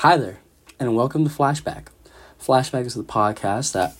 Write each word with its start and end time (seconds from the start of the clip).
Hi 0.00 0.16
there, 0.16 0.38
and 0.78 0.96
welcome 0.96 1.28
to 1.28 1.30
Flashback. 1.30 1.88
Flashback 2.42 2.86
is 2.86 2.94
the 2.94 3.04
podcast 3.04 3.72
that 3.72 3.94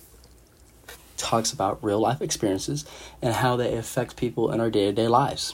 talks 1.15 1.53
about 1.53 1.83
real 1.83 1.99
life 1.99 2.23
experiences 2.23 2.85
and 3.21 3.35
how 3.35 3.55
they 3.55 3.77
affect 3.77 4.15
people 4.15 4.51
in 4.51 4.59
our 4.59 4.71
day 4.71 4.85
to 4.85 4.93
day 4.93 5.07
lives. 5.07 5.53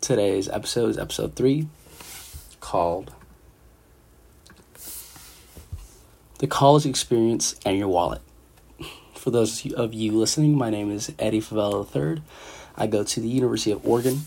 Today's 0.00 0.48
episode 0.48 0.90
is 0.90 0.96
episode 0.96 1.34
three, 1.34 1.66
called 2.60 3.12
The 6.38 6.46
College 6.46 6.86
Experience 6.86 7.56
and 7.66 7.76
Your 7.76 7.88
Wallet. 7.88 8.22
For 9.16 9.32
those 9.32 9.68
of 9.72 9.92
you 9.92 10.12
listening, 10.12 10.56
my 10.56 10.70
name 10.70 10.92
is 10.92 11.12
Eddie 11.18 11.40
Favela 11.40 11.84
III. 12.16 12.22
I 12.76 12.86
go 12.86 13.02
to 13.02 13.20
the 13.20 13.26
University 13.26 13.72
of 13.72 13.84
Oregon 13.84 14.20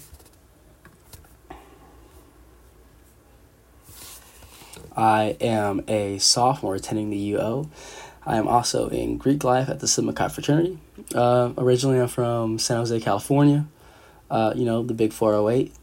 I 4.98 5.38
am 5.40 5.84
a 5.88 6.18
sophomore 6.18 6.74
attending 6.74 7.12
the 7.12 7.34
UO. 7.34 7.70
I 8.26 8.38
am 8.38 8.48
also 8.48 8.90
in 8.90 9.18
Greek 9.18 9.44
life 9.44 9.70
at 9.70 9.80
the 9.80 9.88
Sigma 9.88 10.12
Chi 10.12 10.28
fraternity. 10.28 10.80
Uh, 11.14 11.52
originally, 11.56 12.00
I'm 12.00 12.08
from 12.08 12.58
San 12.58 12.78
Jose, 12.78 13.00
California. 13.00 13.68
Uh, 14.30 14.54
you 14.56 14.66
know, 14.66 14.82
the 14.82 14.96
big 14.96 15.14
408. 15.14 15.74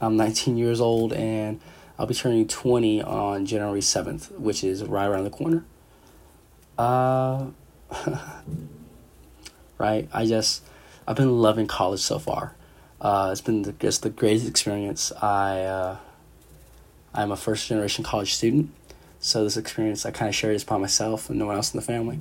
I'm 0.00 0.16
19 0.16 0.56
years 0.56 0.80
old 0.80 1.12
and 1.12 1.60
I'll 1.98 2.06
be 2.06 2.14
turning 2.14 2.46
20 2.46 3.02
on 3.02 3.44
January 3.44 3.80
7th, 3.80 4.30
which 4.38 4.62
is 4.62 4.84
right 4.84 5.06
around 5.06 5.24
the 5.24 5.30
corner. 5.30 5.64
Uh, 6.78 7.46
right? 9.78 10.08
I 10.12 10.26
just, 10.26 10.62
I've 11.08 11.16
been 11.16 11.40
loving 11.40 11.66
college 11.66 12.00
so 12.00 12.20
far. 12.20 12.54
Uh, 13.00 13.30
it's 13.32 13.40
been 13.40 13.62
the, 13.62 13.72
just 13.72 14.02
the 14.02 14.10
greatest 14.10 14.48
experience. 14.48 15.10
I, 15.20 15.62
uh, 15.62 15.96
I'm 17.14 17.32
a 17.32 17.36
first 17.36 17.68
generation 17.68 18.04
college 18.04 18.34
student, 18.34 18.70
so 19.18 19.44
this 19.44 19.56
experience 19.56 20.04
I 20.04 20.10
kind 20.10 20.28
of 20.28 20.34
share 20.34 20.52
this 20.52 20.64
by 20.64 20.76
myself 20.76 21.30
and 21.30 21.38
no 21.38 21.46
one 21.46 21.56
else 21.56 21.72
in 21.72 21.80
the 21.80 21.86
family. 21.86 22.18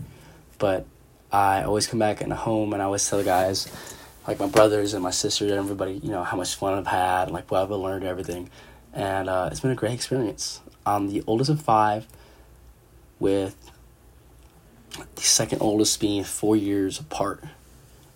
But 0.58 0.86
I 1.32 1.64
always 1.64 1.88
come 1.88 2.00
back 2.00 2.22
in 2.22 2.32
a 2.32 2.36
home 2.36 2.74
and 2.74 2.82
I 2.82 2.86
always 2.86 3.08
tell 3.08 3.20
the 3.20 3.26
guys, 3.26 3.72
like 4.28 4.40
my 4.40 4.48
brothers 4.48 4.94
and 4.94 5.04
my 5.04 5.12
sisters 5.12 5.52
and 5.52 5.60
everybody, 5.60 5.94
you 5.94 6.10
know, 6.10 6.24
how 6.24 6.38
much 6.38 6.56
fun 6.56 6.74
I've 6.74 6.88
had 6.88 7.24
and 7.24 7.34
like 7.34 7.52
what 7.52 7.62
I've 7.62 7.72
learned 7.72 8.06
everything. 8.06 8.50
And 8.94 9.30
uh, 9.30 9.50
it's 9.52 9.60
been 9.60 9.72
a 9.72 9.76
great 9.76 9.94
experience. 9.94 10.62
I'm 10.86 11.10
the 11.10 11.24
oldest 11.28 11.50
of 11.50 11.62
five, 11.62 12.08
with 13.20 13.56
the 15.16 15.22
second 15.22 15.62
oldest 15.62 16.00
being 16.00 16.24
four 16.24 16.56
years 16.56 17.00
apart. 17.00 17.44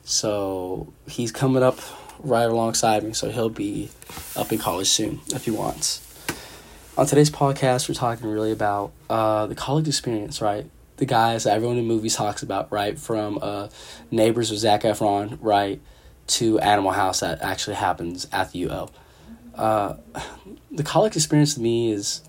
So 0.03 0.91
he's 1.07 1.31
coming 1.31 1.63
up 1.63 1.79
right 2.19 2.43
alongside 2.43 3.03
me, 3.03 3.13
so 3.13 3.29
he'll 3.29 3.49
be 3.49 3.89
up 4.35 4.51
in 4.51 4.57
college 4.57 4.87
soon 4.87 5.19
if 5.33 5.45
he 5.45 5.51
wants 5.51 6.10
on 7.01 7.07
today's 7.07 7.31
podcast, 7.31 7.89
we're 7.89 7.95
talking 7.95 8.29
really 8.29 8.51
about 8.51 8.91
uh, 9.09 9.47
the 9.47 9.55
college 9.55 9.87
experience, 9.87 10.39
right? 10.39 10.69
The 10.97 11.07
guys 11.07 11.45
that 11.45 11.55
everyone 11.55 11.79
in 11.79 11.87
movies 11.87 12.15
talks 12.15 12.43
about, 12.43 12.71
right? 12.71 12.95
From 12.95 13.39
uh, 13.41 13.69
Neighbors 14.11 14.51
with 14.51 14.59
Zac 14.59 14.83
Efron, 14.83 15.39
right, 15.41 15.81
to 16.27 16.59
Animal 16.59 16.91
House 16.91 17.21
that 17.21 17.41
actually 17.41 17.77
happens 17.77 18.27
at 18.31 18.51
the 18.51 18.67
UO. 18.67 18.91
Uh, 19.55 19.95
the 20.71 20.83
college 20.83 21.15
experience 21.15 21.55
to 21.55 21.61
me 21.61 21.91
is 21.91 22.21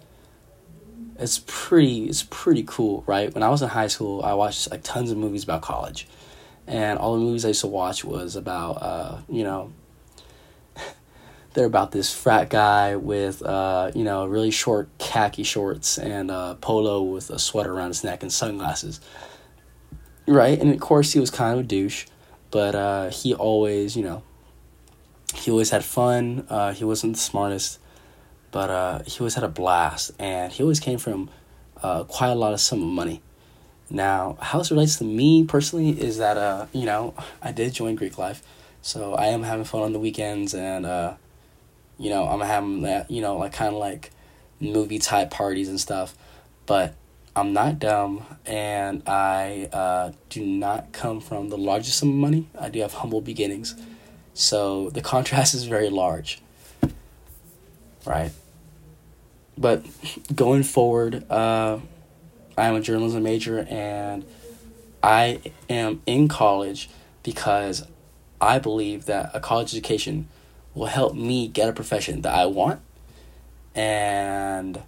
it's 1.18 1.44
pretty 1.46 2.06
it's 2.06 2.22
pretty 2.22 2.64
cool, 2.66 3.04
right? 3.06 3.32
When 3.34 3.42
I 3.42 3.50
was 3.50 3.60
in 3.60 3.68
high 3.68 3.88
school, 3.88 4.22
I 4.22 4.32
watched 4.32 4.70
like 4.70 4.82
tons 4.82 5.10
of 5.10 5.18
movies 5.18 5.44
about 5.44 5.60
college, 5.60 6.08
and 6.66 6.98
all 6.98 7.12
the 7.12 7.20
movies 7.20 7.44
I 7.44 7.48
used 7.48 7.60
to 7.60 7.66
watch 7.66 8.06
was 8.06 8.36
about 8.36 8.78
uh, 8.80 9.18
you 9.28 9.44
know 9.44 9.70
they're 11.54 11.66
about 11.66 11.92
this 11.92 12.12
frat 12.12 12.48
guy 12.48 12.96
with 12.96 13.42
uh, 13.42 13.90
you 13.94 14.04
know 14.04 14.26
really 14.26 14.50
short 14.50 14.88
khaki 14.98 15.42
shorts 15.42 15.98
and 15.98 16.30
a 16.30 16.56
polo 16.60 17.02
with 17.02 17.30
a 17.30 17.38
sweater 17.38 17.72
around 17.72 17.88
his 17.88 18.04
neck 18.04 18.22
and 18.22 18.32
sunglasses. 18.32 19.00
Right? 20.26 20.58
And 20.58 20.70
of 20.72 20.80
course 20.80 21.12
he 21.12 21.20
was 21.20 21.30
kind 21.30 21.58
of 21.58 21.64
a 21.64 21.68
douche 21.68 22.06
but 22.50 22.74
uh, 22.74 23.10
he 23.10 23.34
always 23.34 23.96
you 23.96 24.04
know 24.04 24.22
he 25.34 25.50
always 25.50 25.70
had 25.70 25.84
fun. 25.84 26.46
Uh, 26.48 26.72
he 26.72 26.84
wasn't 26.84 27.14
the 27.14 27.20
smartest 27.20 27.78
but 28.50 28.70
uh, 28.70 29.02
he 29.06 29.18
always 29.20 29.34
had 29.34 29.44
a 29.44 29.48
blast. 29.48 30.12
And 30.18 30.52
he 30.52 30.62
always 30.62 30.80
came 30.80 30.98
from 30.98 31.30
uh, 31.82 32.04
quite 32.04 32.28
a 32.28 32.34
lot 32.34 32.52
of 32.52 32.60
sum 32.60 32.82
of 32.82 32.88
money. 32.88 33.22
Now 33.90 34.38
how 34.40 34.58
this 34.58 34.70
relates 34.70 34.96
to 34.98 35.04
me 35.04 35.44
personally 35.44 35.90
is 35.90 36.16
that 36.18 36.68
you 36.72 36.86
know 36.86 37.14
i 37.42 37.52
did 37.52 37.74
join 37.74 37.94
greek 37.94 38.16
life. 38.16 38.42
So 38.80 39.14
i 39.14 39.26
am 39.26 39.42
having 39.42 39.64
fun 39.64 39.82
on 39.82 39.92
the 39.92 39.98
weekends 39.98 40.54
and 40.54 40.86
you 42.02 42.10
know, 42.10 42.26
I'm 42.26 42.40
having 42.40 42.82
that, 42.82 43.12
you 43.12 43.20
know, 43.20 43.36
like 43.36 43.52
kind 43.52 43.72
of 43.72 43.80
like 43.80 44.10
movie 44.58 44.98
type 44.98 45.30
parties 45.30 45.68
and 45.68 45.80
stuff. 45.80 46.16
But 46.66 46.96
I'm 47.36 47.52
not 47.52 47.78
dumb, 47.78 48.26
and 48.44 49.08
I 49.08 49.68
uh, 49.72 50.12
do 50.28 50.44
not 50.44 50.90
come 50.90 51.20
from 51.20 51.48
the 51.48 51.56
largest 51.56 51.98
sum 51.98 52.08
of 52.08 52.14
money. 52.16 52.48
I 52.58 52.70
do 52.70 52.80
have 52.80 52.92
humble 52.92 53.20
beginnings, 53.20 53.76
so 54.34 54.90
the 54.90 55.00
contrast 55.12 55.54
is 55.54 55.62
very 55.64 55.90
large. 55.90 56.42
Right. 58.04 58.32
But 59.56 59.86
going 60.34 60.64
forward, 60.64 61.30
uh, 61.30 61.78
I 62.58 62.66
am 62.66 62.74
a 62.74 62.80
journalism 62.80 63.22
major, 63.22 63.60
and 63.70 64.24
I 65.04 65.40
am 65.70 66.02
in 66.06 66.26
college 66.26 66.90
because 67.22 67.86
I 68.40 68.58
believe 68.58 69.06
that 69.06 69.30
a 69.34 69.38
college 69.38 69.72
education 69.72 70.26
will 70.74 70.86
help 70.86 71.14
me 71.14 71.48
get 71.48 71.68
a 71.68 71.72
profession 71.72 72.22
that 72.22 72.34
I 72.34 72.46
want. 72.46 72.80
And 73.74 74.82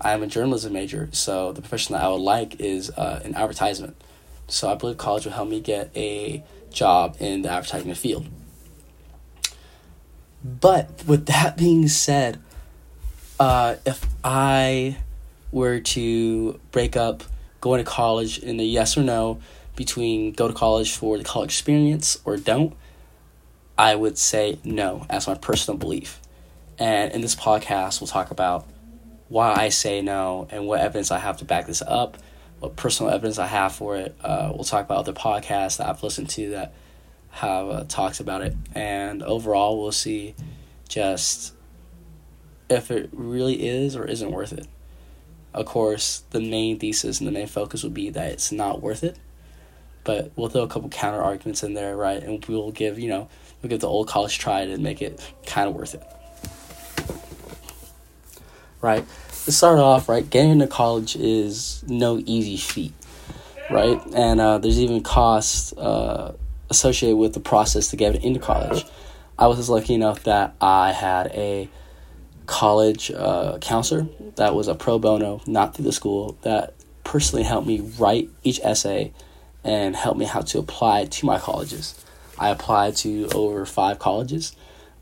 I'm 0.00 0.22
a 0.22 0.26
journalism 0.26 0.72
major, 0.72 1.08
so 1.12 1.52
the 1.52 1.60
profession 1.60 1.94
that 1.94 2.02
I 2.02 2.08
would 2.08 2.20
like 2.20 2.60
is 2.60 2.90
uh, 2.90 3.20
an 3.24 3.34
advertisement. 3.34 3.96
So 4.48 4.70
I 4.70 4.74
believe 4.74 4.96
college 4.96 5.24
will 5.24 5.32
help 5.32 5.48
me 5.48 5.60
get 5.60 5.90
a 5.96 6.44
job 6.70 7.16
in 7.18 7.42
the 7.42 7.50
advertising 7.50 7.94
field. 7.94 8.26
But 10.44 11.04
with 11.06 11.26
that 11.26 11.56
being 11.56 11.88
said, 11.88 12.40
uh, 13.40 13.76
if 13.84 14.06
I 14.22 14.98
were 15.50 15.80
to 15.80 16.60
break 16.70 16.96
up 16.96 17.24
going 17.60 17.84
to 17.84 17.90
college 17.90 18.38
in 18.38 18.60
a 18.60 18.62
yes 18.62 18.96
or 18.96 19.02
no 19.02 19.40
between 19.74 20.32
go 20.32 20.46
to 20.48 20.54
college 20.54 20.92
for 20.92 21.18
the 21.18 21.24
college 21.24 21.50
experience 21.50 22.18
or 22.24 22.36
don't, 22.36 22.74
I 23.78 23.94
would 23.94 24.16
say 24.16 24.58
no 24.64 25.06
as 25.10 25.26
my 25.26 25.34
personal 25.34 25.78
belief. 25.78 26.20
And 26.78 27.12
in 27.12 27.20
this 27.20 27.34
podcast, 27.34 28.00
we'll 28.00 28.08
talk 28.08 28.30
about 28.30 28.66
why 29.28 29.54
I 29.54 29.68
say 29.70 30.00
no 30.02 30.46
and 30.50 30.66
what 30.66 30.80
evidence 30.80 31.10
I 31.10 31.18
have 31.18 31.38
to 31.38 31.44
back 31.44 31.66
this 31.66 31.82
up, 31.82 32.16
what 32.60 32.76
personal 32.76 33.12
evidence 33.12 33.38
I 33.38 33.46
have 33.46 33.74
for 33.74 33.96
it. 33.96 34.16
Uh, 34.22 34.52
we'll 34.54 34.64
talk 34.64 34.84
about 34.84 34.98
other 34.98 35.12
podcasts 35.12 35.78
that 35.78 35.88
I've 35.88 36.02
listened 36.02 36.30
to 36.30 36.50
that 36.50 36.74
have 37.30 37.68
uh, 37.68 37.84
talked 37.84 38.20
about 38.20 38.42
it. 38.42 38.56
And 38.74 39.22
overall, 39.22 39.80
we'll 39.80 39.92
see 39.92 40.34
just 40.88 41.52
if 42.68 42.90
it 42.90 43.10
really 43.12 43.66
is 43.66 43.96
or 43.96 44.04
isn't 44.06 44.30
worth 44.30 44.52
it. 44.52 44.66
Of 45.52 45.66
course, 45.66 46.22
the 46.30 46.40
main 46.40 46.78
thesis 46.78 47.18
and 47.18 47.26
the 47.26 47.32
main 47.32 47.46
focus 47.46 47.82
would 47.82 47.94
be 47.94 48.10
that 48.10 48.32
it's 48.32 48.52
not 48.52 48.82
worth 48.82 49.04
it. 49.04 49.18
But 50.04 50.30
we'll 50.36 50.48
throw 50.48 50.62
a 50.62 50.68
couple 50.68 50.88
counter 50.88 51.20
arguments 51.20 51.62
in 51.62 51.74
there, 51.74 51.96
right? 51.96 52.22
And 52.22 52.44
we'll 52.44 52.70
give, 52.70 52.98
you 52.98 53.08
know, 53.08 53.28
we'll 53.66 53.70
give 53.74 53.80
the 53.80 53.88
old 53.88 54.06
college 54.06 54.38
try 54.38 54.60
and 54.60 54.82
make 54.82 55.02
it 55.02 55.20
kind 55.44 55.68
of 55.68 55.74
worth 55.74 55.94
it. 55.94 56.02
Right? 58.80 59.04
To 59.46 59.52
start 59.52 59.80
off, 59.80 60.08
right, 60.08 60.28
getting 60.28 60.52
into 60.52 60.68
college 60.68 61.16
is 61.16 61.82
no 61.88 62.22
easy 62.24 62.56
feat, 62.56 62.92
right? 63.70 64.00
And 64.14 64.40
uh, 64.40 64.58
there's 64.58 64.78
even 64.78 65.02
costs 65.02 65.72
uh, 65.72 66.36
associated 66.70 67.16
with 67.16 67.34
the 67.34 67.40
process 67.40 67.88
to 67.90 67.96
get 67.96 68.24
into 68.24 68.38
college. 68.38 68.84
I 69.38 69.48
was 69.48 69.68
lucky 69.68 69.94
enough 69.94 70.22
that 70.24 70.54
I 70.60 70.92
had 70.92 71.28
a 71.28 71.68
college 72.46 73.10
uh, 73.10 73.58
counselor 73.60 74.06
that 74.36 74.54
was 74.54 74.68
a 74.68 74.74
pro 74.74 74.98
bono, 74.98 75.40
not 75.46 75.74
through 75.74 75.86
the 75.86 75.92
school, 75.92 76.38
that 76.42 76.74
personally 77.02 77.42
helped 77.42 77.66
me 77.66 77.80
write 77.98 78.30
each 78.44 78.60
essay 78.62 79.12
and 79.64 79.96
helped 79.96 80.18
me 80.18 80.24
how 80.24 80.40
to 80.40 80.58
apply 80.58 81.06
to 81.06 81.26
my 81.26 81.38
colleges. 81.38 82.05
I 82.38 82.50
applied 82.50 82.96
to 82.96 83.28
over 83.34 83.64
five 83.64 83.98
colleges, 83.98 84.54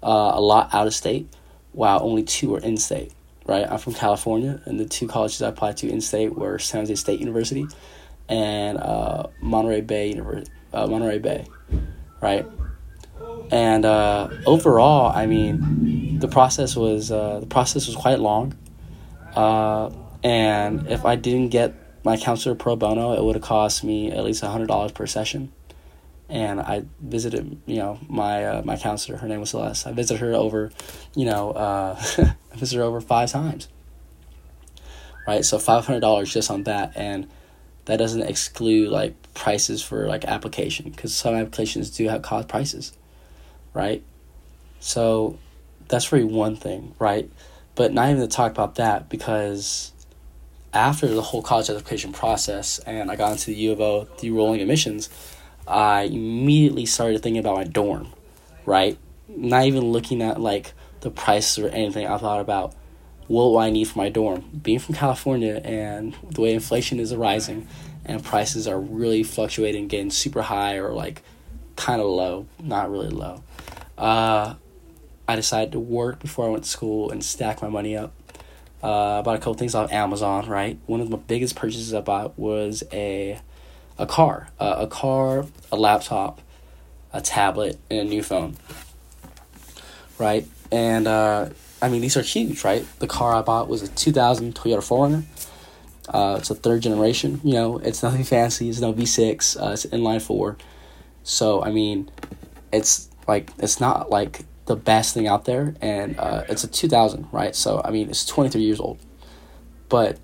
uh, 0.02 0.32
a 0.34 0.40
lot 0.40 0.72
out 0.72 0.86
of 0.86 0.94
state, 0.94 1.28
while 1.72 2.00
only 2.02 2.22
two 2.22 2.50
were 2.50 2.60
in 2.60 2.76
state. 2.76 3.12
Right, 3.46 3.70
I'm 3.70 3.78
from 3.78 3.92
California, 3.92 4.62
and 4.64 4.80
the 4.80 4.86
two 4.86 5.06
colleges 5.06 5.42
I 5.42 5.48
applied 5.48 5.76
to 5.78 5.88
in 5.88 6.00
state 6.00 6.34
were 6.34 6.58
San 6.58 6.80
Jose 6.80 6.94
State 6.94 7.20
University 7.20 7.66
and 8.26 8.78
uh, 8.78 9.26
Monterey 9.42 9.82
Bay 9.82 10.08
University, 10.08 10.50
uh, 10.72 10.86
Monterey 10.86 11.18
Bay, 11.18 11.46
right. 12.22 12.46
And 13.50 13.84
uh, 13.84 14.30
overall, 14.46 15.12
I 15.14 15.26
mean, 15.26 16.18
the 16.20 16.28
process 16.28 16.74
was 16.74 17.12
uh, 17.12 17.40
the 17.40 17.46
process 17.46 17.86
was 17.86 17.96
quite 17.96 18.18
long, 18.18 18.56
uh, 19.36 19.90
and 20.22 20.86
if 20.88 21.04
I 21.04 21.16
didn't 21.16 21.50
get 21.50 21.74
my 22.02 22.16
counselor 22.16 22.54
pro 22.54 22.76
bono, 22.76 23.12
it 23.12 23.22
would 23.22 23.34
have 23.34 23.44
cost 23.44 23.84
me 23.84 24.10
at 24.10 24.24
least 24.24 24.42
hundred 24.42 24.68
dollars 24.68 24.92
per 24.92 25.06
session 25.06 25.52
and 26.34 26.60
I 26.60 26.84
visited, 27.00 27.62
you 27.64 27.76
know, 27.76 28.00
my 28.08 28.44
uh, 28.44 28.62
my 28.64 28.76
counselor. 28.76 29.16
Her 29.18 29.28
name 29.28 29.38
was 29.38 29.50
Celeste. 29.50 29.86
I 29.86 29.92
visited 29.92 30.20
her 30.20 30.34
over, 30.34 30.72
you 31.14 31.26
know, 31.26 31.52
uh, 31.52 31.96
I 32.18 32.34
visited 32.56 32.80
her 32.80 32.84
over 32.84 33.00
five 33.00 33.30
times. 33.30 33.68
right? 35.28 35.44
So 35.44 35.60
five 35.60 35.86
hundred 35.86 36.00
dollars 36.00 36.32
just 36.32 36.50
on 36.50 36.64
that, 36.64 36.92
and 36.96 37.28
that 37.84 37.98
doesn't 37.98 38.22
exclude 38.22 38.90
like 38.90 39.14
prices 39.32 39.80
for 39.80 40.08
like 40.08 40.24
application 40.24 40.90
because 40.90 41.14
some 41.14 41.36
applications 41.36 41.90
do 41.90 42.08
have 42.08 42.22
cost 42.22 42.48
prices, 42.48 42.92
right? 43.72 44.02
So 44.80 45.38
that's 45.86 46.10
really 46.10 46.24
one 46.24 46.56
thing, 46.56 46.96
right? 46.98 47.30
But 47.76 47.92
not 47.92 48.08
even 48.10 48.22
to 48.22 48.28
talk 48.28 48.50
about 48.50 48.74
that 48.74 49.08
because 49.08 49.92
after 50.72 51.06
the 51.06 51.22
whole 51.22 51.42
college 51.42 51.70
application 51.70 52.12
process 52.12 52.80
and 52.80 53.08
I 53.08 53.14
got 53.14 53.30
into 53.32 53.46
the 53.46 53.54
U 53.54 53.72
of 53.72 53.80
O, 53.80 54.08
the 54.20 54.32
rolling 54.32 54.60
admissions, 54.60 55.08
I 55.66 56.02
immediately 56.02 56.86
started 56.86 57.22
thinking 57.22 57.40
about 57.40 57.56
my 57.56 57.64
dorm, 57.64 58.08
right? 58.66 58.98
Not 59.28 59.64
even 59.64 59.92
looking 59.92 60.22
at 60.22 60.40
like 60.40 60.74
the 61.00 61.10
prices 61.10 61.64
or 61.64 61.68
anything. 61.68 62.06
I 62.06 62.18
thought 62.18 62.40
about 62.40 62.74
what 63.26 63.50
do 63.50 63.56
I 63.58 63.70
need 63.70 63.88
for 63.88 63.98
my 63.98 64.08
dorm. 64.08 64.44
Being 64.62 64.78
from 64.78 64.94
California 64.94 65.60
and 65.64 66.14
the 66.30 66.40
way 66.40 66.54
inflation 66.54 67.00
is 67.00 67.14
rising 67.14 67.66
and 68.04 68.22
prices 68.22 68.68
are 68.68 68.78
really 68.78 69.22
fluctuating, 69.22 69.88
getting 69.88 70.10
super 70.10 70.42
high 70.42 70.76
or 70.76 70.92
like 70.92 71.22
kind 71.76 72.00
of 72.00 72.06
low, 72.08 72.46
not 72.62 72.90
really 72.90 73.08
low. 73.08 73.42
Uh, 73.96 74.54
I 75.26 75.36
decided 75.36 75.72
to 75.72 75.80
work 75.80 76.20
before 76.20 76.46
I 76.46 76.48
went 76.50 76.64
to 76.64 76.70
school 76.70 77.10
and 77.10 77.24
stack 77.24 77.62
my 77.62 77.68
money 77.68 77.96
up. 77.96 78.12
Uh, 78.82 79.20
I 79.20 79.22
bought 79.22 79.36
a 79.36 79.38
couple 79.38 79.54
things 79.54 79.74
off 79.74 79.90
Amazon, 79.90 80.46
right? 80.46 80.78
One 80.84 81.00
of 81.00 81.08
the 81.08 81.16
biggest 81.16 81.56
purchases 81.56 81.94
I 81.94 82.02
bought 82.02 82.38
was 82.38 82.82
a 82.92 83.40
a 83.98 84.06
car, 84.06 84.48
uh, 84.58 84.76
a 84.78 84.86
car, 84.86 85.46
a 85.70 85.76
laptop, 85.76 86.40
a 87.12 87.20
tablet, 87.20 87.78
and 87.90 88.00
a 88.00 88.04
new 88.04 88.22
phone, 88.22 88.56
right? 90.18 90.46
And 90.72 91.06
uh, 91.06 91.50
I 91.80 91.88
mean, 91.88 92.00
these 92.00 92.16
are 92.16 92.22
huge, 92.22 92.64
right? 92.64 92.84
The 92.98 93.06
car 93.06 93.34
I 93.34 93.42
bought 93.42 93.68
was 93.68 93.82
a 93.82 93.88
2000 93.88 94.54
Toyota 94.54 94.78
4Runner. 94.78 95.24
Uh, 96.08 96.36
it's 96.38 96.50
a 96.50 96.54
third 96.54 96.82
generation. 96.82 97.40
You 97.44 97.54
know, 97.54 97.78
it's 97.78 98.02
nothing 98.02 98.24
fancy. 98.24 98.68
It's 98.68 98.80
no 98.80 98.92
V6. 98.92 99.60
Uh, 99.60 99.72
it's 99.72 99.86
inline 99.86 100.20
four. 100.20 100.56
So 101.22 101.62
I 101.62 101.70
mean, 101.70 102.10
it's 102.72 103.08
like 103.26 103.50
it's 103.58 103.80
not 103.80 104.10
like 104.10 104.44
the 104.66 104.76
best 104.76 105.14
thing 105.14 105.26
out 105.26 105.44
there, 105.44 105.74
and 105.80 106.18
uh, 106.18 106.44
it's 106.48 106.64
a 106.64 106.68
2000, 106.68 107.28
right? 107.32 107.54
So 107.54 107.80
I 107.84 107.90
mean, 107.90 108.10
it's 108.10 108.26
23 108.26 108.62
years 108.62 108.80
old, 108.80 108.98
but 109.88 110.18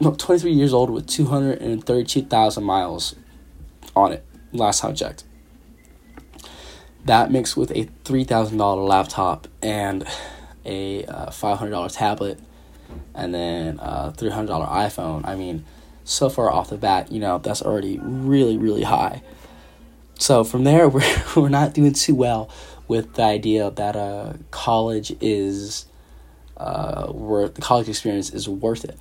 no, 0.00 0.14
23 0.14 0.52
years 0.52 0.72
old 0.74 0.90
with 0.90 1.06
232,000 1.06 2.64
miles 2.64 3.14
on 3.94 4.12
it. 4.12 4.24
Last 4.52 4.80
time 4.80 4.94
checked. 4.94 5.24
That 7.04 7.30
mixed 7.30 7.56
with 7.56 7.70
a 7.72 7.86
$3,000 8.04 8.88
laptop 8.88 9.46
and 9.62 10.06
a 10.64 11.04
uh, 11.04 11.26
$500 11.26 11.96
tablet 11.96 12.40
and 13.14 13.34
then 13.34 13.78
a 13.80 14.12
$300 14.16 14.48
iPhone. 14.48 15.26
I 15.26 15.34
mean, 15.36 15.64
so 16.04 16.28
far 16.28 16.50
off 16.50 16.70
the 16.70 16.76
bat, 16.76 17.10
you 17.12 17.20
know, 17.20 17.38
that's 17.38 17.62
already 17.62 17.98
really, 18.00 18.56
really 18.56 18.84
high. 18.84 19.22
So 20.18 20.44
from 20.44 20.64
there, 20.64 20.88
we're, 20.90 21.22
we're 21.36 21.48
not 21.48 21.74
doing 21.74 21.92
too 21.92 22.14
well 22.14 22.50
with 22.88 23.14
the 23.14 23.22
idea 23.22 23.70
that 23.70 23.96
uh, 23.96 24.34
college 24.50 25.14
is 25.20 25.86
uh, 26.56 27.10
worth 27.12 27.54
the 27.54 27.62
college 27.62 27.88
experience 27.88 28.30
is 28.30 28.48
worth 28.48 28.84
it, 28.84 28.98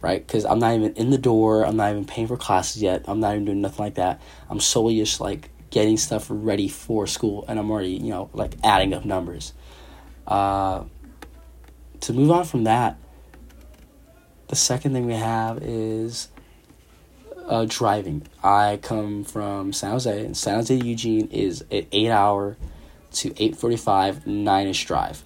right? 0.00 0.24
Because 0.26 0.44
I'm 0.44 0.58
not 0.58 0.74
even 0.74 0.94
in 0.94 1.10
the 1.10 1.18
door. 1.18 1.64
I'm 1.64 1.76
not 1.76 1.90
even 1.90 2.04
paying 2.04 2.26
for 2.26 2.36
classes 2.36 2.82
yet. 2.82 3.04
I'm 3.06 3.20
not 3.20 3.32
even 3.32 3.44
doing 3.44 3.60
nothing 3.60 3.84
like 3.84 3.94
that. 3.94 4.20
I'm 4.48 4.60
solely 4.60 4.96
just 4.96 5.20
like 5.20 5.50
getting 5.70 5.96
stuff 5.96 6.26
ready 6.28 6.68
for 6.68 7.06
school, 7.06 7.44
and 7.48 7.58
I'm 7.58 7.70
already 7.70 7.92
you 7.92 8.10
know 8.10 8.30
like 8.32 8.54
adding 8.64 8.94
up 8.94 9.04
numbers. 9.04 9.52
Uh, 10.26 10.84
to 12.00 12.12
move 12.12 12.30
on 12.30 12.44
from 12.44 12.64
that, 12.64 12.96
the 14.48 14.56
second 14.56 14.92
thing 14.92 15.06
we 15.06 15.14
have 15.14 15.62
is 15.62 16.28
uh, 17.46 17.66
driving. 17.68 18.26
I 18.42 18.78
come 18.82 19.24
from 19.24 19.72
San 19.72 19.92
Jose, 19.92 20.24
and 20.24 20.36
San 20.36 20.56
Jose 20.56 20.78
to 20.78 20.84
Eugene 20.84 21.28
is 21.28 21.62
an 21.70 21.86
eight 21.92 22.10
hour 22.10 22.56
to 23.12 23.30
8.45 23.30 24.26
nine-ish 24.26 24.84
drive 24.86 25.24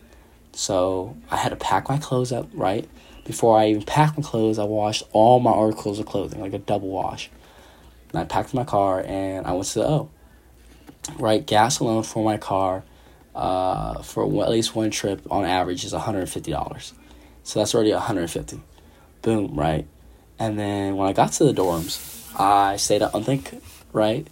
so 0.52 1.16
i 1.30 1.36
had 1.36 1.50
to 1.50 1.56
pack 1.56 1.88
my 1.88 1.98
clothes 1.98 2.32
up 2.32 2.48
right 2.54 2.88
before 3.24 3.58
i 3.58 3.68
even 3.68 3.82
packed 3.82 4.16
my 4.16 4.22
clothes 4.22 4.58
i 4.58 4.64
washed 4.64 5.02
all 5.12 5.40
my 5.40 5.50
articles 5.50 5.98
of 5.98 6.06
clothing 6.06 6.40
like 6.40 6.52
a 6.52 6.58
double 6.58 6.88
wash. 6.88 7.30
And 8.10 8.20
i 8.20 8.24
packed 8.24 8.54
my 8.54 8.64
car 8.64 9.02
and 9.04 9.46
i 9.46 9.52
went 9.52 9.66
to 9.68 9.80
the 9.80 9.86
o. 9.86 10.10
Right 11.18 11.44
gas 11.44 11.80
alone 11.80 12.02
for 12.02 12.24
my 12.24 12.38
car 12.38 12.82
uh, 13.34 14.00
for 14.02 14.24
at 14.44 14.50
least 14.50 14.76
one 14.76 14.90
trip 14.90 15.20
on 15.30 15.44
average 15.44 15.84
is 15.84 15.92
$150 15.92 16.92
so 17.42 17.60
that's 17.60 17.74
already 17.74 17.92
150 17.92 18.60
boom 19.22 19.54
right? 19.54 19.86
And 20.38 20.58
then 20.58 20.96
when 20.96 21.08
i 21.08 21.12
got 21.12 21.32
to 21.32 21.44
the 21.44 21.52
dorms 21.52 22.38
i 22.38 22.76
stayed 22.76 23.02
at 23.02 23.12
Unthank 23.12 23.60
right? 23.92 24.26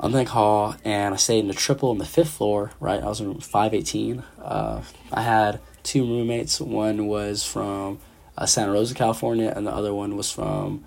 Unthank 0.00 0.28
Hall, 0.28 0.76
and 0.82 1.12
I 1.12 1.18
stayed 1.18 1.40
in 1.40 1.48
the 1.48 1.54
triple 1.54 1.90
on 1.90 1.98
the 1.98 2.06
fifth 2.06 2.30
floor. 2.30 2.70
Right, 2.80 3.02
I 3.02 3.06
was 3.06 3.20
in 3.20 3.38
five 3.40 3.74
eighteen. 3.74 4.22
Uh, 4.40 4.82
I 5.12 5.20
had 5.20 5.60
two 5.82 6.04
roommates. 6.04 6.60
One 6.60 7.06
was 7.06 7.44
from 7.44 7.98
uh, 8.36 8.46
Santa 8.46 8.72
Rosa, 8.72 8.94
California, 8.94 9.52
and 9.54 9.66
the 9.66 9.72
other 9.72 9.94
one 9.94 10.16
was 10.16 10.30
from, 10.30 10.84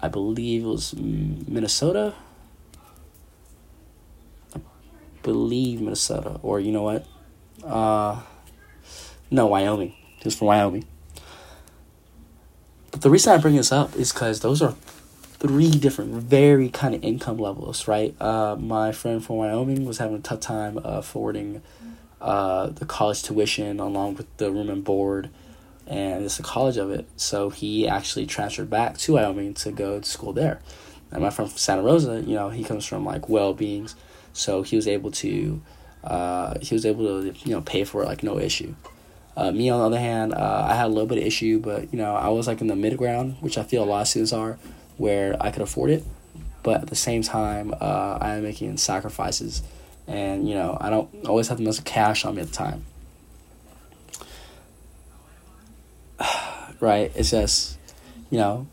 I 0.00 0.08
believe 0.08 0.64
it 0.64 0.68
was 0.68 0.94
Minnesota. 0.94 2.14
I 4.54 4.60
believe 5.22 5.80
Minnesota, 5.80 6.38
or 6.42 6.60
you 6.60 6.72
know 6.72 6.82
what? 6.82 7.06
Uh, 7.64 8.20
no, 9.30 9.46
Wyoming. 9.46 9.94
He 10.16 10.24
was 10.24 10.34
from 10.34 10.48
Wyoming. 10.48 10.86
But 12.90 13.02
the 13.02 13.10
reason 13.10 13.32
I 13.32 13.36
bring 13.38 13.56
this 13.56 13.72
up 13.72 13.94
is 13.96 14.12
because 14.12 14.40
those 14.40 14.60
are 14.60 14.74
three 15.40 15.70
different, 15.70 16.12
very 16.12 16.68
kind 16.68 16.94
of 16.94 17.02
income 17.02 17.38
levels, 17.38 17.88
right? 17.88 18.14
Uh, 18.20 18.56
my 18.56 18.92
friend 18.92 19.24
from 19.24 19.36
Wyoming 19.36 19.86
was 19.86 19.98
having 19.98 20.16
a 20.16 20.20
tough 20.20 20.40
time 20.40 20.78
uh, 20.78 20.82
affording 20.82 21.62
uh, 22.20 22.66
the 22.68 22.86
college 22.86 23.22
tuition 23.22 23.80
along 23.80 24.16
with 24.16 24.36
the 24.36 24.50
room 24.50 24.68
and 24.68 24.84
board 24.84 25.30
and 25.90 26.24
it's 26.24 26.36
the 26.36 26.42
college 26.44 26.76
of 26.76 26.90
it. 26.90 27.06
So 27.16 27.50
he 27.50 27.88
actually 27.88 28.24
transferred 28.24 28.70
back 28.70 28.96
to 28.98 29.14
Wyoming 29.14 29.54
to 29.54 29.72
go 29.72 29.98
to 29.98 30.08
school 30.08 30.32
there. 30.32 30.60
And 31.10 31.22
my 31.22 31.30
friend 31.30 31.50
from 31.50 31.58
Santa 31.58 31.82
Rosa, 31.82 32.20
you 32.20 32.36
know, 32.36 32.48
he 32.48 32.62
comes 32.62 32.86
from 32.86 33.04
like 33.04 33.28
well 33.28 33.52
beings, 33.52 33.96
so 34.32 34.62
he 34.62 34.76
was 34.76 34.86
able 34.86 35.10
to, 35.10 35.60
uh, 36.04 36.54
he 36.62 36.74
was 36.74 36.86
able 36.86 37.22
to, 37.22 37.34
you 37.40 37.52
know, 37.52 37.60
pay 37.60 37.82
for 37.82 38.02
it 38.02 38.06
like 38.06 38.22
no 38.22 38.38
issue. 38.38 38.74
Uh, 39.36 39.50
me 39.50 39.68
on 39.68 39.80
the 39.80 39.86
other 39.86 39.98
hand, 39.98 40.32
uh, 40.32 40.66
I 40.70 40.74
had 40.74 40.86
a 40.86 40.88
little 40.88 41.06
bit 41.06 41.18
of 41.18 41.24
issue, 41.24 41.58
but 41.58 41.92
you 41.92 41.98
know, 41.98 42.14
I 42.14 42.28
was 42.28 42.46
like 42.46 42.60
in 42.60 42.68
the 42.68 42.76
mid 42.76 42.96
ground, 42.96 43.36
which 43.40 43.58
I 43.58 43.64
feel 43.64 43.82
a 43.82 43.86
lot 43.86 44.02
of 44.02 44.08
students 44.08 44.32
are 44.32 44.58
where 44.96 45.36
I 45.40 45.50
could 45.50 45.62
afford 45.62 45.90
it, 45.90 46.04
but 46.62 46.82
at 46.82 46.86
the 46.86 46.96
same 46.96 47.22
time, 47.22 47.74
uh, 47.80 48.18
I 48.20 48.34
am 48.34 48.44
making 48.44 48.76
sacrifices, 48.76 49.62
and 50.10 50.48
you 50.48 50.54
know 50.54 50.76
I 50.80 50.90
don't 50.90 51.08
always 51.26 51.48
have 51.48 51.58
the 51.58 51.64
most 51.64 51.84
cash 51.84 52.24
on 52.24 52.34
me 52.34 52.42
at 52.42 52.48
the 52.48 52.54
time. 52.54 52.84
right? 56.80 57.12
It's 57.14 57.30
just, 57.30 57.78
you 58.30 58.38
know, 58.38 58.66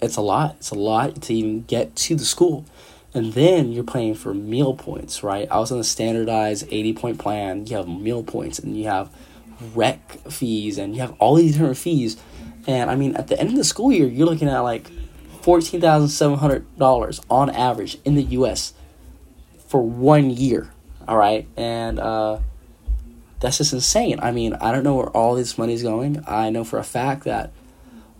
it's 0.00 0.16
a 0.16 0.20
lot. 0.20 0.56
It's 0.58 0.70
a 0.70 0.76
lot 0.76 1.20
to 1.22 1.34
even 1.34 1.62
get 1.62 1.96
to 1.96 2.14
the 2.14 2.24
school. 2.24 2.64
And 3.12 3.32
then 3.32 3.72
you're 3.72 3.82
paying 3.82 4.14
for 4.14 4.32
meal 4.32 4.74
points, 4.74 5.24
right? 5.24 5.48
I 5.50 5.58
was 5.58 5.72
on 5.72 5.80
a 5.80 5.84
standardized 5.84 6.66
80 6.70 6.92
point 6.94 7.18
plan. 7.18 7.66
You 7.66 7.76
have 7.76 7.88
meal 7.88 8.22
points 8.22 8.60
and 8.60 8.78
you 8.78 8.84
have 8.84 9.10
rec 9.74 10.12
fees 10.30 10.78
and 10.78 10.94
you 10.94 11.00
have 11.00 11.14
all 11.18 11.34
these 11.34 11.52
different 11.52 11.76
fees. 11.76 12.16
And 12.68 12.88
I 12.88 12.94
mean, 12.94 13.16
at 13.16 13.26
the 13.26 13.38
end 13.38 13.50
of 13.50 13.56
the 13.56 13.64
school 13.64 13.90
year, 13.90 14.06
you're 14.06 14.28
looking 14.28 14.48
at 14.48 14.60
like 14.60 14.88
$14,700 15.42 17.24
on 17.28 17.50
average 17.50 17.98
in 18.04 18.14
the 18.14 18.22
US 18.22 18.74
for 19.70 19.80
one 19.80 20.30
year. 20.30 20.70
All 21.08 21.16
right. 21.16 21.48
And 21.56 21.98
uh, 21.98 22.40
that's 23.38 23.58
just 23.58 23.72
insane. 23.72 24.18
I 24.20 24.32
mean, 24.32 24.54
I 24.54 24.72
don't 24.72 24.84
know 24.84 24.96
where 24.96 25.08
all 25.08 25.34
this 25.34 25.56
money 25.56 25.72
is 25.72 25.82
going. 25.82 26.22
I 26.26 26.50
know 26.50 26.64
for 26.64 26.78
a 26.78 26.84
fact 26.84 27.24
that 27.24 27.52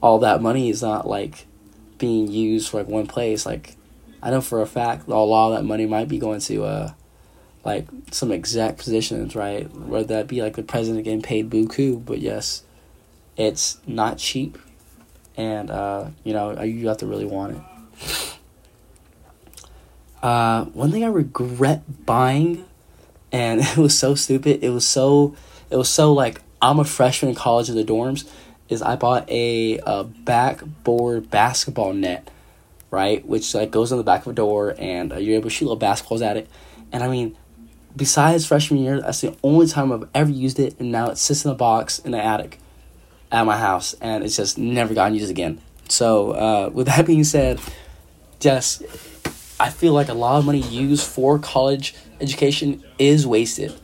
all 0.01 0.21
that 0.21 0.41
money 0.41 0.71
is 0.71 0.81
not 0.81 1.07
like 1.07 1.47
being 1.99 2.29
used 2.29 2.71
for 2.71 2.79
like 2.79 2.87
one 2.87 3.07
place. 3.07 3.45
Like, 3.45 3.77
I 4.23 4.31
know 4.31 4.41
for 4.41 4.63
a 4.63 4.67
fact 4.67 5.09
a 5.09 5.15
lot 5.15 5.53
of 5.53 5.59
that 5.59 5.65
money 5.65 5.87
might 5.87 6.09
be 6.09 6.19
going 6.19 6.41
to 6.41 6.65
uh, 6.65 6.93
like 7.65 7.89
some 8.13 8.31
exact 8.31 8.79
positions, 8.79 9.35
right? 9.35 9.71
Whether 9.75 10.15
that 10.15 10.29
be 10.29 10.41
like 10.41 10.55
the 10.55 10.63
president 10.63 11.05
getting 11.05 11.21
paid 11.21 11.51
buku, 11.51 12.03
but 12.05 12.21
yes, 12.21 12.63
it's 13.37 13.79
not 13.87 14.19
cheap 14.19 14.57
and 15.37 15.71
uh, 15.71 16.11
you 16.23 16.33
know 16.33 16.63
you 16.63 16.89
have 16.89 16.99
to 16.99 17.07
really 17.07 17.25
want 17.25 17.57
it. 17.57 18.27
Uh, 20.23 20.65
one 20.67 20.91
thing 20.91 21.05
I 21.05 21.09
regret 21.09 22.07
buying, 22.07 22.65
and 23.33 23.61
it 23.65 23.77
was 23.77 23.99
so 23.99 24.15
stupid. 24.15 24.63
It 24.63 24.71
was 24.71 24.87
so 24.87 25.35
it 25.71 25.77
was 25.77 25.89
so 25.89 26.13
like 26.13 26.41
I'm 26.61 26.79
a 26.79 26.85
freshman 26.85 27.31
in 27.31 27.35
college 27.35 27.69
in 27.69 27.77
the 27.77 27.85
dorms. 27.85 28.29
Is 28.69 28.83
I 28.83 28.95
bought 28.95 29.29
a, 29.29 29.81
a 29.85 30.05
backboard 30.05 31.29
basketball 31.29 31.93
net, 31.93 32.31
right? 32.91 33.25
Which 33.27 33.53
like 33.53 33.73
goes 33.73 33.91
on 33.91 33.99
the 33.99 34.05
back 34.05 34.23
of 34.23 34.29
a 34.29 34.33
door, 34.33 34.75
and 34.79 35.13
uh, 35.13 35.17
you're 35.17 35.35
able 35.35 35.45
to 35.45 35.51
shoot 35.51 35.67
little 35.67 35.81
basketballs 35.81 36.23
at 36.23 36.37
it. 36.37 36.49
And 36.93 37.03
I 37.03 37.09
mean, 37.09 37.37
besides 37.97 38.47
freshman 38.47 38.81
year, 38.81 39.01
that's 39.01 39.23
the 39.23 39.37
only 39.43 39.67
time 39.67 39.91
I've 39.91 40.09
ever 40.15 40.31
used 40.31 40.61
it, 40.61 40.79
and 40.79 40.93
now 40.93 41.11
it 41.11 41.19
sits 41.19 41.45
in 41.45 41.51
a 41.51 41.55
box 41.55 41.99
in 41.99 42.13
the 42.13 42.23
attic 42.23 42.59
at 43.33 43.45
my 43.45 43.59
house, 43.59 43.95
and 43.95 44.23
it's 44.23 44.37
just 44.37 44.57
never 44.59 44.95
gotten 44.95 45.15
used 45.15 45.31
again. 45.31 45.61
So, 45.89 46.31
uh, 46.31 46.71
with 46.73 46.87
that 46.87 47.07
being 47.07 47.25
said, 47.25 47.61
just 48.39 48.83
I 49.61 49.69
feel 49.69 49.93
like 49.93 50.09
a 50.09 50.15
lot 50.15 50.39
of 50.39 50.47
money 50.47 50.63
used 50.63 51.07
for 51.07 51.39
college 51.39 51.95
education 52.19 52.83
is 52.99 53.27
wasted, 53.27 53.79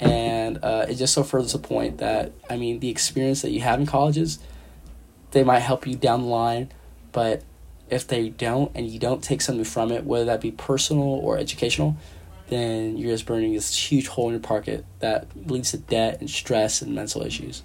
and 0.00 0.58
uh, 0.62 0.86
it 0.88 0.94
just 0.94 1.12
so 1.12 1.22
furthers 1.22 1.52
the 1.52 1.58
point 1.58 1.98
that 1.98 2.32
I 2.48 2.56
mean 2.56 2.80
the 2.80 2.88
experience 2.88 3.42
that 3.42 3.50
you 3.50 3.60
have 3.60 3.78
in 3.78 3.84
colleges, 3.84 4.38
they 5.32 5.44
might 5.44 5.58
help 5.58 5.86
you 5.86 5.94
down 5.94 6.22
the 6.22 6.28
line, 6.28 6.72
but 7.12 7.42
if 7.90 8.06
they 8.06 8.30
don't 8.30 8.72
and 8.74 8.88
you 8.88 8.98
don't 8.98 9.22
take 9.22 9.42
something 9.42 9.64
from 9.64 9.92
it, 9.92 10.04
whether 10.04 10.24
that 10.24 10.40
be 10.40 10.52
personal 10.52 11.02
or 11.02 11.36
educational, 11.36 11.96
then 12.48 12.96
you're 12.96 13.12
just 13.12 13.26
burning 13.26 13.52
this 13.52 13.76
huge 13.76 14.08
hole 14.08 14.28
in 14.28 14.32
your 14.32 14.40
pocket 14.40 14.86
that 15.00 15.26
leads 15.50 15.72
to 15.72 15.76
debt 15.76 16.18
and 16.20 16.30
stress 16.30 16.80
and 16.80 16.94
mental 16.94 17.20
issues. 17.20 17.62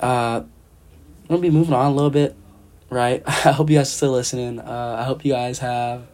Uh, 0.00 0.40
I'm 0.44 1.28
gonna 1.28 1.42
be 1.42 1.50
moving 1.50 1.74
on 1.74 1.92
a 1.92 1.94
little 1.94 2.10
bit, 2.10 2.34
right? 2.90 3.22
I 3.26 3.52
hope 3.52 3.70
you 3.70 3.78
guys 3.78 3.88
are 3.88 3.96
still 3.96 4.12
listening. 4.12 4.60
Uh, 4.60 4.96
I 4.98 5.04
hope 5.04 5.24
you 5.24 5.32
guys 5.32 5.58
have 5.58 6.06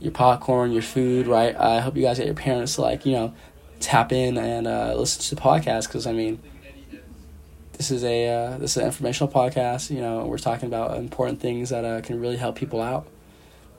your 0.00 0.12
popcorn, 0.12 0.72
your 0.72 0.82
food, 0.82 1.26
right? 1.26 1.56
I 1.56 1.80
hope 1.80 1.96
you 1.96 2.02
guys 2.02 2.18
get 2.18 2.26
your 2.26 2.34
parents 2.34 2.74
to 2.76 2.82
like 2.82 3.06
you 3.06 3.12
know 3.12 3.34
tap 3.80 4.12
in 4.12 4.38
and 4.38 4.66
uh, 4.66 4.94
listen 4.96 5.22
to 5.22 5.34
the 5.34 5.40
podcast 5.40 5.88
because 5.88 6.06
I 6.06 6.12
mean 6.12 6.40
this 7.76 7.90
is 7.90 8.04
a 8.04 8.28
uh, 8.28 8.58
this 8.58 8.72
is 8.72 8.76
an 8.78 8.86
informational 8.86 9.32
podcast. 9.32 9.90
You 9.90 10.00
know, 10.00 10.26
we're 10.26 10.38
talking 10.38 10.66
about 10.66 10.96
important 10.96 11.40
things 11.40 11.70
that 11.70 11.84
uh, 11.84 12.00
can 12.00 12.20
really 12.20 12.36
help 12.36 12.56
people 12.56 12.80
out 12.80 13.06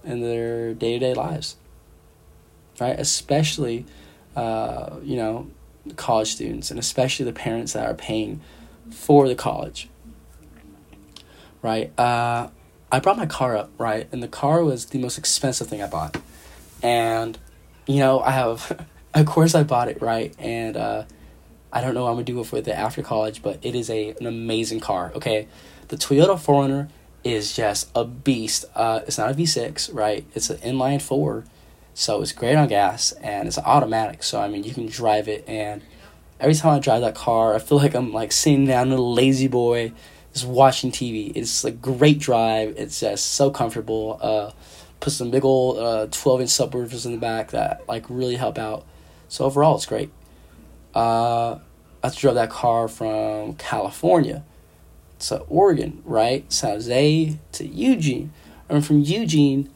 in 0.03 0.21
their 0.21 0.73
day 0.73 0.93
to 0.93 0.99
day 0.99 1.13
lives, 1.13 1.55
right? 2.79 2.99
Especially, 2.99 3.85
uh, 4.35 4.97
you 5.03 5.15
know, 5.15 5.47
college 5.95 6.31
students 6.33 6.71
and 6.71 6.79
especially 6.79 7.25
the 7.25 7.33
parents 7.33 7.73
that 7.73 7.87
are 7.87 7.93
paying 7.93 8.41
for 8.91 9.27
the 9.27 9.35
college, 9.35 9.89
right? 11.65 11.99
Uh, 11.99 12.49
I 12.91 12.99
brought 12.99 13.17
my 13.17 13.25
car 13.25 13.57
up, 13.57 13.71
right, 13.79 14.07
and 14.11 14.21
the 14.21 14.27
car 14.27 14.63
was 14.63 14.85
the 14.85 14.99
most 14.99 15.17
expensive 15.17 15.67
thing 15.67 15.81
I 15.81 15.87
bought, 15.87 16.15
and 16.83 17.37
you 17.87 17.97
know, 17.97 18.19
I 18.21 18.31
have, 18.31 18.85
of 19.13 19.25
course, 19.25 19.55
I 19.55 19.63
bought 19.63 19.89
it, 19.89 19.99
right, 20.01 20.33
and 20.37 20.77
uh, 20.77 21.05
I 21.73 21.81
don't 21.81 21.95
know 21.95 22.03
what 22.03 22.09
I'm 22.09 22.15
gonna 22.15 22.25
do 22.25 22.37
with 22.37 22.53
it 22.53 22.67
after 22.69 23.01
college, 23.01 23.41
but 23.41 23.57
it 23.63 23.73
is 23.73 23.89
a 23.89 24.11
an 24.11 24.27
amazing 24.27 24.79
car. 24.79 25.11
Okay, 25.15 25.47
the 25.87 25.97
Toyota 25.97 26.37
4Runner 26.37 26.87
is 27.23 27.55
just 27.55 27.89
a 27.95 28.05
beast. 28.05 28.65
Uh, 28.75 29.01
it's 29.07 29.17
not 29.17 29.31
a 29.31 29.33
V6, 29.33 29.89
right? 29.91 30.23
It's 30.35 30.51
an 30.51 30.57
inline 30.57 31.01
four, 31.01 31.45
so 31.95 32.21
it's 32.21 32.31
great 32.31 32.55
on 32.55 32.67
gas 32.67 33.11
and 33.13 33.47
it's 33.47 33.57
automatic. 33.57 34.21
So 34.21 34.39
I 34.39 34.47
mean, 34.47 34.63
you 34.63 34.73
can 34.73 34.85
drive 34.85 35.27
it, 35.27 35.43
and 35.47 35.81
every 36.39 36.53
time 36.53 36.75
I 36.75 36.79
drive 36.79 37.01
that 37.01 37.15
car, 37.15 37.55
I 37.55 37.59
feel 37.59 37.77
like 37.85 37.95
I'm 37.95 38.13
like 38.13 38.31
sitting 38.31 38.67
down 38.67 38.91
in 38.91 38.93
a 38.93 39.01
lazy 39.01 39.47
boy, 39.47 39.91
just 40.35 40.45
watching 40.45 40.91
TV. 40.91 41.31
It's 41.33 41.63
a 41.63 41.71
great 41.71 42.19
drive. 42.19 42.75
It's 42.77 42.99
just 42.99 43.33
so 43.33 43.49
comfortable. 43.49 44.19
Uh, 44.21 44.51
put 44.99 45.13
some 45.13 45.31
big 45.31 45.45
old 45.45 45.77
uh, 45.77 46.07
12 46.11 46.41
inch 46.41 46.49
subwoofers 46.49 47.05
in 47.05 47.13
the 47.13 47.17
back 47.17 47.51
that 47.51 47.87
like 47.87 48.05
really 48.09 48.35
help 48.35 48.57
out. 48.57 48.85
So 49.29 49.45
overall, 49.45 49.75
it's 49.75 49.85
great. 49.85 50.11
Uh, 50.93 51.59
I 52.03 52.09
drove 52.09 52.35
that 52.35 52.49
car 52.49 52.89
from 52.89 53.55
California 53.55 54.43
to 55.19 55.37
Oregon, 55.43 56.01
right? 56.03 56.51
San 56.51 56.71
Jose 56.71 57.39
to 57.53 57.65
Eugene, 57.65 58.33
and 58.67 58.85
from 58.85 58.99
Eugene 58.99 59.69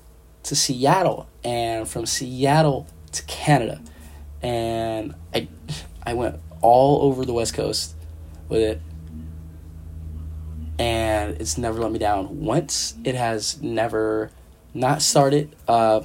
to 0.44 0.56
Seattle, 0.56 1.30
and 1.44 1.88
from 1.88 2.06
Seattle 2.06 2.88
to 3.14 3.24
Canada, 3.24 3.82
and 4.42 5.16
I, 5.34 5.48
I 6.04 6.14
went 6.14 6.40
all 6.62 7.04
over 7.04 7.26
the 7.26 7.34
West 7.34 7.54
Coast 7.54 7.96
with 8.50 8.62
it, 8.62 8.82
and 10.80 11.40
it's 11.40 11.58
never 11.58 11.80
let 11.80 11.92
me 11.92 12.00
down. 12.00 12.40
Once 12.40 12.96
it 13.04 13.14
has 13.14 13.62
never 13.62 14.32
not 14.74 15.02
started. 15.02 15.56
Uh, 15.68 16.02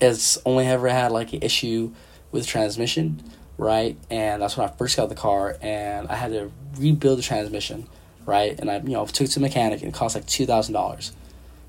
it's 0.00 0.38
only 0.44 0.66
ever 0.66 0.88
had 0.88 1.12
like 1.12 1.32
an 1.32 1.42
issue 1.42 1.92
with 2.32 2.46
transmission 2.46 3.22
right? 3.62 3.96
And 4.10 4.42
that's 4.42 4.56
when 4.56 4.68
I 4.68 4.72
first 4.72 4.96
got 4.96 5.08
the 5.08 5.14
car, 5.14 5.56
and 5.62 6.08
I 6.08 6.16
had 6.16 6.32
to 6.32 6.50
rebuild 6.76 7.18
the 7.18 7.22
transmission, 7.22 7.86
right? 8.26 8.58
And 8.58 8.70
I, 8.70 8.78
you 8.78 8.90
know, 8.90 9.06
took 9.06 9.26
it 9.26 9.30
to 9.30 9.40
a 9.40 9.42
mechanic, 9.42 9.80
and 9.80 9.90
it 9.90 9.94
cost 9.94 10.14
like 10.14 10.26
two 10.26 10.46
thousand 10.46 10.74
dollars. 10.74 11.12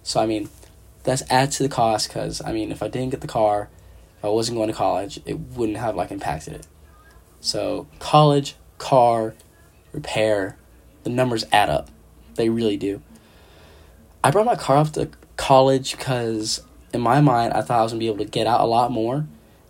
So 0.03 0.19
I 0.19 0.25
mean, 0.25 0.49
that's 1.03 1.23
add 1.29 1.51
to 1.53 1.63
the 1.63 1.69
cost 1.69 2.07
because 2.07 2.41
I 2.43 2.51
mean, 2.51 2.71
if 2.71 2.83
I 2.83 2.87
didn't 2.87 3.11
get 3.11 3.21
the 3.21 3.27
car, 3.27 3.69
if 4.17 4.25
I 4.25 4.29
wasn't 4.29 4.57
going 4.57 4.69
to 4.69 4.73
college, 4.73 5.19
it 5.25 5.39
wouldn't 5.39 5.77
have 5.77 5.95
like 5.95 6.11
impacted 6.11 6.53
it. 6.53 6.67
So 7.41 7.87
college, 7.99 8.55
car, 8.77 9.35
repair, 9.91 10.57
the 11.03 11.09
numbers 11.09 11.45
add 11.51 11.69
up. 11.69 11.89
They 12.35 12.49
really 12.49 12.77
do. 12.77 13.01
I 14.23 14.31
brought 14.31 14.45
my 14.45 14.55
car 14.55 14.77
off 14.77 14.93
to 14.93 15.09
college 15.37 15.97
because 15.97 16.61
in 16.93 17.01
my 17.01 17.21
mind 17.21 17.53
I 17.53 17.61
thought 17.61 17.79
I 17.79 17.83
was 17.83 17.91
gonna 17.91 17.99
be 17.99 18.07
able 18.07 18.19
to 18.19 18.25
get 18.25 18.47
out 18.47 18.61
a 18.61 18.65
lot 18.65 18.91
more 18.91 19.27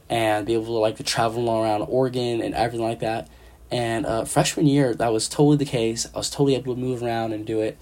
and 0.09 0.45
be 0.45 0.53
able 0.53 0.65
to 0.65 0.71
like 0.73 0.97
to 0.97 1.03
travel 1.03 1.49
around 1.49 1.81
Oregon 1.83 2.41
and 2.41 2.53
everything 2.53 2.85
like 2.85 2.99
that. 2.99 3.29
And 3.71 4.05
uh, 4.05 4.25
freshman 4.25 4.67
year, 4.67 4.93
that 4.93 5.11
was 5.11 5.27
totally 5.27 5.57
the 5.57 5.65
case. 5.65 6.07
I 6.13 6.17
was 6.17 6.29
totally 6.29 6.53
able 6.53 6.75
to 6.75 6.79
move 6.79 7.01
around 7.01 7.33
and 7.33 7.45
do 7.45 7.61
it. 7.61 7.77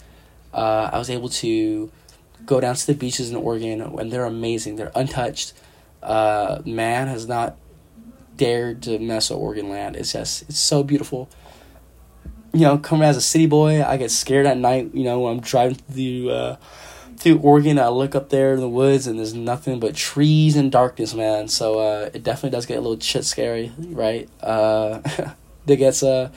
Uh, 0.53 0.89
I 0.93 0.98
was 0.98 1.10
able 1.10 1.27
to 1.27 1.91
go 2.46 2.62
down 2.62 2.75
to 2.75 2.88
the 2.88 2.93
beaches 2.93 3.29
in 3.29 3.36
Oregon, 3.36 3.81
and 3.81 4.12
they're 4.12 4.25
amazing. 4.25 4.77
They're 4.77 4.91
untouched. 4.96 5.53
Uh, 6.01 6.62
man 6.65 7.10
has 7.10 7.27
not 7.27 7.58
dared 8.38 8.81
to 8.84 9.00
mess 9.00 9.29
with 9.29 9.39
Oregon 9.39 9.70
land. 9.70 9.96
It's 9.98 10.13
just 10.13 10.43
it's 10.43 10.60
so 10.60 10.84
beautiful. 10.84 11.29
You 12.53 12.62
know, 12.62 12.77
coming 12.77 13.08
as 13.08 13.15
a 13.17 13.22
city 13.22 13.46
boy, 13.46 13.84
I 13.84 13.98
get 13.98 14.12
scared 14.12 14.46
at 14.46 14.58
night. 14.58 14.93
You 14.93 15.03
know, 15.03 15.22
when 15.22 15.34
I'm 15.34 15.39
driving 15.39 15.75
through 15.75 16.29
uh, 16.29 16.58
through 17.17 17.38
Oregon, 17.39 17.79
I 17.79 17.88
look 17.89 18.15
up 18.15 18.29
there 18.29 18.53
in 18.53 18.60
the 18.60 18.70
woods 18.70 19.08
and 19.08 19.20
there's 19.20 19.34
nothing 19.34 19.79
but 19.79 19.96
trees 19.96 20.55
and 20.55 20.72
darkness, 20.72 21.13
man. 21.13 21.48
So 21.48 21.79
uh, 21.79 22.10
it 22.13 22.24
definitely 22.24 22.50
does 22.50 22.65
get 22.65 22.77
a 22.77 22.81
little 22.81 23.00
shit 23.00 23.25
scary, 23.25 23.72
right? 23.77 24.27
Uh, 24.41 25.01
it 25.67 25.77
gets 25.77 26.03
uh, 26.03 26.31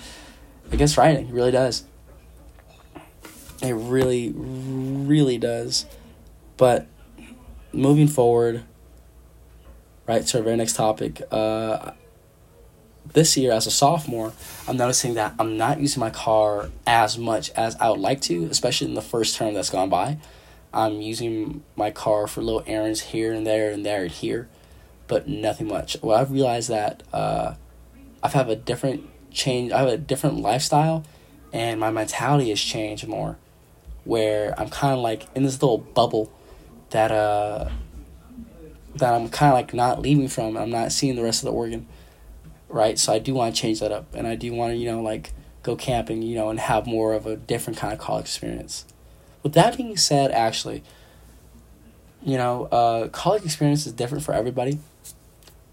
it 0.70 0.76
gets 0.76 0.94
frightening. 0.94 1.28
It 1.28 1.34
really 1.34 1.50
does. 1.50 1.84
It 3.62 3.72
really, 3.72 4.32
really 4.34 5.38
does. 5.38 5.86
But 6.56 6.86
moving 7.72 8.08
forward, 8.08 8.62
right 10.06 10.24
to 10.26 10.38
our 10.38 10.44
very 10.44 10.56
next 10.56 10.74
topic. 10.74 11.22
Uh, 11.30 11.92
this 13.12 13.36
year, 13.36 13.52
as 13.52 13.66
a 13.66 13.70
sophomore, 13.70 14.32
I'm 14.66 14.76
noticing 14.76 15.14
that 15.14 15.34
I'm 15.38 15.56
not 15.56 15.80
using 15.80 16.00
my 16.00 16.10
car 16.10 16.70
as 16.86 17.18
much 17.18 17.50
as 17.50 17.76
I 17.76 17.90
would 17.90 18.00
like 18.00 18.20
to, 18.22 18.46
especially 18.46 18.88
in 18.88 18.94
the 18.94 19.02
first 19.02 19.36
term 19.36 19.54
that's 19.54 19.70
gone 19.70 19.88
by. 19.88 20.18
I'm 20.72 21.00
using 21.00 21.62
my 21.76 21.90
car 21.90 22.26
for 22.26 22.42
little 22.42 22.64
errands 22.66 23.00
here 23.00 23.32
and 23.32 23.46
there 23.46 23.70
and 23.70 23.86
there 23.86 24.02
and 24.02 24.10
here, 24.10 24.48
but 25.06 25.28
nothing 25.28 25.68
much. 25.68 25.96
Well, 26.02 26.18
I've 26.18 26.32
realized 26.32 26.68
that 26.70 27.02
uh, 27.12 27.54
I've 28.22 28.32
have 28.32 28.48
a 28.48 28.56
different 28.56 29.08
change. 29.30 29.70
I 29.70 29.80
have 29.80 29.88
a 29.88 29.96
different 29.96 30.36
lifestyle, 30.40 31.04
and 31.52 31.78
my 31.78 31.90
mentality 31.90 32.48
has 32.48 32.60
changed 32.60 33.06
more. 33.06 33.36
Where 34.04 34.58
I'm 34.58 34.68
kind 34.68 34.94
of 34.94 35.00
like 35.00 35.26
in 35.34 35.44
this 35.44 35.62
little 35.62 35.78
bubble 35.78 36.30
that 36.90 37.10
uh 37.10 37.70
that 38.96 39.14
I'm 39.14 39.28
kind 39.28 39.52
of 39.52 39.54
like 39.54 39.74
not 39.74 40.00
leaving 40.00 40.28
from. 40.28 40.56
I'm 40.56 40.70
not 40.70 40.92
seeing 40.92 41.16
the 41.16 41.22
rest 41.22 41.42
of 41.42 41.46
the 41.46 41.52
Oregon, 41.52 41.86
right? 42.74 42.98
So 42.98 43.12
I 43.12 43.20
do 43.20 43.34
want 43.34 43.54
to 43.54 43.60
change 43.60 43.78
that 43.80 43.92
up, 43.92 44.12
and 44.14 44.26
I 44.26 44.34
do 44.34 44.52
want 44.52 44.72
to 44.72 44.76
you 44.76 44.90
know 44.90 45.00
like 45.00 45.32
go 45.62 45.76
camping, 45.76 46.22
you 46.22 46.34
know, 46.34 46.50
and 46.50 46.60
have 46.60 46.86
more 46.86 47.14
of 47.14 47.24
a 47.24 47.36
different 47.36 47.78
kind 47.78 47.92
of 47.92 47.98
college 47.98 48.24
experience. 48.24 48.84
With 49.42 49.54
that 49.54 49.76
being 49.76 49.96
said, 49.96 50.30
actually, 50.32 50.82
you 52.22 52.36
know, 52.36 52.64
uh, 52.66 53.08
college 53.08 53.44
experience 53.44 53.86
is 53.86 53.92
different 53.92 54.24
for 54.24 54.34
everybody, 54.34 54.78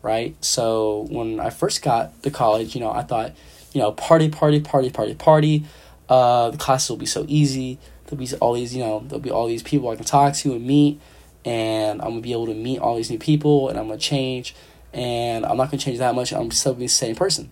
right? 0.02 0.36
So 0.44 1.08
when 1.10 1.40
I 1.40 1.50
first 1.50 1.82
got 1.82 2.22
to 2.24 2.30
college, 2.30 2.76
you 2.76 2.82
know, 2.82 2.92
I 2.92 3.02
thought, 3.02 3.34
you 3.74 3.82
know, 3.82 3.92
party, 3.94 4.30
party, 4.30 4.60
party, 4.62 4.90
party, 4.90 5.16
party. 5.16 5.64
Uh, 6.08 6.52
the 6.52 6.58
classes 6.58 6.90
will 6.90 6.98
be 6.98 7.06
so 7.06 7.26
easy. 7.28 7.80
There'll 8.06 8.18
be 8.18 8.30
all 8.38 8.54
these, 8.54 8.76
you 8.76 8.84
know, 8.84 9.00
there'll 9.08 9.22
be 9.22 9.32
all 9.32 9.48
these 9.48 9.64
people 9.64 9.90
I 9.90 9.96
can 9.96 10.06
talk 10.06 10.36
to 10.36 10.54
and 10.54 10.66
meet, 10.66 11.00
and 11.46 12.02
I'm 12.02 12.10
gonna 12.10 12.22
be 12.22 12.34
able 12.34 12.48
to 12.48 12.54
meet 12.54 12.80
all 12.80 12.98
these 12.98 13.10
new 13.10 13.20
people, 13.20 13.70
and 13.70 13.80
I'm 13.80 13.88
gonna 13.88 13.98
change, 13.98 14.54
and 14.94 15.46
I'm 15.46 15.58
not 15.58 15.72
gonna 15.72 15.78
change 15.78 16.00
that 16.00 16.16
much. 16.16 16.32
I'm 16.32 16.52
still 16.52 16.74
the 16.74 16.88
same 16.88 17.16
person. 17.16 17.52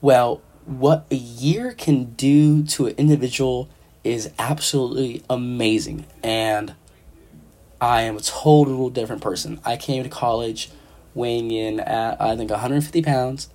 Well, 0.00 0.40
what 0.64 1.06
a 1.10 1.16
year 1.16 1.72
can 1.72 2.14
do 2.14 2.62
to 2.64 2.86
an 2.86 2.94
individual 2.96 3.68
is 4.04 4.30
absolutely 4.38 5.22
amazing 5.28 6.06
and 6.22 6.74
I 7.80 8.02
am 8.02 8.16
a 8.16 8.20
total 8.20 8.90
different 8.90 9.22
person. 9.22 9.60
I 9.64 9.76
came 9.76 10.02
to 10.02 10.08
college 10.08 10.70
weighing 11.14 11.50
in 11.50 11.80
at 11.80 12.20
I 12.20 12.36
think 12.36 12.50
150 12.50 13.02
pounds. 13.02 13.50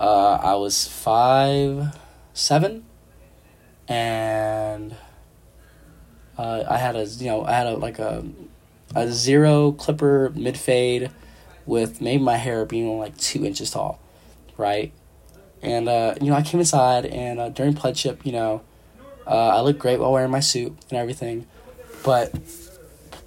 Uh, 0.00 0.38
I 0.42 0.54
was 0.54 0.86
five 0.86 1.98
seven, 2.32 2.84
and 3.88 4.94
uh, 6.38 6.64
I 6.68 6.78
had 6.78 6.94
a 6.96 7.04
you 7.04 7.26
know 7.26 7.44
I 7.44 7.52
had 7.52 7.66
a 7.66 7.76
like 7.76 7.98
a 7.98 8.24
a 8.94 9.08
zero 9.08 9.72
clipper 9.72 10.32
mid 10.34 10.56
fade 10.56 11.10
with 11.68 12.00
maybe 12.00 12.22
my 12.22 12.36
hair 12.36 12.64
being 12.64 12.98
like 12.98 13.16
two 13.18 13.44
inches 13.44 13.70
tall, 13.70 14.00
right? 14.56 14.90
And 15.60 15.88
uh, 15.88 16.14
you 16.20 16.30
know, 16.30 16.36
I 16.36 16.42
came 16.42 16.60
inside, 16.60 17.04
and 17.04 17.38
uh, 17.38 17.48
during 17.50 17.74
pledgeship, 17.74 18.24
you 18.24 18.32
know, 18.32 18.62
uh, 19.26 19.48
I 19.48 19.60
looked 19.60 19.78
great 19.78 20.00
while 20.00 20.12
wearing 20.12 20.30
my 20.30 20.40
suit 20.40 20.74
and 20.88 20.98
everything. 20.98 21.46
But 22.02 22.34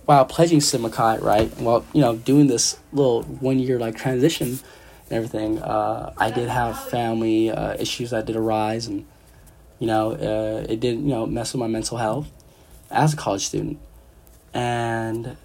while 0.05 0.25
pledging 0.25 0.59
Sigma 0.59 0.89
Chi, 0.89 1.17
right, 1.17 1.55
well, 1.59 1.85
you 1.93 2.01
know, 2.01 2.15
doing 2.15 2.47
this 2.47 2.79
little 2.91 3.21
one 3.23 3.59
year 3.59 3.77
like 3.77 3.95
transition 3.95 4.47
and 4.47 5.11
everything, 5.11 5.59
uh, 5.59 6.13
I 6.17 6.31
did 6.31 6.49
have 6.49 6.79
family 6.89 7.51
uh, 7.51 7.75
issues 7.75 8.09
that 8.09 8.25
did 8.25 8.35
arise, 8.35 8.87
and 8.87 9.05
you 9.77 9.85
know, 9.85 10.13
uh, 10.13 10.65
it 10.67 10.79
did 10.79 10.95
you 10.95 11.09
know 11.09 11.27
mess 11.27 11.53
with 11.53 11.59
my 11.59 11.67
mental 11.67 11.97
health 11.97 12.27
as 12.89 13.13
a 13.13 13.17
college 13.17 13.45
student, 13.45 13.77
and 14.51 15.37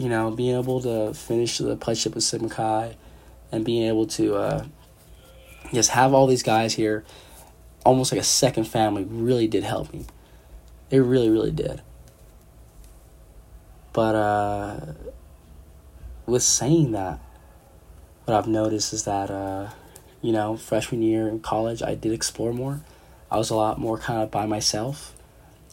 you 0.00 0.08
know, 0.08 0.30
being 0.30 0.56
able 0.56 0.80
to 0.80 1.12
finish 1.12 1.58
the 1.58 1.76
pledgeship 1.76 2.14
with 2.14 2.24
Sigma 2.24 2.48
Chi, 2.48 2.96
and 3.52 3.66
being 3.66 3.86
able 3.86 4.06
to 4.06 4.34
uh, 4.34 4.64
just 5.74 5.90
have 5.90 6.14
all 6.14 6.26
these 6.26 6.42
guys 6.42 6.72
here, 6.72 7.04
almost 7.84 8.10
like 8.10 8.18
a 8.18 8.24
second 8.24 8.64
family, 8.64 9.04
really 9.04 9.46
did 9.46 9.62
help 9.62 9.92
me. 9.92 10.06
It 10.88 11.00
really, 11.00 11.28
really 11.28 11.50
did. 11.50 11.82
But 13.92 14.14
uh, 14.14 14.80
with 16.24 16.42
saying 16.42 16.92
that, 16.92 17.20
what 18.24 18.38
I've 18.38 18.48
noticed 18.48 18.94
is 18.94 19.04
that, 19.04 19.30
uh, 19.30 19.68
you 20.22 20.32
know, 20.32 20.56
freshman 20.56 21.02
year 21.02 21.28
in 21.28 21.40
college, 21.40 21.82
I 21.82 21.94
did 21.94 22.12
explore 22.12 22.54
more. 22.54 22.80
I 23.30 23.36
was 23.36 23.50
a 23.50 23.54
lot 23.54 23.78
more 23.78 23.98
kind 23.98 24.22
of 24.22 24.30
by 24.30 24.46
myself, 24.46 25.14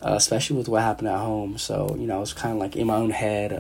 uh, 0.02 0.16
especially 0.16 0.58
with 0.58 0.68
what 0.68 0.82
happened 0.82 1.08
at 1.08 1.20
home. 1.20 1.58
So, 1.58 1.96
you 1.98 2.08
know, 2.08 2.18
I 2.18 2.20
was 2.20 2.34
kind 2.34 2.56
of 2.56 2.60
like 2.60 2.76
in 2.76 2.88
my 2.88 2.98
own 2.98 3.12
head, 3.12 3.54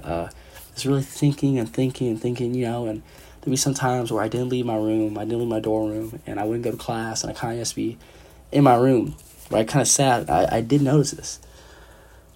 just 0.77 0.85
really 0.85 1.01
thinking 1.01 1.57
and 1.59 1.71
thinking 1.71 2.07
and 2.07 2.21
thinking, 2.21 2.53
you 2.53 2.65
know, 2.65 2.85
and 2.87 3.01
there'd 3.41 3.51
be 3.51 3.57
some 3.57 3.73
times 3.73 4.11
where 4.11 4.23
I 4.23 4.27
didn't 4.27 4.49
leave 4.49 4.65
my 4.65 4.75
room, 4.75 5.17
I 5.17 5.25
didn't 5.25 5.39
leave 5.39 5.49
my 5.49 5.59
dorm 5.59 5.89
room, 5.89 6.21
and 6.25 6.39
I 6.39 6.43
wouldn't 6.43 6.63
go 6.63 6.71
to 6.71 6.77
class, 6.77 7.23
and 7.23 7.31
I 7.31 7.35
kind 7.35 7.53
of 7.53 7.59
just 7.59 7.75
be 7.75 7.97
in 8.51 8.63
my 8.63 8.75
room, 8.75 9.15
right? 9.49 9.67
Kind 9.67 9.81
of 9.81 9.87
sad. 9.87 10.29
I, 10.29 10.57
I 10.57 10.61
did 10.61 10.81
notice 10.81 11.11
this. 11.11 11.39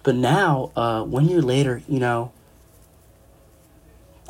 But 0.02 0.16
now, 0.16 0.72
uh, 0.74 1.04
one 1.04 1.28
year 1.28 1.42
later, 1.42 1.82
you 1.88 2.00
know, 2.00 2.32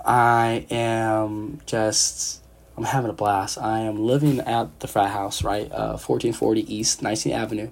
I 0.04 0.66
am 0.70 1.60
just, 1.64 2.42
I'm 2.76 2.84
having 2.84 3.10
a 3.10 3.14
blast. 3.14 3.58
I 3.58 3.80
am 3.80 3.98
living 3.98 4.40
at 4.40 4.80
the 4.80 4.88
frat 4.88 5.10
house, 5.10 5.42
right? 5.42 5.70
Uh, 5.70 5.96
1440 5.96 6.74
East 6.74 7.00
19th 7.00 7.32
Avenue. 7.32 7.70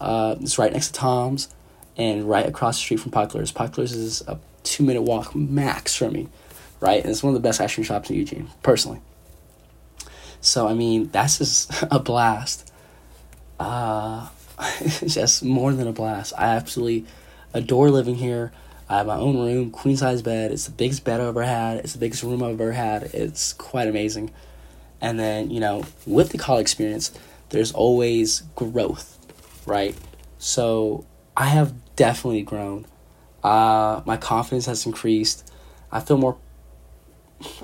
Uh, 0.00 0.36
it's 0.40 0.58
right 0.58 0.72
next 0.72 0.88
to 0.88 0.92
Tom's 0.94 1.48
and 1.96 2.28
right 2.28 2.46
across 2.46 2.78
the 2.78 2.80
street 2.80 3.00
from 3.00 3.12
Puckler's. 3.12 3.52
Puckler's 3.52 3.92
is 3.92 4.22
a 4.26 4.38
two 4.62 4.84
minute 4.84 5.02
walk 5.02 5.34
max 5.34 5.94
for 5.94 6.10
me, 6.10 6.28
right? 6.80 7.00
And 7.00 7.10
it's 7.10 7.22
one 7.22 7.34
of 7.34 7.42
the 7.42 7.46
best 7.46 7.60
ice 7.60 7.74
cream 7.74 7.84
shops 7.84 8.10
in 8.10 8.16
Eugene, 8.16 8.48
personally. 8.62 9.00
So, 10.40 10.66
I 10.66 10.74
mean, 10.74 11.08
that's 11.10 11.38
just 11.38 11.70
a 11.90 11.98
blast. 11.98 12.72
Uh, 13.58 14.28
it's 14.80 15.00
just 15.14 15.44
more 15.44 15.72
than 15.72 15.86
a 15.86 15.92
blast. 15.92 16.32
I 16.36 16.56
absolutely 16.56 17.06
adore 17.52 17.90
living 17.90 18.16
here. 18.16 18.52
I 18.88 18.98
have 18.98 19.06
my 19.06 19.16
own 19.16 19.38
room, 19.38 19.70
queen 19.70 19.96
size 19.96 20.20
bed. 20.20 20.50
It's 20.50 20.64
the 20.64 20.72
biggest 20.72 21.04
bed 21.04 21.20
I've 21.20 21.28
ever 21.28 21.44
had. 21.44 21.78
It's 21.78 21.92
the 21.92 21.98
biggest 21.98 22.22
room 22.22 22.42
I've 22.42 22.60
ever 22.60 22.72
had. 22.72 23.04
It's 23.14 23.52
quite 23.52 23.86
amazing. 23.86 24.32
And 25.00 25.18
then, 25.18 25.50
you 25.50 25.60
know, 25.60 25.84
with 26.06 26.30
the 26.30 26.38
college 26.38 26.62
experience, 26.62 27.12
there's 27.50 27.72
always 27.72 28.42
growth, 28.56 29.18
right? 29.64 29.94
So 30.38 31.04
I 31.36 31.46
have 31.46 31.72
definitely 31.94 32.42
grown. 32.42 32.86
Uh, 33.42 34.02
my 34.04 34.16
confidence 34.16 34.66
has 34.66 34.86
increased. 34.86 35.50
I 35.90 36.00
feel 36.00 36.16
more. 36.16 36.36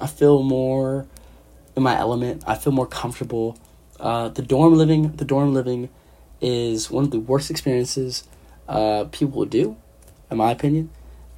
I 0.01 0.07
feel 0.07 0.43
more 0.43 1.07
in 1.77 1.83
my 1.83 1.99
element. 1.99 2.43
I 2.47 2.55
feel 2.55 2.73
more 2.73 2.87
comfortable. 2.87 3.59
Uh, 4.01 4.29
the 4.29 4.43
dorm 4.43 4.75
living, 4.75 5.13
the 5.17 5.25
dorm 5.25 5.55
living, 5.55 5.89
is 6.41 6.91
one 6.91 7.05
of 7.05 7.11
the 7.11 7.21
worst 7.21 7.51
experiences 7.51 8.25
uh, 8.69 9.05
people 9.13 9.45
do, 9.45 9.77
in 10.31 10.37
my 10.39 10.51
opinion. 10.51 10.91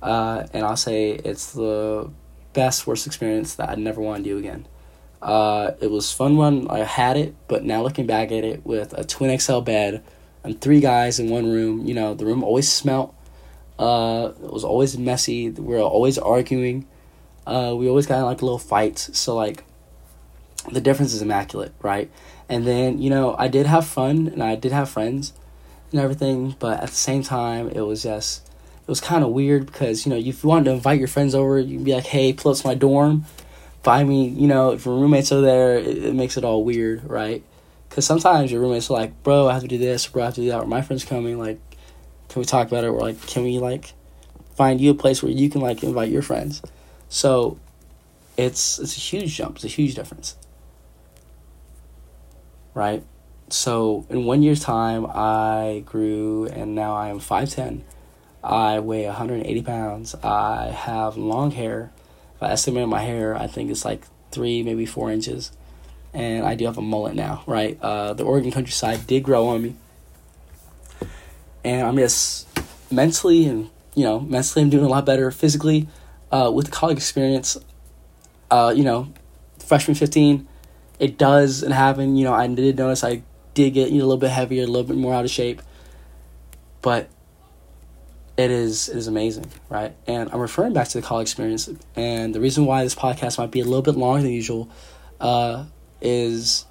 Uh, 0.02 0.46
and 0.52 0.64
I'll 0.64 0.76
say 0.76 1.10
it's 1.10 1.52
the 1.52 2.10
best, 2.52 2.86
worst 2.86 3.06
experience 3.06 3.54
that 3.56 3.68
I 3.68 3.74
never 3.74 4.00
want 4.00 4.24
to 4.24 4.30
do 4.30 4.38
again. 4.38 4.66
Uh, 5.20 5.72
it 5.80 5.90
was 5.90 6.12
fun 6.12 6.36
when 6.36 6.68
I 6.68 6.80
had 6.80 7.16
it, 7.16 7.34
but 7.48 7.64
now 7.64 7.82
looking 7.82 8.06
back 8.06 8.30
at 8.30 8.44
it 8.44 8.64
with 8.64 8.92
a 8.96 9.04
twin 9.04 9.36
XL 9.38 9.60
bed 9.60 10.04
and 10.44 10.60
three 10.60 10.80
guys 10.80 11.18
in 11.18 11.28
one 11.28 11.50
room, 11.50 11.86
you 11.86 11.94
know, 11.94 12.14
the 12.14 12.24
room 12.24 12.44
always 12.44 12.70
smelt. 12.70 13.14
Uh, 13.78 14.32
it 14.42 14.52
was 14.52 14.64
always 14.64 14.98
messy. 14.98 15.50
We 15.50 15.74
were 15.74 15.80
always 15.80 16.18
arguing. 16.18 16.86
Uh, 17.46 17.74
we 17.76 17.88
always 17.88 18.06
got 18.06 18.18
in, 18.18 18.24
like 18.24 18.42
little 18.42 18.58
fights. 18.58 19.16
So 19.18 19.36
like, 19.36 19.64
the 20.70 20.80
difference 20.80 21.14
is 21.14 21.22
immaculate, 21.22 21.72
right? 21.80 22.10
And 22.48 22.66
then 22.66 23.00
you 23.00 23.10
know 23.10 23.34
I 23.38 23.48
did 23.48 23.66
have 23.66 23.86
fun 23.86 24.28
and 24.28 24.42
I 24.42 24.56
did 24.56 24.72
have 24.72 24.88
friends 24.88 25.32
and 25.92 26.00
everything, 26.00 26.56
but 26.58 26.80
at 26.80 26.88
the 26.88 26.94
same 26.94 27.22
time 27.22 27.68
it 27.68 27.80
was 27.82 28.02
just 28.02 28.46
it 28.82 28.88
was 28.88 29.00
kind 29.00 29.22
of 29.24 29.30
weird 29.30 29.66
because 29.66 30.04
you 30.04 30.10
know 30.10 30.18
if 30.18 30.42
you 30.42 30.48
wanted 30.48 30.64
to 30.64 30.72
invite 30.72 30.98
your 30.98 31.08
friends 31.08 31.34
over, 31.34 31.58
you 31.58 31.78
would 31.78 31.84
be 31.84 31.94
like, 31.94 32.06
hey, 32.06 32.32
pull 32.32 32.52
up 32.52 32.58
to 32.58 32.66
my 32.66 32.74
dorm, 32.74 33.24
find 33.82 34.08
me. 34.08 34.28
You 34.28 34.48
know, 34.48 34.72
if 34.72 34.84
your 34.84 34.96
roommates 34.96 35.32
are 35.32 35.40
there, 35.40 35.78
it, 35.78 36.04
it 36.04 36.14
makes 36.14 36.36
it 36.36 36.44
all 36.44 36.64
weird, 36.64 37.04
right? 37.04 37.42
Because 37.88 38.06
sometimes 38.06 38.52
your 38.52 38.60
roommates 38.60 38.90
are 38.90 38.94
like, 38.94 39.22
bro, 39.22 39.48
I 39.48 39.54
have 39.54 39.62
to 39.62 39.68
do 39.68 39.78
this, 39.78 40.06
bro, 40.06 40.22
I 40.22 40.26
have 40.26 40.34
to 40.34 40.42
do 40.42 40.48
that. 40.48 40.60
Or 40.60 40.66
my 40.66 40.82
friends 40.82 41.04
coming, 41.04 41.38
like, 41.38 41.58
can 42.28 42.40
we 42.40 42.46
talk 42.46 42.68
about 42.68 42.84
it? 42.84 42.88
Or 42.88 43.00
like, 43.00 43.20
can 43.26 43.44
we 43.44 43.58
like 43.58 43.92
find 44.54 44.80
you 44.80 44.90
a 44.90 44.94
place 44.94 45.22
where 45.22 45.32
you 45.32 45.48
can 45.50 45.60
like 45.60 45.82
invite 45.82 46.10
your 46.10 46.22
friends? 46.22 46.62
So 47.08 47.58
it's 48.36 48.78
it's 48.78 48.96
a 48.96 49.00
huge 49.00 49.34
jump. 49.34 49.56
It's 49.56 49.64
a 49.64 49.68
huge 49.68 49.94
difference 49.94 50.36
right? 52.78 53.02
So 53.50 54.06
in 54.08 54.24
one 54.24 54.42
year's 54.42 54.60
time, 54.60 55.04
I 55.06 55.82
grew 55.84 56.46
and 56.46 56.74
now 56.76 56.94
I 56.94 57.08
am 57.08 57.18
5'10. 57.18 57.80
I 58.42 58.78
weigh 58.78 59.06
180 59.06 59.62
pounds. 59.62 60.14
I 60.22 60.66
have 60.66 61.16
long 61.16 61.50
hair. 61.50 61.90
If 62.36 62.42
I 62.42 62.50
estimate 62.52 62.88
my 62.88 63.02
hair, 63.02 63.34
I 63.34 63.48
think 63.48 63.70
it's 63.70 63.84
like 63.84 64.06
three, 64.30 64.62
maybe 64.62 64.86
four 64.86 65.10
inches. 65.10 65.50
And 66.14 66.46
I 66.46 66.54
do 66.54 66.66
have 66.66 66.78
a 66.78 66.82
mullet 66.82 67.16
now, 67.16 67.42
right? 67.46 67.76
Uh, 67.82 68.12
the 68.12 68.22
Oregon 68.22 68.52
countryside 68.52 69.06
did 69.08 69.24
grow 69.24 69.48
on 69.48 69.62
me. 69.62 69.74
And 71.68 71.86
I'm 71.86 71.98
just 71.98 72.48
mentally 72.90 73.44
and, 73.44 73.68
you 73.94 74.02
know, 74.02 74.20
mentally 74.20 74.62
I'm 74.62 74.70
doing 74.70 74.86
a 74.86 74.88
lot 74.88 75.04
better. 75.04 75.30
Physically, 75.30 75.86
uh, 76.32 76.50
with 76.54 76.66
the 76.66 76.72
college 76.72 76.96
experience, 76.96 77.58
uh, 78.50 78.72
you 78.74 78.84
know, 78.84 79.12
freshman 79.58 79.94
15, 79.94 80.48
it 80.98 81.18
does 81.18 81.62
and 81.62 81.74
happen. 81.74 82.16
You 82.16 82.24
know, 82.24 82.32
I 82.32 82.46
did 82.46 82.78
notice 82.78 83.04
I 83.04 83.22
did 83.52 83.74
get 83.74 83.90
you 83.90 83.98
know, 83.98 84.04
a 84.04 84.06
little 84.06 84.16
bit 84.16 84.30
heavier, 84.30 84.62
a 84.62 84.66
little 84.66 84.84
bit 84.84 84.96
more 84.96 85.12
out 85.12 85.26
of 85.26 85.30
shape, 85.30 85.60
but 86.80 87.10
it 88.38 88.50
is 88.50 88.88
it 88.88 88.96
is 88.96 89.06
amazing, 89.06 89.44
right? 89.68 89.94
And 90.06 90.30
I'm 90.32 90.40
referring 90.40 90.72
back 90.72 90.88
to 90.88 91.00
the 91.02 91.06
college 91.06 91.26
experience, 91.26 91.68
and 91.94 92.34
the 92.34 92.40
reason 92.40 92.64
why 92.64 92.82
this 92.82 92.94
podcast 92.94 93.36
might 93.36 93.50
be 93.50 93.60
a 93.60 93.64
little 93.64 93.82
bit 93.82 93.94
longer 93.96 94.22
than 94.22 94.32
usual 94.32 94.70
uh, 95.20 95.66
is 96.00 96.64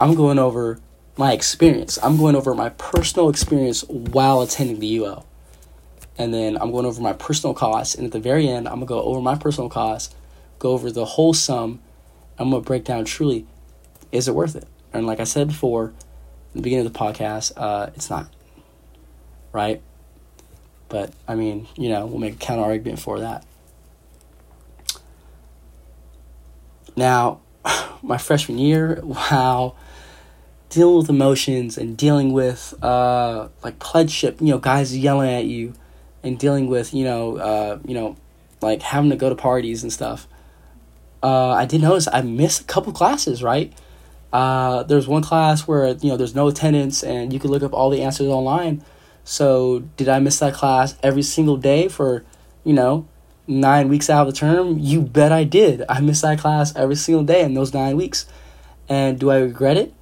I'm 0.00 0.16
going 0.16 0.40
over 0.40 0.80
my 1.16 1.32
experience. 1.32 1.98
I'm 2.02 2.16
going 2.16 2.36
over 2.36 2.54
my 2.54 2.70
personal 2.70 3.28
experience 3.28 3.82
while 3.88 4.40
attending 4.40 4.80
the 4.80 4.98
UO. 4.98 5.24
And 6.18 6.34
then 6.34 6.56
I'm 6.60 6.70
going 6.70 6.86
over 6.86 7.00
my 7.00 7.12
personal 7.12 7.54
costs. 7.54 7.94
And 7.94 8.06
at 8.06 8.12
the 8.12 8.20
very 8.20 8.48
end, 8.48 8.68
I'm 8.68 8.74
going 8.74 8.86
to 8.86 8.86
go 8.86 9.02
over 9.02 9.20
my 9.20 9.36
personal 9.36 9.70
costs, 9.70 10.14
go 10.58 10.72
over 10.72 10.90
the 10.90 11.04
whole 11.04 11.32
sum, 11.32 11.80
I'm 12.40 12.48
gonna 12.48 12.62
break 12.62 12.84
down 12.84 13.04
truly, 13.04 13.46
is 14.12 14.26
it 14.26 14.34
worth 14.34 14.56
it? 14.56 14.66
And 14.94 15.06
like 15.06 15.20
I 15.20 15.24
said 15.24 15.48
before, 15.48 15.88
in 15.88 15.94
the 16.54 16.62
beginning 16.62 16.86
of 16.86 16.92
the 16.92 16.98
podcast, 16.98 17.52
uh, 17.54 17.90
it's 17.94 18.08
not. 18.08 18.32
Right? 19.52 19.82
But 20.88 21.12
I 21.28 21.34
mean, 21.34 21.68
you 21.76 21.90
know, 21.90 22.06
we'll 22.06 22.18
make 22.18 22.34
a 22.34 22.38
counter 22.38 22.62
argument 22.62 22.98
for 22.98 23.20
that. 23.20 23.44
Now, 26.96 27.40
my 28.02 28.16
freshman 28.16 28.56
year, 28.56 29.00
wow, 29.04 29.74
dealing 30.70 30.96
with 30.96 31.10
emotions 31.10 31.76
and 31.76 31.96
dealing 31.96 32.32
with 32.32 32.74
uh, 32.82 33.48
like 33.62 33.78
pledgeship, 33.78 34.40
you 34.40 34.48
know, 34.48 34.58
guys 34.58 34.96
yelling 34.96 35.30
at 35.30 35.44
you, 35.44 35.74
and 36.22 36.38
dealing 36.38 36.68
with 36.68 36.94
you 36.94 37.04
know, 37.04 37.36
uh, 37.36 37.78
you 37.84 37.94
know, 37.94 38.16
like 38.62 38.80
having 38.80 39.10
to 39.10 39.16
go 39.16 39.28
to 39.28 39.34
parties 39.34 39.82
and 39.82 39.92
stuff 39.92 40.26
uh, 41.22 41.50
I 41.50 41.66
did 41.66 41.82
notice 41.82 42.08
I 42.10 42.22
missed 42.22 42.62
a 42.62 42.64
couple 42.64 42.92
classes, 42.92 43.42
right? 43.42 43.72
Uh, 44.32 44.84
there's 44.84 45.08
one 45.08 45.22
class 45.22 45.66
where, 45.66 45.88
you 45.88 46.08
know, 46.08 46.16
there's 46.16 46.34
no 46.34 46.48
attendance 46.48 47.02
and 47.02 47.32
you 47.32 47.40
can 47.40 47.50
look 47.50 47.62
up 47.62 47.72
all 47.72 47.90
the 47.90 48.02
answers 48.02 48.28
online. 48.28 48.84
So, 49.24 49.80
did 49.96 50.08
I 50.08 50.18
miss 50.18 50.38
that 50.38 50.54
class 50.54 50.96
every 51.02 51.22
single 51.22 51.56
day 51.56 51.88
for, 51.88 52.24
you 52.64 52.72
know, 52.72 53.06
nine 53.46 53.88
weeks 53.88 54.08
out 54.08 54.26
of 54.26 54.32
the 54.32 54.38
term? 54.38 54.78
You 54.78 55.02
bet 55.02 55.30
I 55.30 55.44
did. 55.44 55.84
I 55.88 56.00
missed 56.00 56.22
that 56.22 56.38
class 56.38 56.74
every 56.74 56.96
single 56.96 57.24
day 57.24 57.42
in 57.42 57.54
those 57.54 57.74
nine 57.74 57.96
weeks. 57.96 58.26
And 58.88 59.18
do 59.18 59.30
I 59.30 59.38
regret 59.38 59.76
it? 59.76 59.92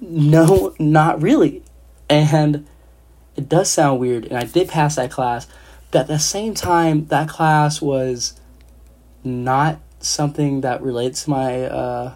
No, 0.00 0.74
not 0.78 1.20
really. 1.20 1.62
And 2.08 2.66
it 3.36 3.48
does 3.48 3.70
sound 3.70 4.00
weird, 4.00 4.24
and 4.26 4.36
I 4.36 4.44
did 4.44 4.68
pass 4.68 4.96
that 4.96 5.10
class, 5.10 5.46
but 5.90 6.00
at 6.00 6.06
the 6.08 6.18
same 6.18 6.54
time, 6.54 7.06
that 7.06 7.28
class 7.28 7.80
was 7.80 8.38
not 9.22 9.80
something 10.00 10.60
that 10.62 10.82
relates 10.82 11.24
to 11.24 11.30
my 11.30 11.62
uh, 11.64 12.14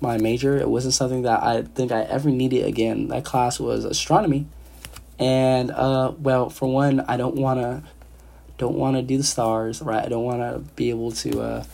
my 0.00 0.18
major. 0.18 0.56
It 0.56 0.68
wasn't 0.68 0.94
something 0.94 1.22
that 1.22 1.42
I 1.42 1.62
think 1.62 1.92
I 1.92 2.02
ever 2.02 2.30
needed 2.30 2.64
again. 2.64 3.08
That 3.08 3.24
class 3.24 3.60
was 3.60 3.84
astronomy, 3.84 4.46
and 5.18 5.70
uh, 5.70 6.12
well, 6.18 6.48
for 6.48 6.72
one, 6.72 7.00
I 7.00 7.16
don't 7.16 7.36
want 7.36 7.60
to 7.60 7.82
don't 8.58 8.76
want 8.76 8.96
to 8.96 9.02
do 9.02 9.16
the 9.16 9.24
stars, 9.24 9.82
right? 9.82 10.04
I 10.04 10.08
don't 10.08 10.24
want 10.24 10.40
to 10.40 10.60
be 10.76 10.90
able 10.90 11.12
to. 11.12 11.40
Uh, 11.40 11.64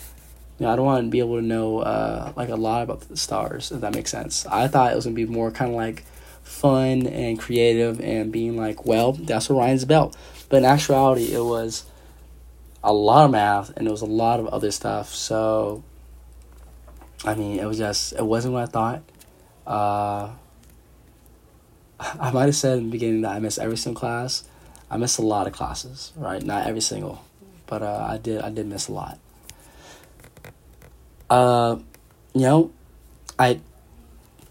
you 0.59 0.67
know, 0.67 0.73
I 0.73 0.77
don't 0.77 0.85
want 0.85 1.05
to 1.05 1.11
be 1.11 1.21
able 1.21 1.37
to 1.37 1.43
know 1.43 1.79
uh, 1.79 2.33
like 2.37 2.49
a 2.49 2.57
lot 2.57 2.83
about 2.83 3.03
the 3.03 3.17
stars, 3.17 3.71
if 3.71 3.81
that 3.81 3.95
makes 3.95 4.11
sense. 4.11 4.45
I 4.47 4.67
thought 4.67 4.93
it 4.93 4.97
was 4.97 5.05
gonna 5.05 5.15
be 5.15 5.27
more 5.27 5.51
kind 5.51 5.71
of 5.71 5.77
like 5.77 6.05
fun 6.43 7.07
and 7.07 7.39
creative 7.39 8.01
and 8.01 8.33
being 8.33 8.57
like, 8.57 8.85
well, 8.85 9.13
that's 9.13 9.49
what 9.49 9.59
Ryan's 9.59 9.83
about. 9.83 10.17
But 10.49 10.59
in 10.59 10.65
actuality, 10.65 11.33
it 11.33 11.45
was 11.45 11.85
a 12.83 12.93
lot 12.93 13.27
of 13.27 13.31
math 13.31 13.77
and 13.77 13.87
it 13.87 13.91
was 13.91 14.03
a 14.03 14.07
lot 14.07 14.41
of 14.41 14.47
other 14.49 14.71
stuff. 14.71 15.15
So, 15.15 15.85
I 17.25 17.35
mean, 17.35 17.61
it 17.61 17.67
was 17.67 17.79
just, 17.79 18.15
it 18.15 18.25
wasn't 18.25 18.55
what 18.55 18.63
I 18.63 18.67
thought. 18.67 19.03
Uh, 19.67 20.31
I 22.01 22.31
might 22.33 22.47
have 22.47 22.57
said 22.57 22.79
in 22.79 22.87
the 22.87 22.91
beginning 22.91 23.21
that 23.23 23.33
I 23.33 23.39
missed 23.39 23.59
every 23.59 23.77
single 23.77 24.01
class. 24.01 24.49
I 24.91 24.97
missed 24.97 25.19
a 25.19 25.23
lot 25.23 25.47
of 25.47 25.53
classes, 25.53 26.13
right? 26.17 26.43
Not 26.43 26.67
every 26.67 26.81
single, 26.81 27.25
but 27.67 27.83
uh, 27.83 28.07
I 28.09 28.17
did. 28.17 28.41
I 28.41 28.49
did 28.49 28.67
miss 28.67 28.89
a 28.89 28.93
lot. 28.93 29.19
Uh, 31.31 31.79
you 32.35 32.43
know, 32.43 32.71
I 33.39 33.61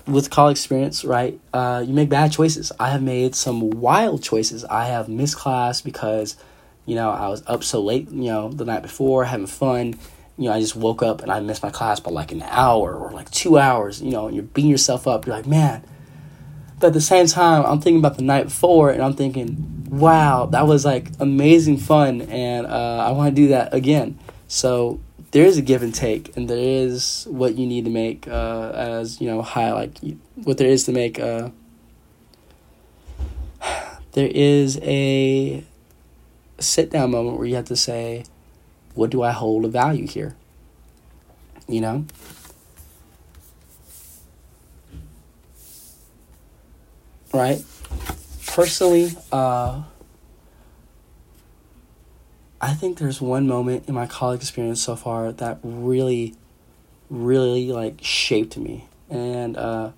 with 0.07 0.29
college 0.29 0.53
experience, 0.53 1.03
right? 1.03 1.39
Uh, 1.53 1.83
you 1.85 1.93
make 1.93 2.09
bad 2.09 2.31
choices. 2.31 2.71
I 2.79 2.89
have 2.89 3.03
made 3.03 3.35
some 3.35 3.69
wild 3.69 4.23
choices. 4.23 4.63
I 4.65 4.85
have 4.85 5.09
missed 5.09 5.35
class 5.35 5.81
because, 5.81 6.37
you 6.85 6.95
know, 6.95 7.09
I 7.09 7.27
was 7.27 7.43
up 7.45 7.63
so 7.63 7.81
late, 7.81 8.09
you 8.09 8.31
know, 8.31 8.49
the 8.49 8.65
night 8.65 8.83
before 8.83 9.25
having 9.25 9.47
fun. 9.47 9.95
You 10.37 10.45
know, 10.45 10.53
I 10.53 10.61
just 10.61 10.75
woke 10.75 11.03
up 11.03 11.21
and 11.21 11.31
I 11.31 11.39
missed 11.39 11.63
my 11.63 11.71
class 11.71 11.99
by 11.99 12.11
like 12.11 12.31
an 12.31 12.43
hour 12.43 12.95
or 12.95 13.11
like 13.11 13.29
two 13.31 13.57
hours. 13.57 14.01
You 14.01 14.11
know, 14.11 14.27
and 14.27 14.35
you're 14.35 14.45
beating 14.45 14.71
yourself 14.71 15.07
up. 15.07 15.25
You're 15.25 15.35
like, 15.35 15.47
man. 15.47 15.83
But 16.79 16.87
at 16.87 16.93
the 16.93 17.01
same 17.01 17.25
time, 17.25 17.65
I'm 17.65 17.81
thinking 17.81 17.99
about 17.99 18.17
the 18.17 18.23
night 18.23 18.45
before 18.45 18.91
and 18.91 19.01
I'm 19.01 19.13
thinking, 19.13 19.87
wow, 19.89 20.45
that 20.51 20.67
was 20.67 20.85
like 20.85 21.09
amazing 21.19 21.77
fun 21.77 22.21
and 22.21 22.67
uh, 22.67 22.97
I 23.07 23.11
want 23.11 23.35
to 23.35 23.41
do 23.41 23.47
that 23.49 23.73
again. 23.73 24.19
So 24.47 24.99
there 25.31 25.45
is 25.45 25.57
a 25.57 25.61
give 25.61 25.83
and 25.83 25.93
take, 25.93 26.35
and 26.37 26.49
there 26.49 26.57
is 26.57 27.27
what 27.29 27.55
you 27.55 27.67
need 27.67 27.85
to 27.85 27.91
make 27.91 28.27
uh, 28.27 28.71
as 28.73 29.19
you 29.19 29.29
know 29.29 29.41
high 29.41 29.71
like 29.73 29.97
what 30.35 30.57
there 30.57 30.67
is 30.69 30.85
to 30.85 30.91
make. 30.91 31.19
Uh, 31.19 31.49
there 34.13 34.29
is 34.33 34.79
a 34.81 35.63
sit 36.59 36.89
down 36.89 37.11
moment 37.11 37.37
where 37.37 37.47
you 37.47 37.55
have 37.55 37.65
to 37.65 37.75
say, 37.75 38.23
"What 38.95 39.09
do 39.09 39.21
I 39.21 39.31
hold 39.31 39.65
of 39.65 39.73
value 39.73 40.07
here?" 40.07 40.35
You 41.67 41.81
know. 41.81 42.05
Right. 47.33 47.63
Personally, 48.47 49.11
uh, 49.31 49.83
I 52.59 52.73
think 52.73 52.97
there's 52.97 53.21
one 53.21 53.47
moment 53.47 53.87
in 53.87 53.93
my 53.93 54.07
college 54.07 54.41
experience 54.41 54.81
so 54.81 54.95
far 54.95 55.31
that 55.31 55.59
really, 55.61 56.35
really 57.09 57.71
like 57.71 57.99
shaped 58.01 58.57
me, 58.57 58.85
and 59.09 59.55
uh, 59.55 59.91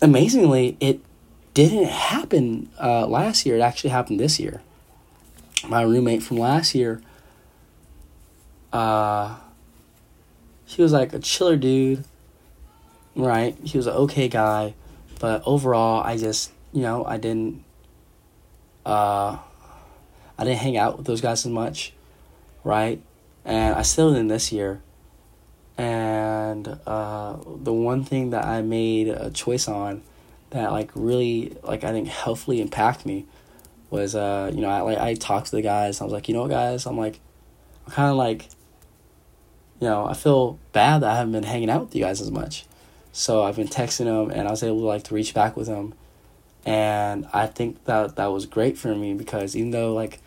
amazingly, 0.00 0.76
it 0.78 1.00
didn't 1.54 1.86
happen 1.88 2.70
uh, 2.80 3.06
last 3.06 3.44
year. 3.44 3.56
It 3.56 3.60
actually 3.60 3.90
happened 3.90 4.20
this 4.20 4.38
year. 4.38 4.62
My 5.68 5.82
roommate 5.82 6.22
from 6.22 6.36
last 6.36 6.74
year, 6.74 7.02
uh, 8.72 9.36
he 10.64 10.82
was 10.82 10.92
like 10.92 11.12
a 11.12 11.18
chiller 11.18 11.56
dude, 11.56 12.04
right? 13.16 13.56
He 13.64 13.76
was 13.76 13.88
an 13.88 13.94
okay 13.94 14.28
guy, 14.28 14.74
but 15.18 15.42
overall, 15.44 16.02
I 16.04 16.16
just 16.16 16.52
you 16.72 16.82
know 16.82 17.04
I 17.04 17.16
didn't. 17.16 17.64
Uh, 18.86 19.38
I 20.40 20.44
didn't 20.44 20.60
hang 20.60 20.78
out 20.78 20.96
with 20.96 21.06
those 21.06 21.20
guys 21.20 21.44
as 21.44 21.52
much, 21.52 21.92
right? 22.64 23.00
And 23.44 23.74
I 23.74 23.82
still 23.82 24.10
didn't 24.10 24.28
this 24.28 24.50
year. 24.50 24.80
And 25.76 26.66
uh, 26.86 27.36
the 27.44 27.72
one 27.72 28.04
thing 28.04 28.30
that 28.30 28.46
I 28.46 28.62
made 28.62 29.08
a 29.08 29.30
choice 29.30 29.68
on 29.68 30.02
that 30.50 30.72
like 30.72 30.90
really 30.94 31.56
like 31.62 31.84
I 31.84 31.92
think 31.92 32.08
healthfully 32.08 32.60
impact 32.60 33.06
me 33.06 33.26
was 33.88 34.14
uh 34.14 34.50
you 34.52 34.60
know 34.60 34.68
I 34.68 34.80
like 34.80 34.98
I 34.98 35.14
talked 35.14 35.46
to 35.46 35.52
the 35.52 35.62
guys 35.62 36.00
I 36.00 36.04
was 36.04 36.12
like 36.12 36.28
you 36.28 36.34
know 36.34 36.48
guys 36.48 36.86
I'm 36.86 36.98
like 36.98 37.20
I'm 37.86 37.92
kind 37.92 38.10
of 38.10 38.16
like 38.16 38.48
you 39.80 39.86
know 39.86 40.06
I 40.06 40.14
feel 40.14 40.58
bad 40.72 41.02
that 41.02 41.10
I 41.10 41.16
haven't 41.16 41.32
been 41.32 41.44
hanging 41.44 41.70
out 41.70 41.82
with 41.82 41.94
you 41.94 42.02
guys 42.02 42.20
as 42.20 42.30
much 42.30 42.66
so 43.12 43.42
I've 43.42 43.56
been 43.56 43.68
texting 43.68 44.06
them 44.06 44.30
and 44.30 44.46
I 44.46 44.50
was 44.50 44.62
able 44.62 44.80
to 44.80 44.86
like 44.86 45.04
to 45.04 45.14
reach 45.14 45.34
back 45.34 45.56
with 45.56 45.68
them 45.68 45.94
and 46.64 47.26
I 47.32 47.46
think 47.46 47.84
that 47.84 48.16
that 48.16 48.26
was 48.26 48.46
great 48.46 48.76
for 48.76 48.94
me 48.94 49.14
because 49.14 49.56
even 49.56 49.70
though 49.70 49.94
like 49.94 50.20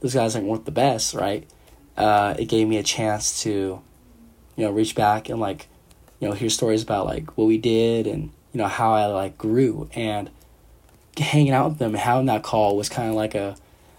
those 0.00 0.14
guys 0.14 0.34
like 0.34 0.44
weren't 0.44 0.64
the 0.64 0.70
best, 0.70 1.14
right? 1.14 1.46
Uh, 1.96 2.34
it 2.38 2.46
gave 2.46 2.66
me 2.66 2.78
a 2.78 2.82
chance 2.82 3.42
to, 3.42 3.80
you 4.56 4.64
know, 4.64 4.70
reach 4.70 4.94
back 4.94 5.28
and 5.28 5.38
like, 5.40 5.68
you 6.18 6.28
know, 6.28 6.34
hear 6.34 6.50
stories 6.50 6.82
about 6.82 7.06
like 7.06 7.36
what 7.36 7.46
we 7.46 7.58
did 7.58 8.06
and 8.06 8.30
you 8.52 8.58
know 8.58 8.66
how 8.66 8.92
I 8.94 9.06
like 9.06 9.38
grew 9.38 9.88
and 9.94 10.30
hanging 11.18 11.52
out 11.52 11.70
with 11.70 11.78
them 11.78 11.90
and 11.90 12.00
having 12.00 12.26
that 12.26 12.42
call 12.42 12.76
was 12.76 12.88
kind 12.88 13.08
of 13.08 13.14
like 13.14 13.34
a, 13.34 13.56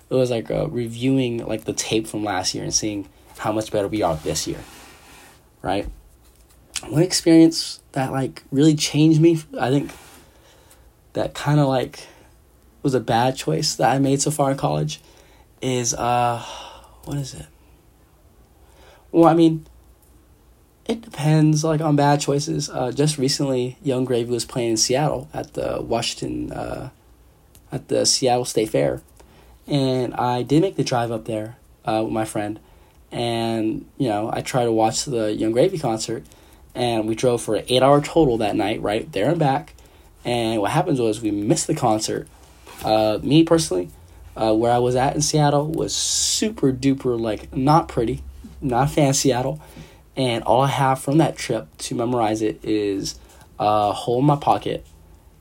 it 0.10 0.14
was 0.14 0.32
like 0.32 0.50
a 0.50 0.68
reviewing 0.68 1.46
like 1.46 1.66
the 1.66 1.74
tape 1.74 2.08
from 2.08 2.24
last 2.24 2.54
year 2.54 2.64
and 2.64 2.74
seeing 2.74 3.08
how 3.38 3.52
much 3.52 3.72
better 3.72 3.88
we 3.88 4.02
are 4.02 4.16
this 4.18 4.48
year, 4.48 4.60
right? 5.62 5.88
One 6.88 7.04
experience 7.04 7.80
that 7.92 8.12
like 8.12 8.44
really 8.52 8.76
changed 8.76 9.22
me, 9.22 9.42
I 9.60 9.70
think, 9.70 9.92
that 11.14 11.34
kind 11.34 11.60
of 11.60 11.68
like 11.68 12.08
was 12.84 12.94
a 12.94 13.00
bad 13.00 13.36
choice 13.36 13.76
that 13.76 13.92
I 13.92 14.00
made 14.00 14.22
so 14.22 14.32
far 14.32 14.52
in 14.52 14.58
college 14.58 15.02
is 15.62 15.94
uh 15.94 16.44
what 17.06 17.18
is 17.18 17.34
it? 17.34 17.46
Well, 19.12 19.28
I 19.28 19.34
mean, 19.34 19.66
it 20.86 21.02
depends 21.02 21.64
like 21.64 21.82
on 21.82 21.96
bad 21.96 22.22
choices. 22.22 22.70
Uh, 22.70 22.92
just 22.92 23.18
recently, 23.18 23.78
Yung 23.84 24.06
Gravy 24.06 24.32
was 24.32 24.46
playing 24.46 24.72
in 24.72 24.78
Seattle 24.78 25.30
at 25.34 25.54
the 25.54 25.82
Washington 25.82 26.52
uh, 26.52 26.90
at 27.72 27.88
the 27.88 28.06
Seattle 28.06 28.46
State 28.46 28.70
Fair, 28.70 29.02
and 29.68 30.14
I 30.16 30.44
did 30.44 30.62
make 30.62 30.76
the 30.76 30.84
drive 30.84 31.12
up 31.12 31.26
there 31.26 31.58
uh, 31.86 32.02
with 32.04 32.14
my 32.14 32.26
friend, 32.26 32.60
and 33.12 33.86
you 33.98 34.10
know 34.10 34.30
I 34.32 34.42
tried 34.42 34.66
to 34.66 34.72
watch 34.72 35.06
the 35.06 35.34
Yung 35.34 35.52
Gravy 35.52 35.78
concert, 35.78 36.24
and 36.74 37.08
we 37.08 37.16
drove 37.16 37.42
for 37.42 37.56
an 37.56 37.66
eight 37.68 37.84
hour 37.84 38.02
total 38.02 38.38
that 38.38 38.56
night, 38.56 38.82
right 38.82 39.12
there 39.12 39.30
and 39.30 39.40
back, 39.40 39.74
and 40.24 40.62
what 40.62 40.72
happens 40.72 41.00
was 41.00 41.22
we 41.22 41.32
missed 41.32 41.68
the 41.68 41.76
concert. 41.76 42.28
Uh, 42.84 43.20
me 43.22 43.44
personally, 43.44 43.90
uh, 44.42 44.54
where 44.54 44.72
I 44.72 44.80
was 44.80 44.96
at 44.96 45.14
in 45.14 45.22
Seattle 45.22 45.68
was 45.68 45.96
super 45.96 46.72
duper 46.74 47.20
like 47.20 47.56
not 47.56 47.88
pretty, 47.88 48.24
not 48.60 48.86
a 48.86 48.92
fan 48.92 49.10
of 49.10 49.16
Seattle, 49.16 49.62
and 50.16 50.44
all 50.44 50.62
I 50.62 50.68
have 50.68 51.00
from 51.00 51.20
that 51.20 51.38
trip 51.38 51.68
to 51.80 51.96
memorize 51.96 52.42
it 52.42 52.60
is 52.64 53.20
a 53.60 53.92
hole 53.92 54.20
in 54.20 54.26
my 54.26 54.36
pocket 54.36 54.86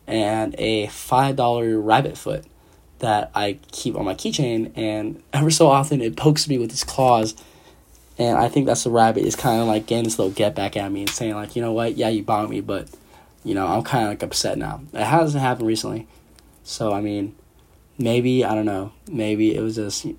and 0.06 0.54
a 0.58 0.88
five 0.88 1.36
dollar 1.36 1.80
rabbit 1.80 2.18
foot 2.18 2.44
that 2.98 3.30
I 3.34 3.58
keep 3.72 3.96
on 3.96 4.04
my 4.04 4.14
keychain, 4.14 4.72
and 4.76 5.22
ever 5.32 5.50
so 5.50 5.68
often 5.68 6.02
it 6.02 6.16
pokes 6.16 6.46
me 6.46 6.58
with 6.58 6.70
its 6.70 6.84
claws. 6.84 7.34
And 8.18 8.36
I 8.36 8.50
think 8.50 8.66
that's 8.66 8.84
the 8.84 8.90
rabbit 8.90 9.24
is 9.24 9.34
kind 9.34 9.62
of 9.62 9.66
like 9.66 9.86
getting 9.86 10.04
this 10.04 10.18
little 10.18 10.34
get 10.34 10.54
back 10.54 10.76
at 10.76 10.92
me 10.92 11.00
and 11.00 11.08
saying 11.08 11.34
like, 11.34 11.56
you 11.56 11.62
know 11.62 11.72
what, 11.72 11.96
yeah, 11.96 12.10
you 12.10 12.22
bonked 12.22 12.50
me, 12.50 12.60
but 12.60 12.86
you 13.44 13.54
know 13.54 13.66
I'm 13.66 13.82
kind 13.82 14.04
of 14.04 14.10
like 14.10 14.22
upset 14.22 14.58
now. 14.58 14.82
It 14.92 15.04
hasn't 15.04 15.40
happened 15.40 15.68
recently, 15.68 16.06
so 16.64 16.92
I 16.92 17.00
mean, 17.00 17.34
maybe 18.00 18.44
I 18.44 18.54
don't 18.54 18.66
know. 18.66 18.92
Maybe 19.08 19.54
it 19.54 19.60
was 19.60 19.76
just 19.76 20.06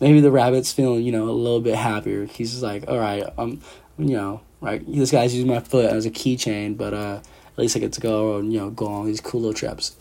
maybe 0.00 0.20
the 0.20 0.30
rabbit's 0.30 0.72
feeling 0.72 1.02
you 1.04 1.12
know 1.12 1.28
a 1.28 1.32
little 1.32 1.60
bit 1.60 1.76
happier. 1.76 2.26
He's 2.26 2.50
just 2.50 2.62
like, 2.62 2.84
all 2.88 2.98
right, 2.98 3.24
um, 3.38 3.60
you 3.96 4.16
know, 4.16 4.40
right. 4.60 4.82
This 4.86 5.10
guy's 5.10 5.34
using 5.34 5.50
my 5.50 5.60
foot 5.60 5.90
as 5.90 6.04
a 6.04 6.10
keychain, 6.10 6.76
but 6.76 6.92
uh, 6.92 7.20
at 7.52 7.58
least 7.58 7.76
I 7.76 7.80
get 7.80 7.92
to 7.94 8.00
go 8.00 8.38
and 8.38 8.52
you 8.52 8.58
know 8.58 8.70
go 8.70 8.86
on 8.86 9.06
these 9.06 9.20
cool 9.20 9.40
little 9.40 9.54
trips. 9.54 9.96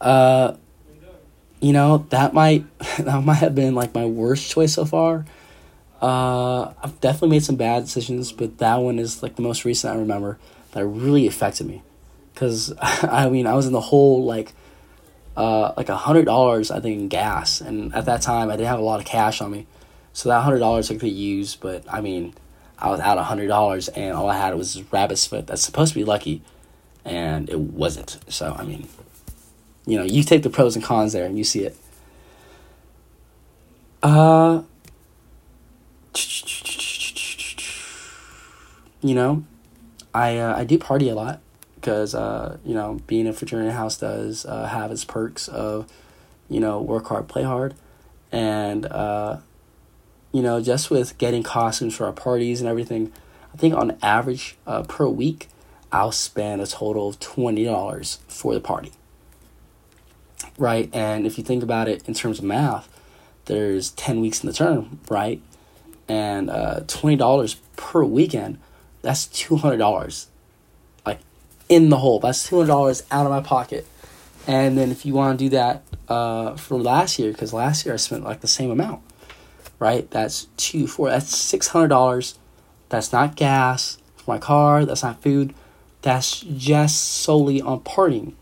Uh, 0.00 0.56
you 1.60 1.72
know 1.72 2.06
that 2.10 2.32
might 2.32 2.64
that 2.98 3.22
might 3.24 3.34
have 3.34 3.54
been 3.54 3.74
like 3.74 3.94
my 3.94 4.06
worst 4.06 4.50
choice 4.50 4.74
so 4.74 4.84
far. 4.84 5.26
Uh, 6.00 6.72
I've 6.80 7.00
definitely 7.00 7.30
made 7.30 7.44
some 7.44 7.56
bad 7.56 7.82
decisions, 7.82 8.30
but 8.30 8.58
that 8.58 8.76
one 8.76 9.00
is 9.00 9.20
like 9.20 9.34
the 9.34 9.42
most 9.42 9.64
recent 9.64 9.92
I 9.92 9.98
remember 9.98 10.38
that 10.70 10.86
really 10.86 11.26
affected 11.26 11.66
me 11.66 11.82
because 12.38 12.72
I 12.80 13.28
mean 13.28 13.46
I 13.46 13.54
was 13.54 13.66
in 13.66 13.72
the 13.72 13.80
hole 13.80 14.24
like 14.24 14.52
uh, 15.36 15.72
like 15.76 15.88
a 15.88 15.96
hundred 15.96 16.24
dollars 16.24 16.70
I 16.70 16.80
think 16.80 17.00
in 17.00 17.08
gas, 17.08 17.60
and 17.60 17.94
at 17.94 18.06
that 18.06 18.22
time 18.22 18.50
I 18.50 18.56
didn't 18.56 18.68
have 18.68 18.78
a 18.78 18.82
lot 18.82 19.00
of 19.00 19.06
cash 19.06 19.40
on 19.40 19.50
me, 19.50 19.66
so 20.12 20.28
that 20.28 20.42
hundred 20.42 20.60
dollars 20.60 20.90
I 20.90 20.96
could 20.96 21.12
use, 21.12 21.56
but 21.56 21.84
I 21.92 22.00
mean 22.00 22.34
I 22.78 22.90
was 22.90 23.00
out 23.00 23.18
a 23.18 23.24
hundred 23.24 23.48
dollars 23.48 23.88
and 23.88 24.16
all 24.16 24.28
I 24.28 24.36
had 24.36 24.54
was 24.54 24.82
rabbit's 24.92 25.26
foot. 25.26 25.46
That's 25.46 25.62
supposed 25.62 25.92
to 25.92 25.98
be 25.98 26.04
lucky, 26.04 26.42
and 27.04 27.48
it 27.50 27.58
wasn't. 27.58 28.18
So 28.28 28.54
I 28.56 28.64
mean, 28.64 28.88
you 29.86 29.98
know, 29.98 30.04
you 30.04 30.22
take 30.22 30.42
the 30.42 30.50
pros 30.50 30.76
and 30.76 30.84
cons 30.84 31.12
there 31.12 31.24
and 31.24 31.36
you 31.36 31.44
see 31.44 31.64
it. 31.64 31.76
Uh. 34.02 34.62
you 39.00 39.14
know, 39.14 39.44
I 40.12 40.38
uh, 40.38 40.56
I 40.56 40.64
do 40.64 40.78
party 40.78 41.08
a 41.08 41.14
lot 41.14 41.40
because 41.88 42.14
uh, 42.14 42.58
you 42.66 42.74
know 42.74 43.00
being 43.06 43.26
a 43.26 43.32
fraternity 43.32 43.70
house 43.70 43.96
does 43.96 44.44
uh, 44.44 44.66
have 44.66 44.92
its 44.92 45.06
perks 45.06 45.48
of 45.48 45.90
you 46.50 46.60
know 46.60 46.82
work 46.82 47.06
hard, 47.06 47.28
play 47.28 47.42
hard, 47.42 47.74
and 48.30 48.84
uh, 48.84 49.38
you 50.30 50.42
know 50.42 50.60
just 50.60 50.90
with 50.90 51.16
getting 51.16 51.42
costumes 51.42 51.96
for 51.96 52.04
our 52.04 52.12
parties 52.12 52.60
and 52.60 52.68
everything. 52.68 53.10
I 53.54 53.56
think 53.56 53.74
on 53.74 53.96
average 54.02 54.58
uh, 54.66 54.82
per 54.82 55.08
week, 55.08 55.48
I'll 55.90 56.12
spend 56.12 56.60
a 56.60 56.66
total 56.66 57.08
of 57.08 57.20
twenty 57.20 57.64
dollars 57.64 58.18
for 58.28 58.52
the 58.52 58.60
party. 58.60 58.92
Right, 60.58 60.90
and 60.92 61.26
if 61.26 61.38
you 61.38 61.44
think 61.44 61.62
about 61.62 61.88
it 61.88 62.06
in 62.06 62.12
terms 62.12 62.38
of 62.38 62.44
math, 62.44 62.86
there's 63.46 63.92
ten 63.92 64.20
weeks 64.20 64.42
in 64.44 64.46
the 64.46 64.52
term, 64.52 65.00
right? 65.08 65.40
And 66.06 66.50
uh, 66.50 66.80
twenty 66.86 67.16
dollars 67.16 67.54
per 67.76 68.04
weekend, 68.04 68.58
that's 69.00 69.26
two 69.26 69.56
hundred 69.56 69.78
dollars, 69.78 70.26
in 71.68 71.90
the 71.90 71.98
hole. 71.98 72.20
That's 72.20 72.46
two 72.46 72.56
hundred 72.56 72.68
dollars 72.68 73.02
out 73.10 73.26
of 73.26 73.32
my 73.32 73.40
pocket. 73.40 73.86
And 74.46 74.78
then 74.78 74.90
if 74.90 75.04
you 75.04 75.12
want 75.12 75.38
to 75.38 75.44
do 75.44 75.50
that 75.50 75.82
uh, 76.08 76.56
for 76.56 76.78
last 76.78 77.18
year, 77.18 77.32
because 77.32 77.52
last 77.52 77.84
year 77.84 77.94
I 77.94 77.98
spent 77.98 78.24
like 78.24 78.40
the 78.40 78.48
same 78.48 78.70
amount, 78.70 79.02
right? 79.78 80.10
That's 80.10 80.46
two 80.56 80.86
four. 80.86 81.10
That's 81.10 81.36
six 81.36 81.68
hundred 81.68 81.88
dollars. 81.88 82.38
That's 82.88 83.12
not 83.12 83.36
gas 83.36 83.98
for 84.16 84.32
my 84.32 84.38
car. 84.38 84.86
That's 84.86 85.02
not 85.02 85.22
food. 85.22 85.54
That's 86.00 86.40
just 86.40 87.04
solely 87.04 87.60
on 87.60 87.80
partying, 87.80 88.32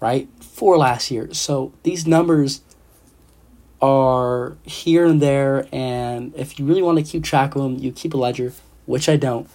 right? 0.00 0.28
For 0.40 0.76
last 0.76 1.10
year. 1.10 1.32
So 1.32 1.72
these 1.84 2.06
numbers 2.06 2.62
are 3.80 4.56
here 4.64 5.04
and 5.04 5.20
there, 5.20 5.68
and 5.70 6.34
if 6.34 6.58
you 6.58 6.64
really 6.64 6.82
want 6.82 6.96
to 6.98 7.04
keep 7.04 7.22
track 7.22 7.54
of 7.54 7.62
them, 7.62 7.76
you 7.76 7.92
keep 7.92 8.14
a 8.14 8.16
ledger, 8.16 8.52
which 8.86 9.08
I 9.08 9.16
don't. 9.16 9.46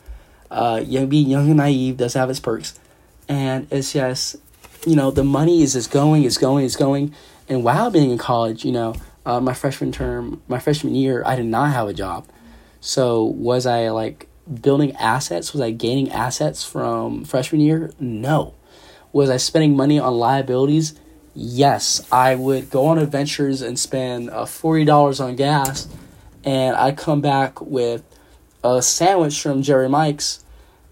Uh, 0.51 0.83
young, 0.85 1.07
being 1.07 1.29
young 1.29 1.47
and 1.47 1.57
naive 1.57 1.97
does 1.97 2.13
have 2.13 2.29
its 2.29 2.39
perks, 2.39 2.79
and 3.27 3.67
it's 3.71 3.93
just, 3.93 4.35
you 4.85 4.95
know, 4.95 5.11
the 5.11 5.23
money 5.23 5.61
is 5.61 5.73
just 5.73 5.91
going, 5.91 6.23
is 6.23 6.37
going, 6.37 6.65
is 6.65 6.75
going, 6.75 7.13
and 7.47 7.63
while 7.63 7.91
being 7.91 8.09
in 8.11 8.17
college, 8.17 8.65
you 8.65 8.71
know, 8.71 8.95
uh, 9.25 9.39
my 9.39 9.53
freshman 9.53 9.91
term, 9.91 10.41
my 10.47 10.59
freshman 10.59 10.95
year, 10.95 11.21
I 11.25 11.35
did 11.35 11.45
not 11.45 11.71
have 11.71 11.87
a 11.87 11.93
job, 11.93 12.27
so 12.81 13.23
was 13.23 13.65
I 13.65 13.89
like 13.89 14.27
building 14.61 14.95
assets? 14.95 15.53
Was 15.53 15.61
I 15.61 15.71
gaining 15.71 16.11
assets 16.11 16.63
from 16.63 17.23
freshman 17.25 17.61
year? 17.61 17.91
No. 17.99 18.55
Was 19.11 19.29
I 19.29 19.37
spending 19.37 19.75
money 19.75 19.99
on 19.99 20.13
liabilities? 20.13 20.95
Yes, 21.35 22.05
I 22.11 22.35
would 22.35 22.69
go 22.69 22.87
on 22.87 22.97
adventures 22.97 23.61
and 23.61 23.77
spend 23.79 24.29
uh, 24.29 24.45
forty 24.45 24.85
dollars 24.85 25.19
on 25.19 25.35
gas, 25.35 25.87
and 26.43 26.75
I'd 26.75 26.97
come 26.97 27.21
back 27.21 27.61
with 27.61 28.03
a 28.63 28.81
sandwich 28.81 29.41
from 29.41 29.61
Jerry 29.61 29.89
Mike's 29.89 30.43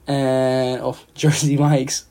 and 0.08 0.82
oh, 0.82 0.98
Jersey 1.16 1.58
Mike's 1.58 2.06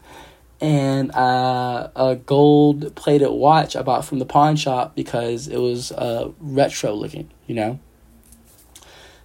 and 0.60 1.14
uh, 1.14 1.90
a 1.94 2.16
gold 2.16 2.94
plated 2.94 3.28
watch 3.30 3.76
I 3.76 3.82
bought 3.82 4.04
from 4.04 4.18
the 4.18 4.24
pawn 4.24 4.56
shop 4.56 4.94
because 4.94 5.48
it 5.48 5.58
was 5.58 5.92
uh, 5.92 6.30
retro 6.40 6.94
looking, 6.94 7.30
you 7.46 7.54
know. 7.54 7.78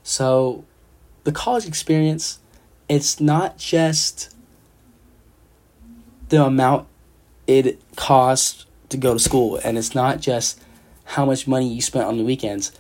So, 0.04 0.66
the 1.24 1.32
college 1.32 1.66
experience, 1.66 2.40
it's 2.90 3.20
not 3.20 3.58
just 3.58 4.36
the 6.30 6.44
amount 6.44 6.88
it 7.48 7.80
costs 7.96 8.66
to 8.90 8.98
go 8.98 9.14
to 9.14 9.20
school, 9.20 9.60
and 9.64 9.78
it's 9.78 9.96
not 9.96 10.20
just 10.20 10.62
how 11.04 11.26
much 11.26 11.48
money 11.48 11.74
you 11.74 11.82
spent 11.82 12.06
on 12.06 12.18
the 12.18 12.24
weekends, 12.24 12.72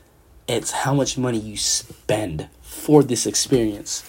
it's 0.47 0.71
how 0.71 0.93
much 0.93 1.17
money 1.17 1.39
you 1.39 1.55
spend 1.55 2.49
for 2.81 3.03
this 3.03 3.25
experience. 3.25 4.03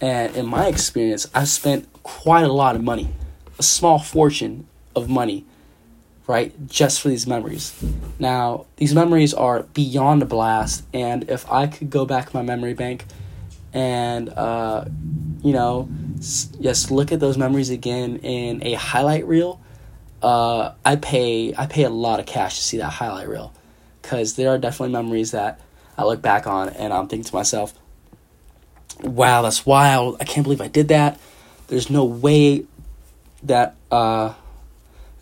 And 0.00 0.36
in 0.36 0.46
my 0.46 0.66
experience, 0.68 1.26
I've 1.34 1.48
spent 1.48 1.88
quite 2.02 2.44
a 2.44 2.52
lot 2.52 2.76
of 2.76 2.82
money, 2.82 3.08
a 3.58 3.62
small 3.62 3.98
fortune 3.98 4.66
of 4.94 5.08
money, 5.08 5.44
right, 6.26 6.52
just 6.68 7.00
for 7.00 7.08
these 7.08 7.26
memories. 7.26 7.72
Now, 8.18 8.66
these 8.76 8.94
memories 8.94 9.34
are 9.34 9.64
beyond 9.74 10.22
a 10.22 10.26
blast, 10.26 10.84
and 10.92 11.28
if 11.30 11.50
I 11.50 11.66
could 11.66 11.90
go 11.90 12.06
back 12.06 12.32
my 12.32 12.42
memory 12.42 12.74
bank 12.74 13.04
and, 13.72 14.28
uh, 14.30 14.84
you 15.42 15.52
know, 15.52 15.88
just 16.18 16.90
look 16.90 17.12
at 17.12 17.20
those 17.20 17.36
memories 17.36 17.70
again 17.70 18.18
in 18.18 18.64
a 18.64 18.74
highlight 18.74 19.26
reel, 19.26 19.60
uh, 20.22 20.72
I 20.84 20.96
pay 20.96 21.54
I 21.56 21.66
pay 21.66 21.84
a 21.84 21.90
lot 21.90 22.20
of 22.20 22.26
cash 22.26 22.58
to 22.58 22.64
see 22.64 22.78
that 22.78 22.90
highlight 22.90 23.28
reel, 23.28 23.52
because 24.00 24.36
there 24.36 24.50
are 24.50 24.58
definitely 24.58 24.92
memories 24.92 25.32
that 25.32 25.60
I 25.98 26.04
look 26.04 26.22
back 26.22 26.46
on 26.46 26.68
and 26.70 26.92
I'm 26.92 27.08
thinking 27.08 27.24
to 27.24 27.34
myself, 27.34 27.74
wow, 29.02 29.42
that's 29.42 29.66
wild. 29.66 30.16
I 30.20 30.24
can't 30.24 30.44
believe 30.44 30.60
I 30.60 30.68
did 30.68 30.88
that. 30.88 31.20
There's 31.68 31.90
no 31.90 32.04
way 32.04 32.64
that 33.42 33.76
uh, 33.90 34.34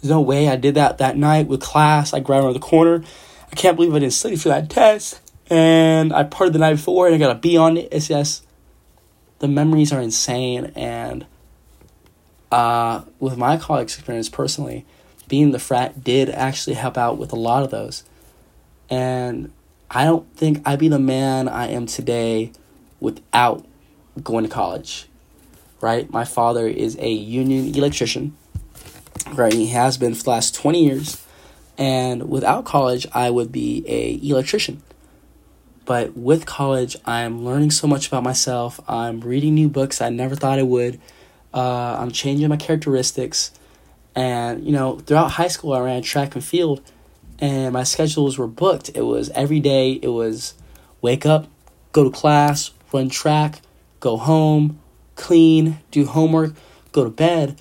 there's 0.00 0.11
no 0.11 0.20
way 0.20 0.48
I 0.48 0.56
did 0.56 0.74
that 0.74 0.98
that 0.98 1.16
night 1.16 1.46
with 1.46 1.61
class. 1.61 2.12
I 2.12 2.20
grabbed 2.20 2.44
around 2.44 2.54
the 2.54 2.61
corner. 2.61 3.04
I 3.50 3.54
can't 3.54 3.76
believe 3.76 3.94
I 3.94 4.00
didn't 4.00 4.14
study 4.14 4.37
for 4.37 4.48
that 4.48 4.70
test. 4.70 5.20
And 5.50 6.12
I 6.12 6.24
partied 6.24 6.52
the 6.54 6.58
night 6.58 6.74
before 6.74 7.06
and 7.06 7.14
I 7.14 7.18
got 7.18 7.30
a 7.30 7.38
B 7.38 7.56
on 7.56 7.76
it. 7.76 7.88
It's 7.92 8.08
just 8.08 8.44
the 9.40 9.48
memories 9.48 9.92
are 9.92 10.00
insane. 10.00 10.72
And 10.74 11.26
uh, 12.50 13.02
with 13.20 13.37
my 13.37 13.58
college 13.58 13.94
experience 13.94 14.28
personally, 14.28 14.87
being 15.28 15.50
the 15.50 15.58
frat 15.58 16.02
did 16.02 16.30
actually 16.30 16.74
help 16.74 16.96
out 16.96 17.18
with 17.18 17.32
a 17.32 17.37
lot 17.37 17.62
of 17.62 17.70
those. 17.70 18.04
And 18.88 19.52
I 19.90 20.04
don't 20.04 20.30
think 20.37 20.66
I'd 20.66 20.78
be 20.78 20.88
the 20.88 20.98
man 20.98 21.48
I 21.48 21.68
am 21.68 21.87
today 21.87 22.52
without 23.02 23.66
going 24.22 24.44
to 24.44 24.50
college, 24.50 25.08
right? 25.80 26.08
My 26.10 26.24
father 26.24 26.66
is 26.68 26.96
a 26.98 27.10
union 27.10 27.74
electrician, 27.74 28.36
right? 29.34 29.52
He 29.52 29.68
has 29.68 29.98
been 29.98 30.14
for 30.14 30.22
the 30.22 30.30
last 30.30 30.54
20 30.54 30.84
years. 30.84 31.26
And 31.78 32.28
without 32.28 32.64
college, 32.64 33.06
I 33.12 33.30
would 33.30 33.50
be 33.50 33.84
a 33.88 34.20
electrician. 34.22 34.82
But 35.84 36.16
with 36.16 36.46
college, 36.46 36.96
I'm 37.04 37.44
learning 37.44 37.72
so 37.72 37.88
much 37.88 38.06
about 38.06 38.22
myself. 38.22 38.78
I'm 38.86 39.20
reading 39.20 39.54
new 39.54 39.68
books 39.68 40.00
I 40.00 40.10
never 40.10 40.36
thought 40.36 40.58
I 40.58 40.62
would. 40.62 41.00
Uh, 41.52 41.96
I'm 41.98 42.12
changing 42.12 42.48
my 42.48 42.56
characteristics. 42.56 43.50
And, 44.14 44.64
you 44.64 44.72
know, 44.72 44.98
throughout 44.98 45.32
high 45.32 45.48
school, 45.48 45.72
I 45.72 45.80
ran 45.80 46.02
track 46.02 46.34
and 46.34 46.44
field, 46.44 46.82
and 47.38 47.72
my 47.72 47.82
schedules 47.82 48.38
were 48.38 48.46
booked. 48.46 48.90
It 48.94 49.02
was 49.02 49.30
every 49.30 49.58
day, 49.58 49.92
it 50.02 50.08
was 50.08 50.54
wake 51.00 51.24
up, 51.26 51.48
go 51.92 52.04
to 52.04 52.10
class, 52.10 52.70
run 52.92 53.09
track, 53.09 53.61
go 54.00 54.16
home, 54.16 54.81
clean, 55.14 55.78
do 55.90 56.07
homework, 56.07 56.55
go 56.92 57.05
to 57.05 57.11
bed. 57.11 57.61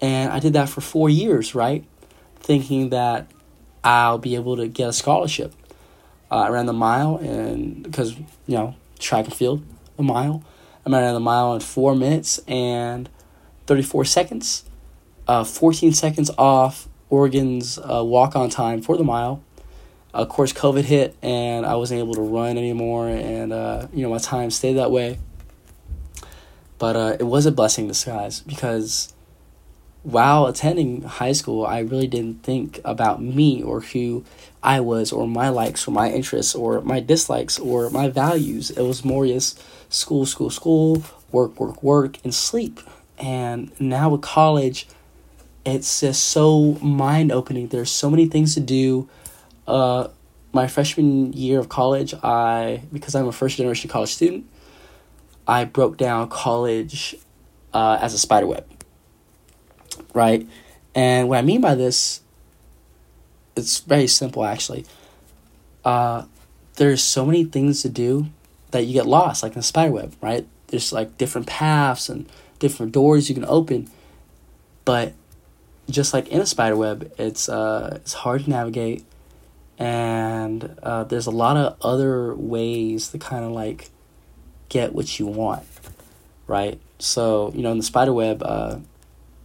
And 0.00 0.32
I 0.32 0.38
did 0.40 0.54
that 0.54 0.68
for 0.68 0.80
four 0.80 1.08
years, 1.08 1.54
right? 1.54 1.84
Thinking 2.36 2.90
that 2.90 3.30
I'll 3.84 4.18
be 4.18 4.34
able 4.34 4.56
to 4.56 4.68
get 4.68 4.88
a 4.88 4.92
scholarship. 4.92 5.54
Uh, 6.30 6.36
I 6.36 6.48
ran 6.48 6.66
the 6.66 6.72
mile, 6.72 7.16
and 7.18 7.82
because, 7.82 8.16
you 8.16 8.56
know, 8.56 8.74
track 8.98 9.26
and 9.26 9.34
field, 9.34 9.62
a 9.98 10.02
mile. 10.02 10.42
I 10.84 10.90
ran 10.90 11.14
the 11.14 11.20
mile 11.20 11.54
in 11.54 11.60
four 11.60 11.94
minutes 11.94 12.38
and 12.48 13.08
34 13.66 14.04
seconds. 14.04 14.64
Uh, 15.28 15.44
14 15.44 15.92
seconds 15.92 16.30
off 16.36 16.88
Oregon's 17.08 17.78
uh, 17.78 18.02
walk 18.04 18.34
on 18.34 18.50
time 18.50 18.82
for 18.82 18.96
the 18.96 19.04
mile 19.04 19.42
of 20.14 20.28
course, 20.28 20.52
COVID 20.52 20.84
hit 20.84 21.16
and 21.22 21.64
I 21.64 21.76
wasn't 21.76 22.00
able 22.00 22.14
to 22.14 22.20
run 22.20 22.58
anymore, 22.58 23.08
and 23.08 23.52
uh, 23.52 23.86
you 23.92 24.02
know 24.02 24.10
my 24.10 24.18
time 24.18 24.50
stayed 24.50 24.74
that 24.74 24.90
way. 24.90 25.18
But 26.78 26.96
uh, 26.96 27.16
it 27.18 27.24
was 27.24 27.46
a 27.46 27.52
blessing 27.52 27.84
in 27.84 27.88
disguise 27.88 28.40
because 28.40 29.14
while 30.02 30.46
attending 30.46 31.02
high 31.02 31.32
school, 31.32 31.64
I 31.64 31.78
really 31.78 32.08
didn't 32.08 32.42
think 32.42 32.80
about 32.84 33.22
me 33.22 33.62
or 33.62 33.80
who 33.80 34.24
I 34.62 34.80
was, 34.80 35.12
or 35.12 35.26
my 35.26 35.48
likes, 35.48 35.86
or 35.86 35.92
my 35.92 36.10
interests, 36.10 36.54
or 36.54 36.80
my 36.80 37.00
dislikes, 37.00 37.58
or 37.58 37.88
my 37.90 38.08
values. 38.08 38.70
It 38.70 38.82
was 38.82 39.04
more 39.04 39.26
just 39.26 39.62
school, 39.92 40.26
school, 40.26 40.50
school, 40.50 41.02
work, 41.30 41.58
work, 41.58 41.82
work, 41.82 42.18
and 42.24 42.34
sleep. 42.34 42.80
And 43.18 43.70
now 43.80 44.10
with 44.10 44.22
college, 44.22 44.88
it's 45.64 46.00
just 46.00 46.24
so 46.24 46.74
mind 46.82 47.30
opening. 47.30 47.68
There's 47.68 47.90
so 47.90 48.10
many 48.10 48.26
things 48.26 48.54
to 48.54 48.60
do 48.60 49.08
uh, 49.66 50.08
my 50.52 50.66
freshman 50.66 51.32
year 51.32 51.58
of 51.58 51.68
college, 51.68 52.14
I 52.22 52.82
because 52.92 53.14
I'm 53.14 53.26
a 53.26 53.32
first 53.32 53.56
generation 53.56 53.90
college 53.90 54.10
student, 54.10 54.46
I 55.46 55.64
broke 55.64 55.96
down 55.96 56.28
college 56.28 57.16
uh, 57.72 57.98
as 58.00 58.14
a 58.14 58.18
spider 58.18 58.46
web. 58.46 58.66
Right, 60.14 60.46
and 60.94 61.28
what 61.28 61.38
I 61.38 61.42
mean 61.42 61.60
by 61.60 61.74
this, 61.74 62.20
it's 63.56 63.80
very 63.80 64.06
simple 64.06 64.44
actually. 64.44 64.84
Uh, 65.84 66.24
there's 66.76 67.02
so 67.02 67.24
many 67.24 67.44
things 67.44 67.82
to 67.82 67.88
do 67.88 68.26
that 68.70 68.86
you 68.86 68.92
get 68.92 69.06
lost, 69.06 69.42
like 69.42 69.52
in 69.52 69.58
a 69.58 69.62
spider 69.62 69.92
web, 69.92 70.14
right? 70.20 70.46
There's 70.68 70.92
like 70.92 71.18
different 71.18 71.46
paths 71.46 72.08
and 72.08 72.28
different 72.58 72.92
doors 72.92 73.28
you 73.28 73.34
can 73.34 73.44
open, 73.44 73.88
but 74.84 75.12
just 75.90 76.14
like 76.14 76.28
in 76.28 76.40
a 76.40 76.46
spider 76.46 76.76
web, 76.76 77.12
it's 77.18 77.48
uh, 77.48 77.92
it's 77.96 78.12
hard 78.12 78.44
to 78.44 78.50
navigate 78.50 79.04
and 79.82 80.78
uh, 80.82 81.04
there's 81.04 81.26
a 81.26 81.30
lot 81.30 81.56
of 81.56 81.76
other 81.82 82.34
ways 82.34 83.08
to 83.08 83.18
kind 83.18 83.44
of 83.44 83.52
like 83.52 83.90
get 84.68 84.94
what 84.94 85.18
you 85.18 85.26
want 85.26 85.64
right? 86.46 86.78
So, 86.98 87.50
you 87.54 87.62
know, 87.62 87.72
in 87.72 87.78
the 87.78 87.82
spider 87.82 88.12
web, 88.12 88.42
uh, 88.44 88.76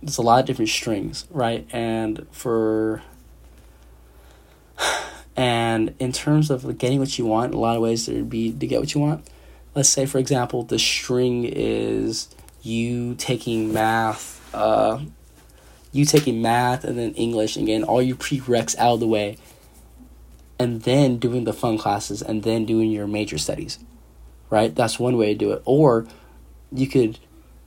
there's 0.02 0.17
a 0.17 0.21
lot 0.21 0.41
of 0.41 0.45
different 0.45 0.69
strings, 0.69 1.26
right? 1.32 1.65
And 1.71 2.28
for 2.32 3.02
and 5.38 5.95
in 6.00 6.12
terms 6.12 6.50
of 6.50 6.78
getting 6.78 7.00
what 7.00 7.17
you 7.17 7.26
want, 7.26 7.54
a 7.54 7.58
lot 7.58 7.76
of 7.76 7.82
ways 7.82 8.06
there'd 8.06 8.30
be 8.30 8.52
to 8.52 8.67
get 8.67 8.80
what 8.80 8.93
you 8.93 9.02
want. 9.02 9.26
Let's 9.73 9.89
say, 9.89 10.06
for 10.06 10.17
example, 10.17 10.63
the 10.63 10.80
string 10.80 11.45
is 11.45 12.28
you 12.62 13.15
taking 13.15 13.71
math, 13.71 14.43
uh, 14.54 15.00
you 15.91 16.04
taking 16.04 16.41
math 16.41 16.84
and 16.84 16.97
then 16.97 17.13
English 17.13 17.56
and 17.56 17.65
getting 17.65 17.84
all 17.84 18.02
your 18.02 18.17
prereqs 18.17 18.78
out 18.78 18.95
of 18.95 19.00
the 19.00 19.08
way, 19.08 19.38
and 20.60 20.82
then 20.84 21.17
doing 21.17 21.43
the 21.43 21.54
fun 21.54 21.78
classes 21.78 22.22
and 22.22 22.43
then 22.43 22.65
doing 22.65 22.91
your 22.91 23.08
major 23.08 23.38
studies, 23.38 23.80
right? 24.50 24.74
That's 24.74 25.00
one 25.00 25.17
way 25.17 25.34
to 25.34 25.38
do 25.38 25.52
it. 25.52 25.62
Or 25.65 26.08
you 26.72 26.88
could 26.88 27.20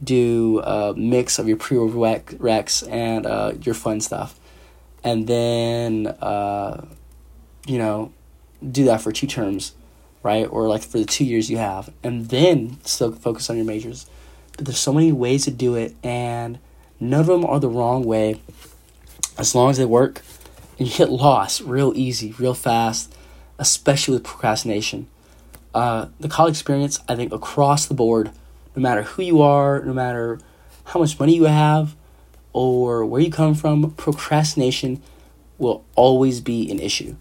do 0.02 0.60
a 0.64 0.94
mix 0.94 1.38
of 1.38 1.48
your 1.48 1.56
prereqs 1.56 2.90
and 2.90 3.26
uh, 3.26 3.52
your 3.62 3.74
fun 3.74 4.00
stuff, 4.00 4.38
and 5.04 5.26
then. 5.26 6.06
Uh, 6.06 6.86
you 7.66 7.78
know, 7.78 8.12
do 8.68 8.84
that 8.84 9.00
for 9.00 9.12
two 9.12 9.26
terms, 9.26 9.74
right? 10.22 10.44
Or 10.44 10.68
like 10.68 10.82
for 10.82 10.98
the 10.98 11.04
two 11.04 11.24
years 11.24 11.50
you 11.50 11.58
have, 11.58 11.92
and 12.02 12.28
then 12.28 12.78
still 12.84 13.12
focus 13.12 13.50
on 13.50 13.56
your 13.56 13.64
majors. 13.64 14.06
But 14.56 14.66
there's 14.66 14.78
so 14.78 14.92
many 14.92 15.12
ways 15.12 15.44
to 15.44 15.50
do 15.50 15.74
it, 15.74 15.94
and 16.02 16.58
none 16.98 17.20
of 17.20 17.26
them 17.26 17.44
are 17.44 17.60
the 17.60 17.68
wrong 17.68 18.04
way 18.04 18.40
as 19.38 19.54
long 19.54 19.70
as 19.70 19.78
they 19.78 19.84
work. 19.84 20.22
And 20.80 20.88
you 20.88 20.96
get 20.96 21.10
lost 21.12 21.60
real 21.60 21.92
easy, 21.94 22.32
real 22.38 22.54
fast, 22.54 23.14
especially 23.58 24.14
with 24.14 24.24
procrastination. 24.24 25.08
Uh, 25.74 26.06
the 26.18 26.28
college 26.28 26.52
experience, 26.52 26.98
I 27.06 27.16
think, 27.16 27.34
across 27.34 27.84
the 27.84 27.92
board, 27.92 28.30
no 28.74 28.80
matter 28.80 29.02
who 29.02 29.22
you 29.22 29.42
are, 29.42 29.84
no 29.84 29.92
matter 29.92 30.40
how 30.86 31.00
much 31.00 31.20
money 31.20 31.36
you 31.36 31.44
have, 31.44 31.94
or 32.54 33.04
where 33.04 33.20
you 33.20 33.30
come 33.30 33.54
from, 33.54 33.90
procrastination 33.92 35.02
will 35.58 35.84
always 35.96 36.40
be 36.40 36.70
an 36.70 36.80
issue. 36.80 37.14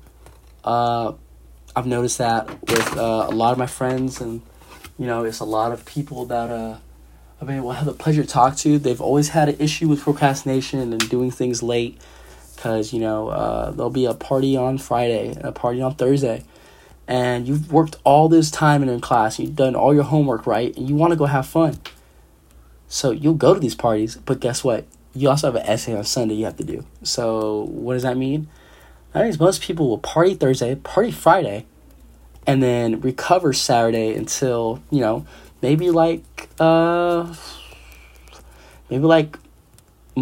Uh, 0.64 1.12
I've 1.76 1.86
noticed 1.86 2.18
that 2.20 2.48
with 2.62 2.98
uh, 2.98 3.28
a 3.30 3.36
lot 3.36 3.52
of 3.52 3.58
my 3.58 3.68
friends, 3.68 4.22
and 4.22 4.42
you 4.98 5.06
know, 5.06 5.26
it's 5.26 5.42
a 5.42 5.46
lot 5.46 5.74
of 5.74 5.84
people 5.84 6.26
that 6.28 6.50
uh, 6.50 6.78
I've 7.42 7.48
been 7.48 7.58
able 7.58 7.72
to 7.72 7.76
have 7.76 7.86
the 7.86 7.94
pleasure 7.94 8.24
to 8.24 8.30
talk 8.30 8.56
to. 8.58 8.80
They've 8.80 9.02
always 9.02 9.30
had 9.30 9.50
an 9.50 9.58
issue 9.60 9.90
with 9.90 10.02
procrastination 10.02 10.80
and 10.80 11.10
doing 11.10 11.30
things 11.30 11.62
late, 11.62 12.00
because 12.60 12.92
you 12.92 13.00
know 13.00 13.30
uh, 13.30 13.72
there'll 13.72 13.90
be 13.90 14.06
a 14.06 14.14
party 14.14 14.58
on 14.58 14.78
Friday 14.78 15.30
and 15.30 15.46
a 15.46 15.52
party 15.54 15.82
on 15.82 15.96
Thursday, 15.96 16.44
and 17.08 17.48
you've 17.48 17.72
worked 17.72 17.96
all 18.04 18.28
this 18.28 18.52
time 18.52 18.84
in 18.84 19.00
class, 19.00 19.40
you've 19.40 19.56
done 19.56 19.76
all 19.76 19.94
your 19.94 20.04
homework 20.04 20.46
right, 20.46 20.76
and 20.76 20.90
you 20.90 20.96
want 20.96 21.12
to 21.12 21.18
go 21.18 21.26
have 21.26 21.48
fun. 21.48 21.80
So 22.90 23.12
you'll 23.12 23.36
go 23.36 23.54
to 23.54 23.62
these 23.62 23.76
parties, 23.76 24.18
but 24.18 24.42
guess 24.42 24.62
what? 24.62 24.86
You 25.16 25.30
also 25.30 25.48
have 25.48 25.56
an 25.56 25.66
essay 25.66 25.96
on 25.96 26.04
Sunday 26.04 26.36
you 26.36 26.46
have 26.46 26.58
to 26.58 26.66
do. 26.66 26.86
So 27.02 27.64
what 27.70 27.94
does 27.94 28.04
that 28.04 28.18
mean? 28.18 28.50
That 29.14 29.24
means 29.24 29.40
most 29.40 29.62
people 29.62 29.88
will 29.88 29.98
party 29.98 30.34
Thursday, 30.34 30.76
party 30.76 31.12
Friday, 31.12 31.66
and 32.46 32.62
then 32.62 33.00
recover 33.00 33.54
Saturday 33.54 34.14
until, 34.16 34.84
you 34.92 35.00
know, 35.00 35.26
maybe 35.62 35.92
like 35.92 36.50
uh 36.60 37.34
maybe 38.90 39.04
like 39.04 39.38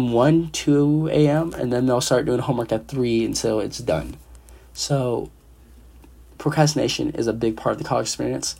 1 0.06 0.50
2 0.50 1.08
a.m 1.12 1.52
and 1.54 1.72
then 1.72 1.86
they'll 1.86 2.00
start 2.00 2.24
doing 2.24 2.38
homework 2.38 2.72
at 2.72 2.88
3 2.88 3.24
until 3.24 3.60
it's 3.60 3.78
done 3.78 4.16
so 4.72 5.30
procrastination 6.38 7.10
is 7.10 7.26
a 7.26 7.32
big 7.32 7.56
part 7.56 7.72
of 7.72 7.78
the 7.78 7.84
college 7.84 8.06
experience 8.06 8.56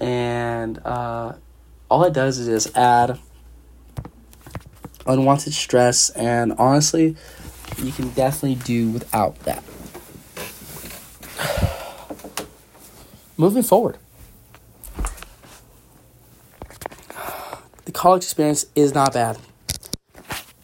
and 0.00 0.78
uh, 0.84 1.32
all 1.90 2.04
it 2.04 2.12
does 2.12 2.38
is 2.38 2.46
just 2.46 2.76
add 2.76 3.18
unwanted 5.06 5.52
stress 5.52 6.10
and 6.10 6.52
honestly 6.58 7.16
you 7.82 7.92
can 7.92 8.08
definitely 8.10 8.56
do 8.64 8.90
without 8.90 9.38
that. 9.40 9.62
Moving 13.36 13.62
forward, 13.62 13.98
the 17.84 17.92
college 17.92 18.24
experience 18.24 18.66
is 18.74 18.94
not 18.94 19.12
bad. 19.12 19.38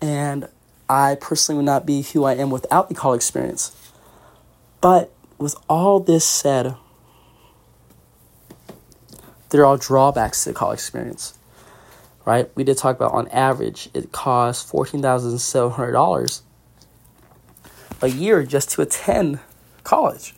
And 0.04 0.48
I 0.86 1.14
personally 1.14 1.56
would 1.56 1.64
not 1.64 1.86
be 1.86 2.02
who 2.02 2.24
I 2.24 2.34
am 2.34 2.50
without 2.50 2.90
the 2.90 2.94
college 2.94 3.20
experience. 3.20 3.74
But 4.82 5.10
with 5.38 5.54
all 5.66 5.98
this 5.98 6.26
said, 6.26 6.76
there 9.48 9.64
are 9.64 9.78
drawbacks 9.78 10.44
to 10.44 10.50
the 10.50 10.54
college 10.54 10.76
experience. 10.76 11.38
Right? 12.26 12.50
We 12.54 12.64
did 12.64 12.76
talk 12.76 12.96
about 12.96 13.12
on 13.12 13.28
average 13.28 13.88
it 13.94 14.12
costs 14.12 14.70
fourteen 14.70 15.00
thousand 15.00 15.38
seven 15.38 15.70
hundred 15.70 15.92
dollars 15.92 16.42
a 18.02 18.08
year 18.08 18.44
just 18.44 18.70
to 18.72 18.82
attend 18.82 19.40
college, 19.84 20.34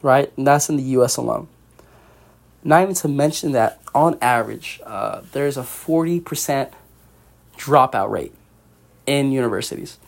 right? 0.00 0.32
And 0.38 0.46
that's 0.46 0.70
in 0.70 0.76
the 0.78 0.82
U.S. 0.82 1.18
alone. 1.18 1.48
Not 2.64 2.82
even 2.82 2.94
to 2.94 3.08
mention 3.08 3.52
that 3.52 3.78
on 3.94 4.16
average, 4.22 4.80
uh, 4.86 5.20
there's 5.32 5.58
a 5.58 5.62
40% 5.62 6.72
dropout 7.58 8.10
rate 8.10 8.32
in 9.06 9.32
universities. 9.32 9.98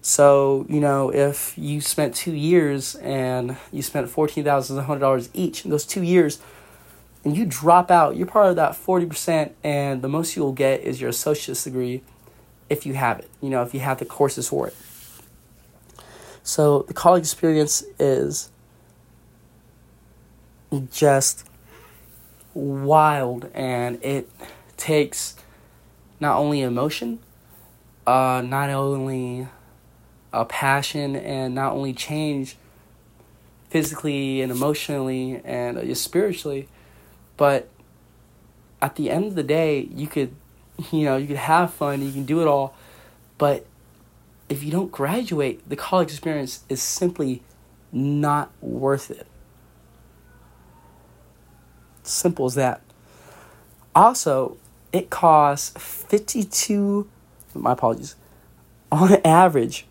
So, 0.00 0.66
you 0.68 0.80
know, 0.80 1.10
if 1.12 1.56
you 1.56 1.80
spent 1.80 2.14
two 2.14 2.34
years 2.34 2.96
and 2.96 3.56
you 3.70 3.82
spent 3.82 4.08
$14,100 4.08 5.28
each 5.32 5.64
in 5.64 5.70
those 5.70 5.86
two 5.86 6.02
years, 6.02 6.40
and 7.24 7.36
you 7.36 7.46
drop 7.46 7.90
out, 7.90 8.16
you're 8.16 8.26
part 8.26 8.48
of 8.48 8.56
that 8.56 8.72
40%, 8.72 9.52
and 9.62 10.02
the 10.02 10.08
most 10.08 10.34
you'll 10.34 10.52
get 10.52 10.80
is 10.80 11.00
your 11.00 11.10
associate's 11.10 11.62
degree 11.62 12.02
if 12.68 12.84
you 12.84 12.94
have 12.94 13.20
it, 13.20 13.30
you 13.40 13.48
know, 13.48 13.62
if 13.62 13.74
you 13.74 13.80
have 13.80 13.98
the 13.98 14.04
courses 14.04 14.48
for 14.48 14.66
it. 14.66 14.74
So 16.42 16.82
the 16.88 16.94
college 16.94 17.22
experience 17.22 17.84
is 17.98 18.50
just 20.90 21.48
wild 22.54 23.50
and 23.54 24.02
it 24.02 24.28
takes 24.76 25.36
not 26.18 26.38
only 26.38 26.60
emotion, 26.60 27.20
uh, 28.06 28.42
not 28.44 28.70
only 28.70 29.48
a 30.32 30.44
passion, 30.44 31.14
and 31.16 31.54
not 31.54 31.72
only 31.72 31.92
change 31.92 32.56
physically 33.68 34.42
and 34.42 34.52
emotionally 34.52 35.40
and 35.44 35.78
uh, 35.78 35.94
spiritually, 35.94 36.68
but 37.36 37.68
at 38.80 38.96
the 38.96 39.10
end 39.10 39.26
of 39.26 39.34
the 39.34 39.42
day, 39.42 39.88
you 39.94 40.06
could, 40.06 40.34
you 40.92 41.04
know, 41.04 41.16
you 41.16 41.26
could 41.26 41.36
have 41.36 41.72
fun, 41.72 42.02
you 42.02 42.12
can 42.12 42.24
do 42.24 42.40
it 42.40 42.48
all, 42.48 42.74
but 43.38 43.66
if 44.48 44.62
you 44.62 44.70
don't 44.70 44.92
graduate, 44.92 45.66
the 45.68 45.76
college 45.76 46.10
experience 46.10 46.64
is 46.68 46.82
simply 46.82 47.42
not 47.90 48.50
worth 48.60 49.10
it. 49.10 49.26
Simple 52.02 52.46
as 52.46 52.54
that. 52.56 52.82
Also, 53.94 54.56
it 54.92 55.08
costs 55.08 55.70
52 55.78 57.08
my 57.54 57.72
apologies. 57.72 58.16
On 58.90 59.16
average, 59.24 59.86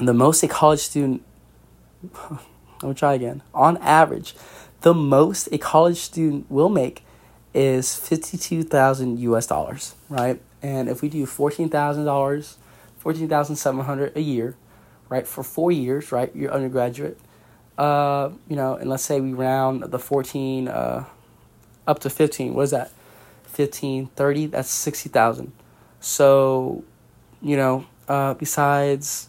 the 0.00 0.14
most 0.14 0.42
a 0.42 0.48
college 0.48 0.80
student 0.80 1.22
me 2.82 2.94
try 2.94 3.14
again. 3.14 3.42
On 3.54 3.76
average, 3.78 4.34
the 4.80 4.94
most 4.94 5.48
a 5.52 5.58
college 5.58 5.98
student 5.98 6.50
will 6.50 6.70
make 6.70 7.04
is 7.52 7.94
52,000 7.96 9.18
US 9.18 9.46
dollars, 9.46 9.94
right? 10.08 10.40
And 10.62 10.88
if 10.88 11.02
we 11.02 11.08
do 11.08 11.26
$14,000 11.26 12.56
fourteen 13.00 13.28
thousand 13.28 13.56
seven 13.56 13.80
hundred 13.84 14.14
a 14.14 14.20
year, 14.20 14.54
right, 15.08 15.26
for 15.26 15.42
four 15.42 15.72
years, 15.72 16.12
right, 16.12 16.30
you're 16.36 16.52
undergraduate. 16.52 17.18
Uh, 17.78 18.30
you 18.46 18.54
know, 18.56 18.74
and 18.74 18.90
let's 18.90 19.02
say 19.02 19.20
we 19.20 19.32
round 19.32 19.84
the 19.84 19.98
fourteen 19.98 20.68
uh, 20.68 21.06
up 21.86 21.98
to 22.00 22.10
fifteen. 22.10 22.54
What 22.54 22.62
is 22.62 22.70
that? 22.70 22.92
15, 23.46 24.06
30, 24.14 24.46
that's 24.46 24.70
sixty 24.70 25.08
thousand. 25.08 25.52
So, 26.00 26.82
you 27.42 27.56
know, 27.56 27.86
uh, 28.08 28.34
besides 28.34 29.28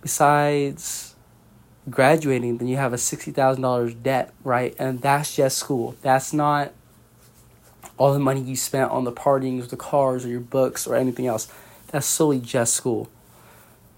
besides 0.00 1.14
graduating, 1.88 2.58
then 2.58 2.68
you 2.68 2.76
have 2.76 2.92
a 2.92 2.98
sixty 2.98 3.32
thousand 3.32 3.62
dollars 3.62 3.94
debt, 3.94 4.32
right? 4.44 4.74
And 4.78 5.00
that's 5.00 5.34
just 5.34 5.58
school. 5.58 5.96
That's 6.02 6.32
not 6.32 6.72
all 7.98 8.14
the 8.14 8.18
money 8.18 8.40
you 8.40 8.56
spent 8.56 8.90
on 8.90 9.04
the 9.04 9.12
partying, 9.12 9.66
the 9.68 9.76
cars, 9.76 10.24
or 10.24 10.28
your 10.28 10.40
books, 10.40 10.86
or 10.86 10.96
anything 10.96 11.26
else. 11.26 11.48
That's 11.88 12.06
solely 12.06 12.40
just 12.40 12.72
school, 12.74 13.10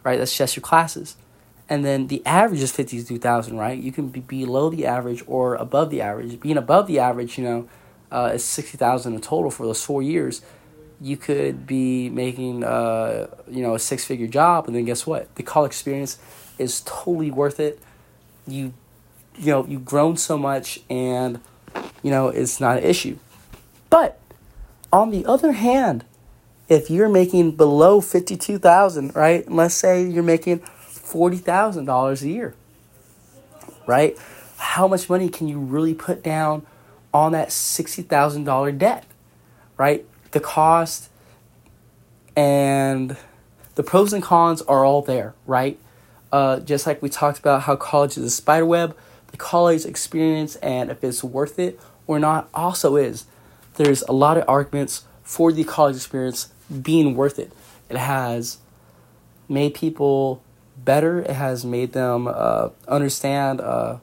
right? 0.03 0.19
That's 0.19 0.37
just 0.37 0.57
your 0.57 0.63
classes. 0.63 1.17
And 1.69 1.85
then 1.85 2.09
the 2.09 2.21
average 2.27 2.61
is 2.61 2.73
52,000, 2.73 3.57
right? 3.57 3.79
You 3.79 3.93
can 3.93 4.09
be 4.09 4.21
below 4.21 4.71
the 4.71 4.85
average 4.87 5.23
or 5.27 5.55
above 5.55 5.91
the 5.91 6.01
average. 6.01 6.41
Being 6.41 6.57
above 6.57 6.87
the 6.87 6.99
average, 6.99 7.39
you 7.39 7.45
know, 7.45 7.69
uh, 8.13 8.33
is 8.35 8.45
60,000 8.45 9.15
in 9.15 9.21
total 9.21 9.51
for 9.51 9.67
those 9.67 9.83
four 9.83 10.03
years. 10.03 10.43
You 11.01 11.17
could 11.17 11.67
be 11.67 12.11
making, 12.11 12.63
uh, 12.63 13.27
you 13.51 13.63
know, 13.63 13.75
a 13.75 13.79
six 13.79 14.05
figure 14.05 14.29
job, 14.29 14.67
and 14.67 14.77
then 14.77 14.85
guess 14.85 15.07
what? 15.07 15.35
The 15.35 15.43
college 15.43 15.71
experience 15.71 16.19
is 16.59 16.83
totally 16.85 17.31
worth 17.31 17.59
it. 17.59 17.81
You, 18.47 18.73
you 19.37 19.47
know, 19.47 19.67
you've 19.67 19.85
grown 19.85 20.17
so 20.17 20.39
much, 20.39 20.81
and 20.89 21.41
you 22.03 22.11
know, 22.11 22.29
it's 22.29 22.61
not 22.61 22.79
an 22.79 22.85
issue. 22.85 23.19
But 23.91 24.21
on 24.93 25.11
the 25.11 25.25
other 25.27 25.53
hand, 25.53 26.05
if 26.69 26.91
you're 26.91 27.09
making 27.09 27.57
below 27.57 28.01
52,000, 28.01 29.15
right? 29.15 29.51
Let's 29.51 29.75
say 29.75 30.07
you're 30.07 30.23
making 30.23 30.61
$40,000 30.61 32.23
a 32.23 32.29
year. 32.29 32.55
Right? 33.87 34.17
How 34.59 34.87
much 34.87 35.11
money 35.11 35.29
can 35.29 35.49
you 35.49 35.59
really 35.59 35.95
put 35.95 36.23
down 36.23 36.65
on 37.13 37.33
that 37.33 37.49
$60,000 37.49 38.79
debt? 38.79 39.05
Right? 39.77 40.07
The 40.31 40.41
cost 40.41 41.11
and 42.37 43.17
the 43.75 43.83
pros 43.83 44.13
and 44.13 44.23
cons 44.23 44.63
are 44.63 44.85
all 44.85 45.03
there, 45.03 45.35
right? 45.47 45.79
Uh, 46.31 46.61
just 46.61 46.87
like 46.87 47.03
we 47.03 47.09
talked 47.09 47.39
about 47.39 47.63
how 47.63 47.77
college 47.77 48.17
is 48.17 48.25
a 48.25 48.31
spider 48.31 48.67
web, 48.67 48.97
the 49.31 49.37
college 49.37 49.85
experience 49.85 50.57
and 50.57 50.91
if 50.91 51.03
it's 51.05 51.23
worth 51.23 51.59
it 51.59 51.79
or 52.07 52.19
not 52.19 52.49
also 52.55 52.97
is. 52.97 53.27
There's 53.75 54.03
a 54.03 54.13
lot 54.13 54.37
of 54.37 54.45
arguments 54.49 55.05
for 55.23 55.53
the 55.53 55.65
college 55.65 55.97
experience 55.97 56.53
being 56.83 57.15
worth 57.17 57.39
it. 57.39 57.53
It 57.89 57.97
has 57.97 58.59
made 59.49 59.75
people 59.75 60.43
better. 60.77 61.21
It 61.21 61.31
has 61.31 61.65
made 61.65 61.93
them 61.93 62.29
uh, 62.29 62.71
understand, 62.89 63.61
uh, 63.61 63.99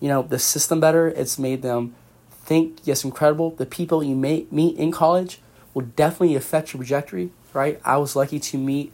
you 0.00 0.08
know, 0.08 0.22
the 0.22 0.38
system 0.38 0.80
better. 0.80 1.08
It's 1.08 1.38
made 1.38 1.62
them 1.62 1.94
think, 2.44 2.80
yes, 2.84 3.04
incredible. 3.04 3.50
The 3.50 3.66
people 3.66 4.02
you 4.02 4.16
may 4.16 4.46
meet 4.50 4.76
in 4.76 4.92
college 4.92 5.40
will 5.74 5.86
definitely 5.86 6.34
affect 6.36 6.72
your 6.72 6.82
trajectory, 6.82 7.30
right? 7.52 7.80
I 7.84 7.96
was 7.96 8.14
lucky 8.16 8.38
to 8.40 8.58
meet 8.58 8.92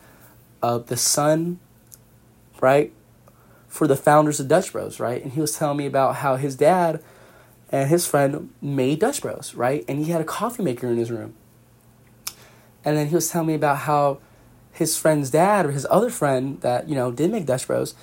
uh, 0.62 0.78
the 0.78 0.96
son, 0.96 1.58
right, 2.60 2.92
for 3.66 3.86
the 3.86 3.96
founders 3.96 4.40
of 4.40 4.48
Dutch 4.48 4.72
Bros, 4.72 5.00
right? 5.00 5.22
And 5.22 5.32
he 5.32 5.40
was 5.40 5.56
telling 5.56 5.78
me 5.78 5.86
about 5.86 6.16
how 6.16 6.36
his 6.36 6.56
dad 6.56 7.02
and 7.70 7.90
his 7.90 8.06
friend 8.06 8.50
made 8.60 9.00
Dutch 9.00 9.22
Bros, 9.22 9.54
right? 9.54 9.84
And 9.88 10.04
he 10.04 10.10
had 10.10 10.20
a 10.20 10.24
coffee 10.24 10.62
maker 10.62 10.88
in 10.88 10.96
his 10.96 11.10
room. 11.10 11.34
And 12.84 12.96
then 12.96 13.08
he 13.08 13.14
was 13.14 13.28
telling 13.30 13.48
me 13.48 13.54
about 13.54 13.78
how 13.78 14.20
his 14.72 14.96
friend's 14.96 15.30
dad 15.30 15.66
or 15.66 15.72
his 15.72 15.86
other 15.90 16.10
friend 16.10 16.60
that, 16.60 16.88
you 16.88 16.94
know, 16.94 17.10
did 17.10 17.30
make 17.30 17.46
Dutch 17.46 17.66
Bros, 17.66 17.94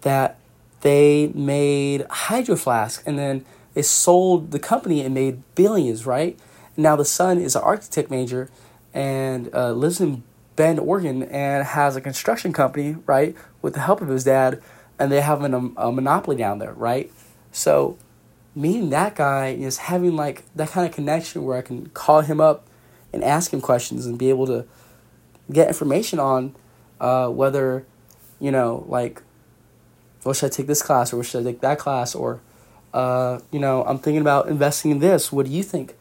that 0.00 0.38
they 0.80 1.28
made 1.28 2.04
Hydro 2.10 2.56
Flask 2.56 3.02
and 3.06 3.18
then 3.18 3.44
they 3.74 3.82
sold 3.82 4.50
the 4.50 4.58
company 4.58 5.02
and 5.02 5.14
made 5.14 5.42
billions, 5.54 6.06
right? 6.06 6.38
Now 6.76 6.96
the 6.96 7.04
son 7.04 7.38
is 7.38 7.54
an 7.54 7.62
architect 7.62 8.10
major 8.10 8.50
and 8.92 9.52
uh, 9.54 9.72
lives 9.72 10.00
in 10.00 10.22
Bend, 10.56 10.78
Oregon, 10.78 11.24
and 11.24 11.66
has 11.66 11.96
a 11.96 12.00
construction 12.00 12.52
company, 12.52 12.96
right, 13.06 13.34
with 13.60 13.74
the 13.74 13.80
help 13.80 14.00
of 14.00 14.08
his 14.08 14.24
dad, 14.24 14.62
and 14.98 15.10
they 15.10 15.20
have 15.20 15.42
an, 15.42 15.52
um, 15.52 15.74
a 15.76 15.90
monopoly 15.90 16.36
down 16.36 16.58
there, 16.60 16.72
right? 16.74 17.10
So 17.50 17.98
meeting 18.54 18.90
that 18.90 19.16
guy 19.16 19.48
is 19.48 19.78
having 19.78 20.14
like 20.14 20.44
that 20.54 20.70
kind 20.70 20.88
of 20.88 20.94
connection 20.94 21.44
where 21.44 21.58
I 21.58 21.62
can 21.62 21.88
call 21.88 22.20
him 22.20 22.40
up 22.40 22.66
and 23.12 23.24
ask 23.24 23.52
him 23.52 23.60
questions 23.60 24.06
and 24.06 24.18
be 24.18 24.28
able 24.28 24.46
to 24.46 24.64
get 25.50 25.68
information 25.68 26.18
on 26.18 26.54
uh, 27.00 27.28
whether, 27.28 27.84
you 28.40 28.50
know, 28.50 28.84
like, 28.88 29.22
well, 30.24 30.34
should 30.34 30.46
I 30.46 30.48
take 30.50 30.66
this 30.66 30.82
class 30.82 31.12
or 31.12 31.22
should 31.24 31.42
I 31.42 31.50
take 31.50 31.60
that 31.60 31.78
class 31.78 32.14
or, 32.14 32.40
uh, 32.94 33.40
you 33.50 33.58
know, 33.58 33.84
I'm 33.84 33.98
thinking 33.98 34.20
about 34.20 34.48
investing 34.48 34.92
in 34.92 35.00
this. 35.00 35.32
What 35.32 35.46
do 35.46 35.52
you 35.52 35.64
think? 35.64 35.96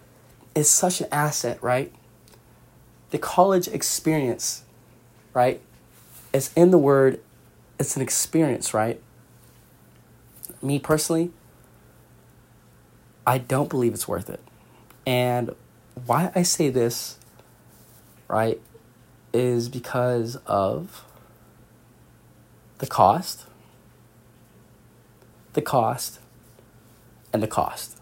It's 0.56 0.70
such 0.70 1.02
an 1.02 1.08
asset, 1.12 1.62
right? 1.64 1.92
The 3.10 3.18
college 3.18 3.68
experience, 3.68 4.64
right? 5.34 5.60
It's 6.32 6.54
in 6.54 6.70
the 6.70 6.78
word, 6.78 7.20
it's 7.80 7.96
an 7.96 8.04
experience, 8.04 8.74
right? 8.76 9.02
Me 10.62 10.78
personally, 10.78 11.32
I 13.26 13.40
don't 13.40 13.70
believe 13.70 13.94
it's 13.96 14.08
worth 14.08 14.30
it. 14.30 14.42
And 15.06 15.56
why 16.06 16.32
I 16.36 16.44
say 16.44 16.70
this, 16.70 17.18
right, 18.28 18.62
is 19.34 19.68
because 19.68 20.36
of 20.46 21.04
the 22.78 22.88
cost, 22.88 23.48
the 25.54 25.62
cost, 25.62 26.20
and 27.34 27.44
the 27.44 27.48
cost. 27.48 27.98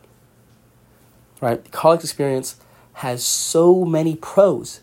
Right? 1.40 1.64
The 1.64 1.72
college 1.72 2.02
experience 2.02 2.58
has 2.94 3.24
so 3.26 3.84
many 3.86 4.16
pros, 4.16 4.82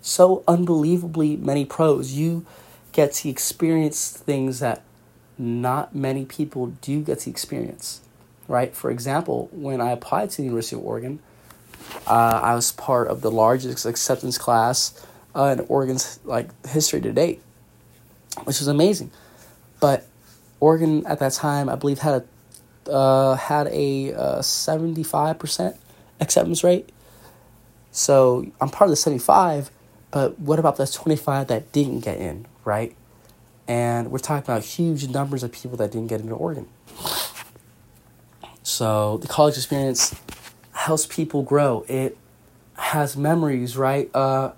so 0.00 0.42
unbelievably 0.48 1.36
many 1.36 1.64
pros. 1.66 2.12
You 2.12 2.46
get 2.92 3.12
to 3.14 3.28
experience 3.28 4.10
things 4.10 4.60
that 4.60 4.82
not 5.36 5.94
many 5.94 6.24
people 6.24 6.68
do 6.80 7.02
get 7.02 7.20
to 7.20 7.30
experience. 7.30 8.00
Right? 8.46 8.74
For 8.74 8.90
example, 8.90 9.50
when 9.52 9.80
I 9.80 9.90
applied 9.90 10.30
to 10.30 10.36
the 10.38 10.44
University 10.44 10.76
of 10.76 10.82
Oregon, 10.82 11.18
uh, 12.06 12.40
I 12.42 12.54
was 12.54 12.72
part 12.72 13.08
of 13.08 13.20
the 13.20 13.30
largest 13.30 13.84
acceptance 13.84 14.38
class 14.38 15.04
uh, 15.34 15.56
in 15.58 15.60
Oregon's 15.68 16.20
like 16.24 16.48
history 16.66 17.00
to 17.02 17.12
date, 17.12 17.42
which 18.44 18.58
was 18.58 18.68
amazing. 18.68 19.10
But 19.80 20.06
Oregon 20.60 21.06
at 21.06 21.18
that 21.18 21.32
time, 21.32 21.68
I 21.68 21.76
believe, 21.76 21.98
had 22.00 22.14
a 22.14 22.24
uh, 22.88 23.34
had 23.34 23.68
a 23.68 24.42
seventy 24.42 25.02
five 25.02 25.38
percent 25.38 25.76
acceptance 26.20 26.64
rate. 26.64 26.90
So 27.90 28.46
I'm 28.60 28.68
part 28.70 28.88
of 28.88 28.90
the 28.90 28.96
seventy 28.96 29.22
five, 29.22 29.70
but 30.10 30.38
what 30.38 30.58
about 30.58 30.76
those 30.76 30.92
twenty 30.92 31.16
five 31.16 31.48
that 31.48 31.72
didn't 31.72 32.00
get 32.00 32.18
in, 32.18 32.46
right? 32.64 32.94
And 33.66 34.10
we're 34.10 34.18
talking 34.18 34.44
about 34.50 34.64
huge 34.64 35.08
numbers 35.08 35.42
of 35.42 35.52
people 35.52 35.76
that 35.76 35.92
didn't 35.92 36.08
get 36.08 36.20
into 36.20 36.34
Oregon. 36.34 36.68
So 38.62 39.18
the 39.18 39.28
college 39.28 39.56
experience 39.56 40.14
helps 40.72 41.06
people 41.06 41.42
grow. 41.42 41.84
It 41.88 42.16
has 42.74 43.16
memories, 43.16 43.76
right? 43.76 44.10
Uh, 44.14 44.52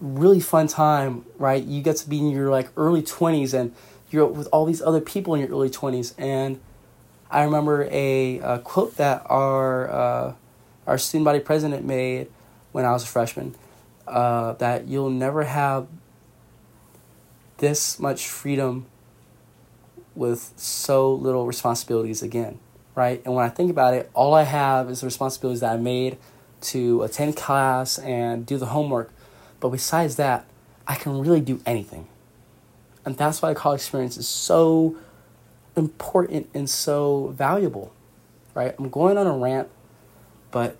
really 0.00 0.40
fun 0.40 0.66
time, 0.66 1.24
right? 1.38 1.62
You 1.62 1.82
get 1.82 1.96
to 1.96 2.08
be 2.08 2.18
in 2.18 2.30
your 2.30 2.50
like 2.50 2.68
early 2.76 3.02
20s 3.02 3.54
and 3.54 3.74
you're 4.10 4.26
with 4.26 4.48
all 4.52 4.66
these 4.66 4.82
other 4.82 5.00
people 5.00 5.34
in 5.34 5.40
your 5.40 5.50
early 5.50 5.70
20s. 5.70 6.14
And 6.18 6.60
I 7.34 7.44
remember 7.44 7.88
a, 7.90 8.38
a 8.38 8.58
quote 8.60 8.96
that 8.96 9.26
our, 9.26 9.90
uh, 9.90 10.34
our 10.86 10.98
student 10.98 11.24
body 11.24 11.40
president 11.40 11.84
made 11.84 12.28
when 12.72 12.84
I 12.84 12.92
was 12.92 13.02
a 13.02 13.06
freshman 13.06 13.54
uh, 14.06 14.52
that 14.54 14.88
you'll 14.88 15.10
never 15.10 15.44
have 15.44 15.86
this 17.58 17.98
much 17.98 18.26
freedom 18.26 18.86
with 20.14 20.52
so 20.56 21.12
little 21.12 21.46
responsibilities 21.46 22.22
again, 22.22 22.58
right? 22.94 23.20
And 23.24 23.34
when 23.34 23.44
I 23.44 23.48
think 23.48 23.70
about 23.70 23.94
it, 23.94 24.10
all 24.14 24.34
I 24.34 24.44
have 24.44 24.88
is 24.88 25.00
the 25.00 25.06
responsibilities 25.06 25.60
that 25.60 25.72
I 25.72 25.76
made 25.76 26.18
to 26.62 27.02
attend 27.02 27.36
class 27.36 27.98
and 27.98 28.46
do 28.46 28.56
the 28.56 28.66
homework 28.66 29.10
but 29.64 29.70
besides 29.70 30.16
that, 30.16 30.44
I 30.86 30.96
can 30.96 31.18
really 31.20 31.40
do 31.40 31.58
anything. 31.64 32.06
And 33.06 33.16
that's 33.16 33.40
why 33.40 33.54
college 33.54 33.80
experience 33.80 34.18
is 34.18 34.28
so 34.28 34.94
important 35.76 36.48
and 36.54 36.68
so 36.68 37.34
valuable, 37.36 37.92
right? 38.54 38.74
I'm 38.78 38.88
going 38.88 39.18
on 39.18 39.26
a 39.26 39.36
rant, 39.36 39.68
but 40.50 40.76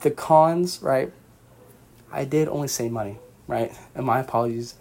the 0.00 0.10
cons, 0.10 0.80
right? 0.82 1.12
I 2.12 2.24
did 2.24 2.48
only 2.48 2.68
say 2.68 2.88
money, 2.88 3.18
right? 3.46 3.72
And 3.94 4.06
my 4.06 4.20
apologies, 4.20 4.74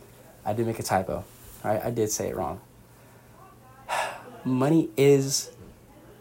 I 0.46 0.54
did 0.54 0.66
make 0.66 0.80
a 0.80 0.84
typo, 0.84 1.24
right? 1.64 1.84
I 1.84 1.92
did 1.92 2.10
say 2.12 2.30
it 2.30 2.36
wrong. 2.36 2.62
Money 4.46 4.90
is 4.96 5.52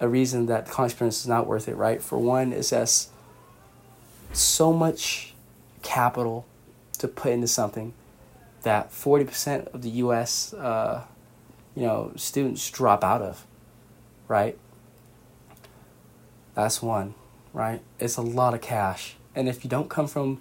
a 0.01 0.09
reason 0.09 0.47
that 0.47 0.67
the 0.67 0.73
college 0.73 0.93
experience 0.93 1.21
is 1.21 1.27
not 1.27 1.47
worth 1.47 1.69
it, 1.69 1.77
right? 1.77 2.03
For 2.03 2.19
one, 2.19 2.53
it's 2.53 2.71
just 2.71 3.11
so 4.33 4.73
much 4.73 5.35
capital 5.83 6.47
to 6.99 7.09
put 7.09 7.33
into 7.33 7.49
something 7.49 7.95
that 8.63 8.91
40% 8.91 9.73
of 9.73 9.83
the 9.83 9.91
US 9.91 10.53
uh, 10.55 11.05
you 11.79 11.87
know 11.87 12.13
students 12.17 12.69
drop 12.71 13.05
out 13.05 13.23
of 13.23 13.47
right? 14.27 14.59
That's 16.55 16.83
one 16.83 17.15
right? 17.53 17.81
It's 17.99 18.17
a 18.17 18.23
lot 18.23 18.55
of 18.55 18.61
cash. 18.61 19.17
And 19.35 19.49
if 19.49 19.65
you 19.65 19.71
don't 19.71 19.89
come 19.89 20.07
from 20.07 20.41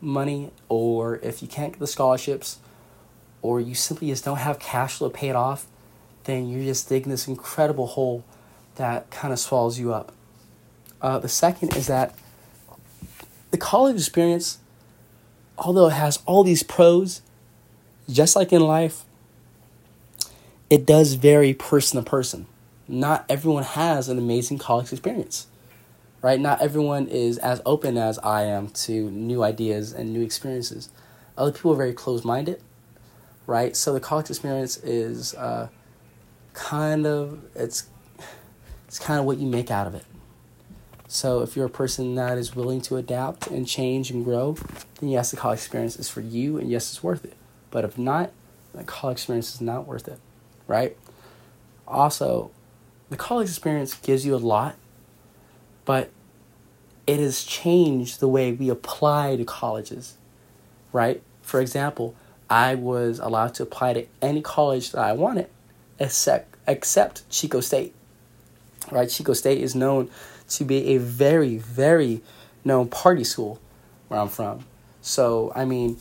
money 0.00 0.50
or 0.68 1.16
if 1.16 1.42
you 1.42 1.48
can't 1.48 1.72
get 1.72 1.80
the 1.80 1.86
scholarships 1.86 2.58
or 3.42 3.60
you 3.60 3.74
simply 3.74 4.08
just 4.08 4.24
don't 4.24 4.38
have 4.38 4.58
cash 4.58 4.98
to 4.98 5.08
pay 5.08 5.28
it 5.28 5.36
off 5.36 5.66
then 6.24 6.48
you're 6.48 6.64
just 6.64 6.88
digging 6.88 7.10
this 7.10 7.28
incredible 7.28 7.86
hole 7.86 8.24
that 8.76 9.10
kind 9.10 9.32
of 9.32 9.38
swallows 9.38 9.78
you 9.78 9.92
up. 9.92 10.12
Uh, 11.02 11.18
the 11.18 11.28
second 11.28 11.76
is 11.76 11.86
that 11.86 12.14
the 13.50 13.58
college 13.58 13.96
experience 13.96 14.58
although 15.58 15.86
it 15.86 15.92
has 15.92 16.18
all 16.26 16.44
these 16.44 16.62
pros, 16.62 17.22
just 18.08 18.36
like 18.36 18.52
in 18.52 18.60
life, 18.60 19.04
it 20.74 20.84
does 20.84 21.14
vary 21.14 21.54
person 21.54 22.02
to 22.02 22.10
person. 22.10 22.46
Not 22.88 23.24
everyone 23.28 23.62
has 23.62 24.08
an 24.08 24.18
amazing 24.18 24.58
college 24.58 24.90
experience, 24.90 25.46
right? 26.20 26.40
Not 26.40 26.60
everyone 26.60 27.06
is 27.06 27.38
as 27.38 27.62
open 27.64 27.96
as 27.96 28.18
I 28.18 28.42
am 28.42 28.70
to 28.70 29.08
new 29.08 29.44
ideas 29.44 29.92
and 29.92 30.12
new 30.12 30.20
experiences. 30.20 30.88
Other 31.38 31.52
people 31.52 31.74
are 31.74 31.76
very 31.76 31.92
closed 31.92 32.24
minded, 32.24 32.60
right? 33.46 33.76
So 33.76 33.92
the 33.92 34.00
college 34.00 34.28
experience 34.30 34.76
is 34.78 35.36
uh, 35.36 35.68
kind 36.54 37.06
of 37.06 37.44
it's 37.54 37.86
it's 38.88 38.98
kind 38.98 39.20
of 39.20 39.26
what 39.26 39.38
you 39.38 39.46
make 39.46 39.70
out 39.70 39.86
of 39.86 39.94
it. 39.94 40.04
So 41.06 41.42
if 41.42 41.54
you're 41.54 41.66
a 41.66 41.70
person 41.70 42.16
that 42.16 42.36
is 42.36 42.56
willing 42.56 42.80
to 42.80 42.96
adapt 42.96 43.46
and 43.46 43.64
change 43.64 44.10
and 44.10 44.24
grow, 44.24 44.56
then 44.98 45.10
yes, 45.10 45.30
the 45.30 45.36
college 45.36 45.60
experience 45.60 45.96
is 46.00 46.08
for 46.08 46.20
you, 46.20 46.58
and 46.58 46.68
yes, 46.68 46.90
it's 46.90 47.00
worth 47.00 47.24
it. 47.24 47.34
But 47.70 47.84
if 47.84 47.96
not, 47.96 48.32
the 48.74 48.82
college 48.82 49.18
experience 49.18 49.54
is 49.54 49.60
not 49.60 49.86
worth 49.86 50.08
it, 50.08 50.18
right? 50.66 50.96
Also, 51.86 52.50
the 53.10 53.16
college 53.16 53.48
experience 53.48 53.94
gives 53.94 54.24
you 54.24 54.34
a 54.34 54.38
lot, 54.38 54.76
but 55.84 56.10
it 57.06 57.20
has 57.20 57.44
changed 57.44 58.20
the 58.20 58.28
way 58.28 58.52
we 58.52 58.70
apply 58.70 59.36
to 59.36 59.44
colleges, 59.44 60.16
right? 60.92 61.22
For 61.42 61.60
example, 61.60 62.14
I 62.48 62.74
was 62.74 63.18
allowed 63.18 63.54
to 63.54 63.62
apply 63.62 63.94
to 63.94 64.06
any 64.22 64.40
college 64.40 64.92
that 64.92 65.02
I 65.02 65.12
wanted, 65.12 65.48
except 65.98 66.56
except 66.66 67.28
Chico 67.30 67.60
State. 67.60 67.94
Right, 68.90 69.08
Chico 69.08 69.32
State 69.32 69.60
is 69.60 69.74
known 69.74 70.10
to 70.50 70.64
be 70.64 70.88
a 70.88 70.98
very, 70.98 71.56
very 71.56 72.22
known 72.64 72.88
party 72.88 73.24
school 73.24 73.60
where 74.08 74.20
I'm 74.20 74.28
from. 74.28 74.64
So, 75.00 75.52
I 75.54 75.64
mean, 75.64 75.98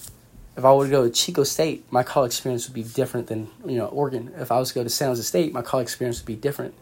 if 0.55 0.63
I 0.63 0.73
were 0.73 0.85
to 0.85 0.91
go 0.91 1.03
to 1.03 1.09
Chico 1.09 1.43
State, 1.43 1.91
my 1.91 2.03
college 2.03 2.29
experience 2.31 2.67
would 2.67 2.75
be 2.75 2.83
different 2.83 3.27
than 3.27 3.49
you 3.65 3.77
know 3.77 3.87
Oregon. 3.87 4.31
If 4.37 4.51
I 4.51 4.59
was 4.59 4.69
to 4.69 4.75
go 4.75 4.83
to 4.83 4.89
San 4.89 5.09
Jose 5.09 5.21
State, 5.23 5.51
my 5.53 5.61
college 5.61 5.85
experience 5.85 6.19
would 6.19 6.27
be 6.27 6.35
different 6.35 6.75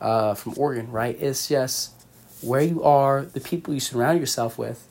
uh, 0.00 0.34
from 0.34 0.54
Oregon. 0.56 0.90
Right? 0.90 1.16
It's 1.20 1.48
just 1.48 1.92
where 2.42 2.60
you 2.60 2.82
are, 2.82 3.22
the 3.24 3.40
people 3.40 3.72
you 3.72 3.80
surround 3.80 4.20
yourself 4.20 4.58
with, 4.58 4.86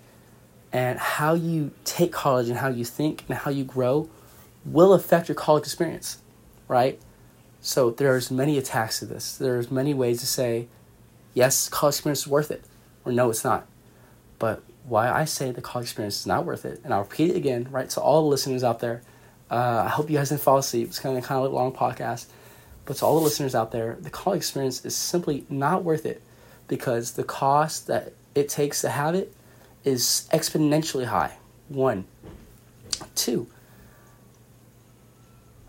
and 0.71 0.97
how 0.97 1.35
you 1.35 1.71
take 1.85 2.11
college 2.11 2.49
and 2.49 2.57
how 2.57 2.69
you 2.69 2.85
think 2.85 3.23
and 3.27 3.37
how 3.37 3.51
you 3.51 3.63
grow 3.63 4.09
will 4.65 4.93
affect 4.93 5.27
your 5.27 5.35
college 5.35 5.63
experience. 5.63 6.19
Right? 6.67 6.99
So 7.61 7.91
there's 7.91 8.31
many 8.31 8.57
attacks 8.57 8.99
to 8.99 9.05
this. 9.05 9.37
There's 9.37 9.69
many 9.69 9.93
ways 9.93 10.19
to 10.21 10.25
say, 10.25 10.67
yes, 11.35 11.69
college 11.69 11.95
experience 11.95 12.21
is 12.21 12.27
worth 12.27 12.49
it, 12.49 12.63
or 13.05 13.11
no, 13.11 13.29
it's 13.29 13.43
not. 13.43 13.67
But 14.39 14.63
why 14.91 15.09
I 15.09 15.23
say 15.23 15.51
the 15.51 15.61
college 15.61 15.85
experience 15.85 16.19
is 16.19 16.27
not 16.27 16.45
worth 16.45 16.65
it, 16.65 16.81
and 16.83 16.93
I'll 16.93 17.03
repeat 17.03 17.31
it 17.31 17.37
again, 17.37 17.65
right? 17.71 17.89
To 17.91 18.01
all 18.01 18.23
the 18.23 18.27
listeners 18.27 18.61
out 18.61 18.81
there, 18.81 19.01
uh, 19.49 19.83
I 19.85 19.87
hope 19.87 20.09
you 20.09 20.17
guys 20.17 20.29
didn't 20.29 20.41
fall 20.41 20.57
asleep. 20.57 20.89
It's 20.89 20.99
kind 20.99 21.17
of 21.17 21.23
kind 21.23 21.43
of 21.43 21.49
a 21.49 21.55
long 21.55 21.71
podcast, 21.71 22.25
but 22.83 22.97
to 22.97 23.05
all 23.05 23.17
the 23.17 23.23
listeners 23.23 23.55
out 23.55 23.71
there, 23.71 23.95
the 24.01 24.09
college 24.09 24.37
experience 24.37 24.83
is 24.83 24.93
simply 24.93 25.45
not 25.49 25.85
worth 25.85 26.05
it 26.05 26.21
because 26.67 27.13
the 27.13 27.23
cost 27.23 27.87
that 27.87 28.11
it 28.35 28.49
takes 28.49 28.81
to 28.81 28.89
have 28.89 29.15
it 29.15 29.33
is 29.85 30.27
exponentially 30.33 31.05
high. 31.05 31.37
One, 31.69 32.03
two. 33.15 33.47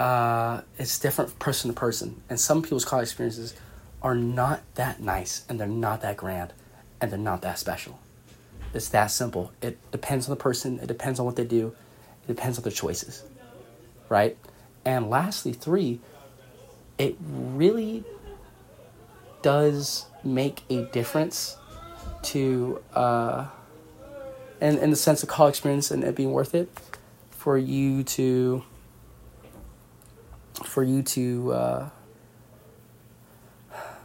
Uh, 0.00 0.62
it's 0.80 0.98
different 0.98 1.38
person 1.38 1.72
to 1.72 1.78
person, 1.78 2.22
and 2.28 2.40
some 2.40 2.60
people's 2.60 2.84
college 2.84 3.04
experiences 3.04 3.54
are 4.02 4.16
not 4.16 4.62
that 4.74 5.00
nice, 5.00 5.44
and 5.48 5.60
they're 5.60 5.68
not 5.68 6.00
that 6.00 6.16
grand, 6.16 6.52
and 7.00 7.12
they're 7.12 7.18
not 7.20 7.42
that 7.42 7.56
special. 7.56 8.00
It's 8.74 8.88
that 8.90 9.08
simple. 9.08 9.52
It 9.60 9.78
depends 9.90 10.28
on 10.28 10.30
the 10.30 10.42
person, 10.42 10.78
it 10.78 10.86
depends 10.86 11.20
on 11.20 11.26
what 11.26 11.36
they 11.36 11.44
do, 11.44 11.74
it 12.24 12.26
depends 12.26 12.58
on 12.58 12.64
their 12.64 12.72
choices. 12.72 13.22
Right? 14.08 14.36
And 14.84 15.10
lastly, 15.10 15.52
three, 15.52 16.00
it 16.98 17.16
really 17.20 18.04
does 19.42 20.06
make 20.22 20.62
a 20.70 20.84
difference 20.92 21.56
to 22.22 22.80
uh 22.94 23.48
in, 24.60 24.78
in 24.78 24.90
the 24.90 24.96
sense 24.96 25.24
of 25.24 25.28
college 25.28 25.54
experience 25.54 25.90
and 25.90 26.04
it 26.04 26.14
being 26.14 26.30
worth 26.30 26.54
it 26.54 26.70
for 27.30 27.58
you 27.58 28.04
to 28.04 28.62
for 30.64 30.84
you 30.84 31.02
to 31.02 31.52
uh 31.52 31.88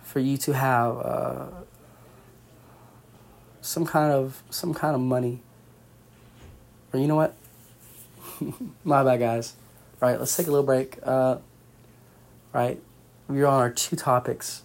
for 0.01 0.19
you 0.19 0.37
to 0.37 0.53
have 0.53 0.97
uh 0.97 1.45
some 3.67 3.85
kind 3.85 4.13
of 4.13 4.41
some 4.49 4.73
kind 4.73 4.95
of 4.95 5.01
money. 5.01 5.41
Or 6.93 6.99
you 6.99 7.07
know 7.07 7.17
what? 7.17 7.35
My 8.83 9.03
bad, 9.03 9.19
guys. 9.19 9.53
Right, 9.99 10.17
let's 10.17 10.35
take 10.35 10.47
a 10.47 10.51
little 10.51 10.65
break. 10.65 10.97
Uh, 11.03 11.37
right, 12.53 12.81
we're 13.27 13.45
on 13.45 13.59
our 13.59 13.69
two 13.69 13.95
topics. 13.95 14.61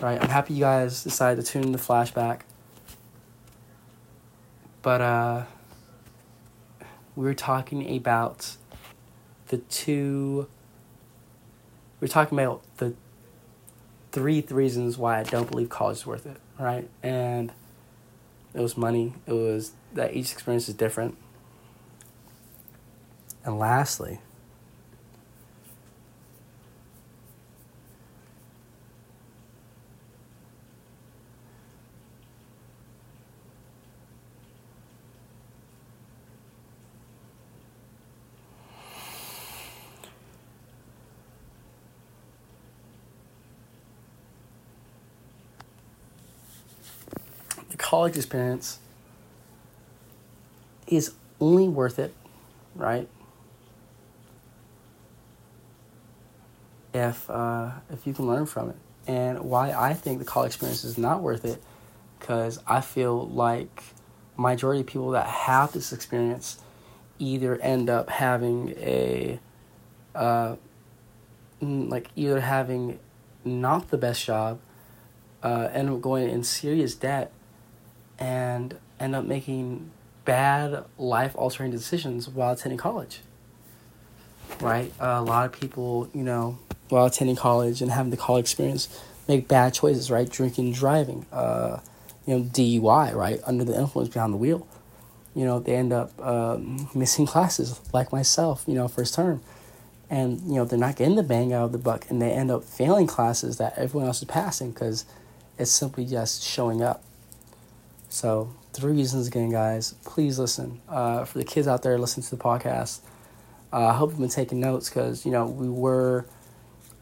Right, 0.00 0.20
I'm 0.20 0.28
happy 0.28 0.54
you 0.54 0.60
guys 0.60 1.04
decided 1.04 1.44
to 1.44 1.52
tune 1.52 1.62
in 1.62 1.72
the 1.72 1.78
flashback. 1.78 2.40
But 4.82 5.00
uh, 5.00 5.44
we 7.14 7.26
were 7.26 7.34
talking 7.34 7.96
about 7.96 8.56
the 9.48 9.58
two. 9.58 10.48
We 12.00 12.06
we're 12.06 12.08
talking 12.08 12.36
about 12.36 12.62
the 12.78 12.94
three 14.10 14.44
reasons 14.50 14.98
why 14.98 15.20
I 15.20 15.22
don't 15.22 15.48
believe 15.48 15.68
college 15.68 15.98
is 15.98 16.06
worth 16.06 16.26
it, 16.26 16.38
right? 16.58 16.88
And 17.02 17.52
it 18.54 18.60
was 18.60 18.76
money. 18.76 19.14
It 19.26 19.32
was 19.32 19.72
that 19.94 20.14
each 20.14 20.32
experience 20.32 20.68
is 20.68 20.74
different. 20.74 21.16
And 23.44 23.58
lastly, 23.58 24.20
college 47.90 48.16
experience 48.16 48.78
is 50.86 51.12
only 51.40 51.66
worth 51.66 51.98
it, 51.98 52.14
right? 52.76 53.08
If 56.94 57.28
uh, 57.28 57.70
if 57.90 58.06
you 58.06 58.14
can 58.14 58.28
learn 58.28 58.46
from 58.46 58.70
it, 58.70 58.76
and 59.08 59.40
why 59.40 59.72
I 59.72 59.94
think 59.94 60.20
the 60.20 60.24
college 60.24 60.50
experience 60.50 60.84
is 60.84 60.98
not 60.98 61.20
worth 61.20 61.44
it, 61.44 61.60
because 62.20 62.60
I 62.64 62.80
feel 62.80 63.26
like 63.26 63.82
majority 64.36 64.82
of 64.82 64.86
people 64.86 65.10
that 65.10 65.26
have 65.26 65.72
this 65.72 65.92
experience 65.92 66.58
either 67.18 67.56
end 67.56 67.90
up 67.90 68.08
having 68.08 68.68
a 68.76 69.40
uh, 70.14 70.54
like 71.60 72.08
either 72.14 72.38
having 72.38 73.00
not 73.44 73.88
the 73.88 73.98
best 73.98 74.24
job, 74.24 74.60
uh, 75.42 75.70
end 75.72 75.90
up 75.90 76.00
going 76.00 76.30
in 76.30 76.44
serious 76.44 76.94
debt, 76.94 77.32
and 78.20 78.76
end 79.00 79.16
up 79.16 79.24
making 79.24 79.90
bad 80.24 80.84
life 80.98 81.32
altering 81.34 81.70
decisions 81.70 82.28
while 82.28 82.52
attending 82.52 82.78
college. 82.78 83.20
Right? 84.60 84.92
Uh, 85.00 85.16
a 85.18 85.22
lot 85.22 85.46
of 85.46 85.58
people, 85.58 86.08
you 86.14 86.22
know, 86.22 86.58
while 86.90 87.06
attending 87.06 87.36
college 87.36 87.80
and 87.80 87.90
having 87.90 88.10
the 88.10 88.16
college 88.16 88.42
experience, 88.42 88.88
make 89.26 89.48
bad 89.48 89.72
choices, 89.72 90.10
right? 90.10 90.28
Drinking 90.28 90.72
driving, 90.72 91.24
uh, 91.32 91.80
you 92.26 92.36
know, 92.36 92.44
DUI, 92.44 93.14
right? 93.14 93.40
Under 93.46 93.64
the 93.64 93.78
influence 93.78 94.12
behind 94.12 94.32
the 94.32 94.36
wheel. 94.36 94.66
You 95.34 95.44
know, 95.44 95.60
they 95.60 95.76
end 95.76 95.92
up 95.92 96.12
um, 96.20 96.88
missing 96.94 97.24
classes, 97.24 97.80
like 97.92 98.12
myself, 98.12 98.64
you 98.66 98.74
know, 98.74 98.88
first 98.88 99.14
term. 99.14 99.40
And, 100.10 100.40
you 100.42 100.56
know, 100.56 100.64
they're 100.64 100.78
not 100.78 100.96
getting 100.96 101.14
the 101.14 101.22
bang 101.22 101.52
out 101.52 101.66
of 101.66 101.72
the 101.72 101.78
buck 101.78 102.10
and 102.10 102.20
they 102.20 102.32
end 102.32 102.50
up 102.50 102.64
failing 102.64 103.06
classes 103.06 103.58
that 103.58 103.78
everyone 103.78 104.08
else 104.08 104.18
is 104.18 104.24
passing 104.24 104.72
because 104.72 105.04
it's 105.56 105.70
simply 105.70 106.04
just 106.04 106.42
showing 106.42 106.82
up 106.82 107.04
so, 108.10 108.52
three 108.72 108.92
reasons 108.92 109.28
again, 109.28 109.50
guys. 109.50 109.94
Please 110.04 110.36
listen. 110.36 110.80
Uh, 110.88 111.24
for 111.24 111.38
the 111.38 111.44
kids 111.44 111.68
out 111.68 111.82
there 111.84 111.96
listening 111.96 112.24
to 112.24 112.30
the 112.30 112.42
podcast, 112.42 113.00
uh, 113.72 113.86
I 113.86 113.92
hope 113.94 114.10
you've 114.10 114.18
been 114.18 114.28
taking 114.28 114.58
notes 114.58 114.88
because, 114.88 115.24
you 115.24 115.30
know, 115.30 115.46
we 115.46 115.68
were 115.68 116.26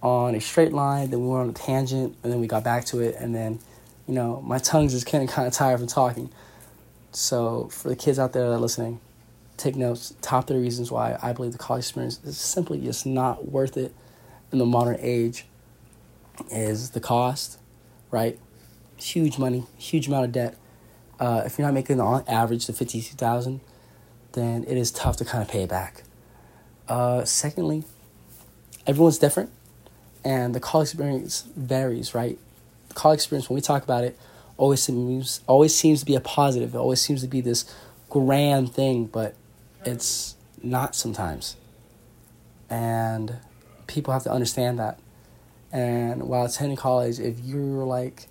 on 0.02 0.34
a 0.34 0.40
straight 0.40 0.74
line, 0.74 1.08
then 1.08 1.22
we 1.22 1.28
were 1.28 1.40
on 1.40 1.48
a 1.48 1.54
tangent, 1.54 2.14
and 2.22 2.30
then 2.30 2.40
we 2.40 2.46
got 2.46 2.62
back 2.62 2.84
to 2.86 3.00
it, 3.00 3.16
and 3.18 3.34
then, 3.34 3.58
you 4.06 4.12
know, 4.12 4.42
my 4.42 4.58
tongue's 4.58 4.92
just 4.92 5.06
getting 5.06 5.26
kind 5.28 5.48
of 5.48 5.54
tired 5.54 5.78
from 5.78 5.88
talking. 5.88 6.30
So, 7.10 7.68
for 7.68 7.88
the 7.88 7.96
kids 7.96 8.18
out 8.18 8.34
there 8.34 8.46
that 8.46 8.56
are 8.56 8.60
listening, 8.60 9.00
take 9.56 9.76
notes. 9.76 10.14
Top 10.20 10.46
three 10.46 10.60
reasons 10.60 10.90
why 10.90 11.18
I 11.22 11.32
believe 11.32 11.52
the 11.52 11.58
college 11.58 11.84
experience 11.84 12.20
is 12.22 12.36
simply 12.36 12.82
just 12.82 13.06
not 13.06 13.50
worth 13.50 13.78
it 13.78 13.94
in 14.52 14.58
the 14.58 14.66
modern 14.66 14.98
age 15.00 15.46
is 16.50 16.90
the 16.90 17.00
cost, 17.00 17.58
right? 18.10 18.38
Huge 18.98 19.38
money, 19.38 19.64
huge 19.78 20.06
amount 20.06 20.26
of 20.26 20.32
debt 20.32 20.58
uh, 21.20 21.42
if 21.46 21.58
you're 21.58 21.66
not 21.66 21.74
making 21.74 22.00
on 22.00 22.24
average 22.28 22.66
the 22.66 22.72
52000 22.72 23.60
then 24.32 24.64
it 24.64 24.76
is 24.76 24.90
tough 24.90 25.16
to 25.16 25.24
kind 25.24 25.42
of 25.42 25.48
pay 25.48 25.62
it 25.62 25.68
back. 25.70 26.02
Uh, 26.88 27.24
secondly, 27.24 27.84
everyone's 28.86 29.18
different, 29.18 29.50
and 30.24 30.54
the 30.54 30.60
college 30.60 30.88
experience 30.88 31.44
varies, 31.56 32.14
right? 32.14 32.38
The 32.88 32.94
college 32.94 33.18
experience, 33.18 33.48
when 33.48 33.54
we 33.56 33.60
talk 33.60 33.82
about 33.82 34.04
it, 34.04 34.18
always 34.56 34.82
seems 34.82 35.40
always 35.46 35.74
seems 35.74 36.00
to 36.00 36.06
be 36.06 36.14
a 36.14 36.20
positive. 36.20 36.74
It 36.74 36.78
always 36.78 37.00
seems 37.00 37.22
to 37.22 37.28
be 37.28 37.40
this 37.40 37.64
grand 38.10 38.72
thing, 38.74 39.06
but 39.06 39.34
it's 39.84 40.36
not 40.62 40.94
sometimes. 40.94 41.56
And 42.70 43.36
people 43.86 44.12
have 44.12 44.24
to 44.24 44.32
understand 44.32 44.78
that. 44.78 44.98
And 45.72 46.24
while 46.28 46.44
attending 46.46 46.76
college, 46.76 47.18
if 47.20 47.40
you're 47.40 47.84
like 47.84 48.26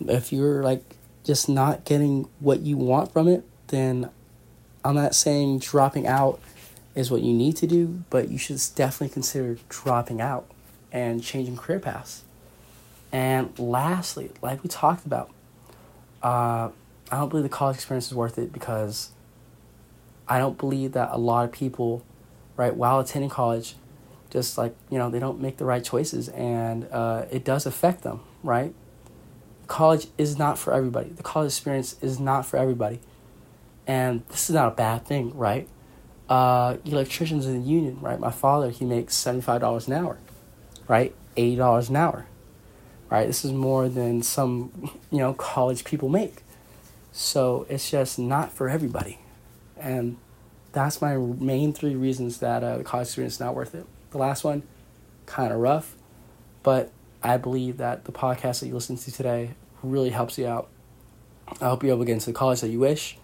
If 0.00 0.32
you're 0.32 0.62
like 0.62 0.95
just 1.26 1.48
not 1.48 1.84
getting 1.84 2.28
what 2.38 2.60
you 2.60 2.76
want 2.76 3.12
from 3.12 3.26
it, 3.26 3.44
then 3.66 4.08
I'm 4.84 4.94
not 4.94 5.14
saying 5.14 5.58
dropping 5.58 6.06
out 6.06 6.40
is 6.94 7.10
what 7.10 7.20
you 7.20 7.34
need 7.34 7.56
to 7.56 7.66
do, 7.66 8.04
but 8.08 8.28
you 8.28 8.38
should 8.38 8.60
definitely 8.76 9.12
consider 9.12 9.58
dropping 9.68 10.20
out 10.20 10.46
and 10.92 11.22
changing 11.22 11.56
career 11.56 11.80
paths. 11.80 12.22
And 13.10 13.58
lastly, 13.58 14.30
like 14.40 14.62
we 14.62 14.68
talked 14.68 15.04
about, 15.04 15.30
uh, 16.22 16.70
I 17.10 17.18
don't 17.18 17.28
believe 17.28 17.42
the 17.42 17.48
college 17.48 17.76
experience 17.76 18.06
is 18.06 18.14
worth 18.14 18.38
it 18.38 18.52
because 18.52 19.10
I 20.28 20.38
don't 20.38 20.56
believe 20.56 20.92
that 20.92 21.10
a 21.10 21.18
lot 21.18 21.44
of 21.44 21.52
people, 21.52 22.04
right, 22.56 22.74
while 22.74 23.00
attending 23.00 23.30
college, 23.30 23.74
just 24.30 24.56
like, 24.56 24.74
you 24.90 24.98
know, 24.98 25.10
they 25.10 25.18
don't 25.18 25.40
make 25.40 25.56
the 25.56 25.64
right 25.64 25.82
choices 25.82 26.28
and 26.28 26.86
uh, 26.92 27.26
it 27.30 27.44
does 27.44 27.66
affect 27.66 28.02
them, 28.02 28.20
right? 28.42 28.72
College 29.66 30.06
is 30.16 30.38
not 30.38 30.58
for 30.58 30.72
everybody. 30.72 31.10
The 31.10 31.22
college 31.22 31.48
experience 31.48 31.96
is 32.00 32.20
not 32.20 32.46
for 32.46 32.56
everybody. 32.56 33.00
And 33.86 34.24
this 34.28 34.48
is 34.48 34.54
not 34.54 34.72
a 34.72 34.74
bad 34.74 35.06
thing, 35.06 35.36
right? 35.36 35.68
Uh, 36.28 36.76
electricians 36.84 37.46
in 37.46 37.62
the 37.62 37.68
union, 37.68 38.00
right? 38.00 38.18
My 38.18 38.30
father, 38.30 38.70
he 38.70 38.84
makes 38.84 39.14
$75 39.14 39.86
an 39.86 39.92
hour, 39.92 40.18
right? 40.88 41.14
$80 41.36 41.88
an 41.88 41.96
hour, 41.96 42.26
right? 43.10 43.26
This 43.26 43.44
is 43.44 43.52
more 43.52 43.88
than 43.88 44.22
some, 44.22 44.90
you 45.10 45.18
know, 45.18 45.34
college 45.34 45.84
people 45.84 46.08
make. 46.08 46.42
So 47.12 47.66
it's 47.68 47.90
just 47.90 48.18
not 48.18 48.52
for 48.52 48.68
everybody. 48.68 49.20
And 49.78 50.16
that's 50.72 51.00
my 51.00 51.16
main 51.16 51.72
three 51.72 51.94
reasons 51.94 52.38
that 52.38 52.62
uh, 52.62 52.78
the 52.78 52.84
college 52.84 53.06
experience 53.06 53.34
is 53.34 53.40
not 53.40 53.54
worth 53.54 53.74
it. 53.74 53.86
The 54.10 54.18
last 54.18 54.44
one, 54.44 54.62
kind 55.26 55.52
of 55.52 55.58
rough, 55.58 55.96
but 56.62 56.92
I 57.26 57.36
believe 57.36 57.78
that 57.78 58.04
the 58.04 58.12
podcast 58.12 58.60
that 58.60 58.66
you 58.66 58.74
listen 58.74 58.96
to 58.96 59.12
today 59.12 59.50
really 59.82 60.10
helps 60.10 60.38
you 60.38 60.46
out. 60.46 60.68
I 61.60 61.68
hope 61.68 61.82
you're 61.82 61.92
able 61.92 62.02
to 62.02 62.06
get 62.06 62.14
into 62.14 62.26
the 62.26 62.32
college 62.32 62.60
that 62.60 62.68
you 62.68 62.80
wish. 62.80 63.18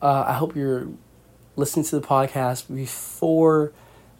Uh, 0.00 0.24
I 0.26 0.32
hope 0.34 0.56
you're 0.56 0.88
listening 1.56 1.84
to 1.86 2.00
the 2.00 2.06
podcast 2.06 2.74
before 2.74 3.72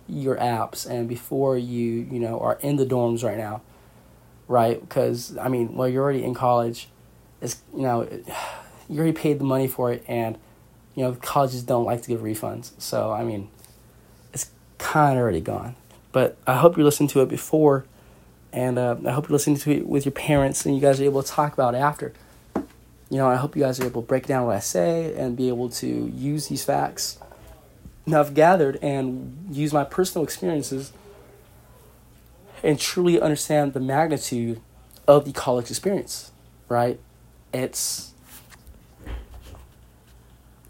your 0.08 0.36
apps 0.36 0.88
and 0.88 1.08
before 1.08 1.56
you 1.56 2.06
you 2.10 2.18
know 2.18 2.38
are 2.40 2.58
in 2.60 2.76
the 2.76 2.84
dorms 2.84 3.24
right 3.24 3.38
now, 3.38 3.62
right? 4.48 4.80
Because 4.80 5.36
I 5.38 5.48
mean, 5.48 5.74
well, 5.74 5.88
you're 5.88 6.02
already 6.02 6.24
in 6.24 6.34
college. 6.34 6.88
It's 7.40 7.62
you 7.74 7.82
know, 7.82 8.02
you 8.88 8.98
already 8.98 9.12
paid 9.12 9.38
the 9.38 9.44
money 9.44 9.68
for 9.68 9.92
it, 9.92 10.04
and 10.06 10.38
you 10.94 11.02
know 11.02 11.14
colleges 11.14 11.62
don't 11.62 11.84
like 11.84 12.02
to 12.02 12.08
give 12.08 12.20
refunds. 12.20 12.72
So 12.78 13.12
I 13.12 13.24
mean, 13.24 13.48
it's 14.32 14.50
kind 14.78 15.18
of 15.18 15.22
already 15.22 15.40
gone. 15.40 15.74
But 16.12 16.36
I 16.46 16.56
hope 16.56 16.76
you're 16.76 16.84
listening 16.84 17.08
to 17.10 17.22
it 17.22 17.28
before, 17.28 17.86
and 18.52 18.78
uh, 18.78 18.96
I 19.06 19.12
hope 19.12 19.28
you're 19.28 19.34
listening 19.34 19.56
to 19.58 19.70
it 19.72 19.86
with 19.86 20.04
your 20.04 20.12
parents, 20.12 20.66
and 20.66 20.74
you 20.74 20.80
guys 20.80 21.00
are 21.00 21.04
able 21.04 21.22
to 21.22 21.28
talk 21.28 21.52
about 21.52 21.74
it 21.74 21.78
after 21.78 22.12
you 23.12 23.18
know, 23.18 23.28
I 23.28 23.36
hope 23.36 23.54
you 23.56 23.62
guys 23.62 23.78
are 23.78 23.84
able 23.84 24.00
to 24.00 24.08
break 24.08 24.26
down 24.26 24.46
what 24.46 24.56
I 24.56 24.60
say 24.60 25.14
and 25.14 25.36
be 25.36 25.48
able 25.48 25.68
to 25.68 25.86
use 25.86 26.48
these 26.48 26.64
facts 26.64 27.18
that 28.06 28.18
I've 28.18 28.32
gathered 28.32 28.78
and 28.80 29.48
use 29.50 29.70
my 29.70 29.84
personal 29.84 30.24
experiences 30.24 30.94
and 32.62 32.80
truly 32.80 33.20
understand 33.20 33.74
the 33.74 33.80
magnitude 33.80 34.62
of 35.06 35.26
the 35.26 35.32
college 35.32 35.68
experience, 35.68 36.32
right? 36.70 36.98
It's 37.52 38.14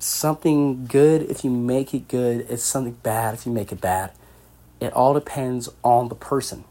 something 0.00 0.86
good 0.86 1.22
if 1.22 1.44
you 1.44 1.50
make 1.50 1.94
it 1.94 2.08
good, 2.08 2.46
it's 2.50 2.64
something 2.64 2.94
bad 3.04 3.34
if 3.34 3.46
you 3.46 3.52
make 3.52 3.70
it 3.70 3.80
bad. 3.80 4.10
It 4.80 4.92
all 4.94 5.14
depends 5.14 5.68
on 5.84 6.08
the 6.08 6.16
person. 6.16 6.64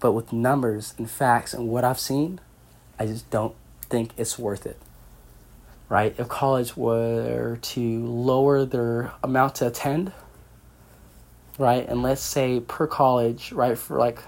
But 0.00 0.12
with 0.12 0.32
numbers 0.32 0.94
and 0.98 1.10
facts 1.10 1.52
and 1.52 1.68
what 1.68 1.84
I've 1.84 1.98
seen, 1.98 2.40
I 2.98 3.06
just 3.06 3.30
don't 3.30 3.54
think 3.82 4.12
it's 4.16 4.38
worth 4.38 4.66
it. 4.66 4.78
Right? 5.88 6.14
If 6.18 6.28
college 6.28 6.76
were 6.76 7.58
to 7.60 8.06
lower 8.06 8.64
their 8.64 9.12
amount 9.22 9.56
to 9.56 9.66
attend, 9.66 10.12
right, 11.58 11.88
and 11.88 12.02
let's 12.02 12.20
say 12.20 12.60
per 12.60 12.86
college, 12.86 13.52
right, 13.52 13.76
for 13.76 13.98
like 13.98 14.18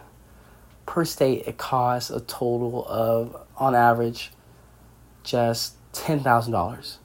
per 0.86 1.04
state, 1.04 1.46
it 1.46 1.58
costs 1.58 2.10
a 2.10 2.20
total 2.20 2.84
of, 2.88 3.36
on 3.56 3.74
average, 3.74 4.32
just 5.22 5.74
$10,000, 5.92 6.96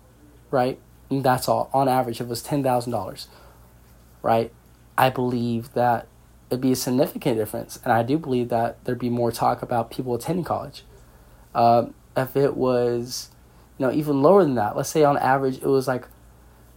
right? 0.51 0.79
And 1.09 1.23
that's 1.23 1.47
all. 1.47 1.69
On 1.73 1.87
average, 1.87 2.19
it 2.21 2.27
was 2.27 2.41
$10,000, 2.43 3.27
right? 4.21 4.51
I 4.97 5.09
believe 5.09 5.73
that 5.73 6.07
it'd 6.49 6.61
be 6.61 6.71
a 6.71 6.75
significant 6.75 7.37
difference. 7.37 7.79
And 7.83 7.91
I 7.91 8.03
do 8.03 8.17
believe 8.17 8.49
that 8.49 8.83
there'd 8.85 8.99
be 8.99 9.09
more 9.09 9.31
talk 9.31 9.61
about 9.61 9.91
people 9.91 10.13
attending 10.13 10.45
college 10.45 10.83
uh, 11.53 11.87
if 12.15 12.35
it 12.35 12.55
was, 12.55 13.29
you 13.77 13.85
know, 13.85 13.91
even 13.91 14.21
lower 14.21 14.43
than 14.43 14.55
that, 14.55 14.75
let's 14.75 14.89
say 14.89 15.03
on 15.03 15.17
average 15.17 15.57
it 15.57 15.67
was 15.67 15.87
like, 15.87 16.07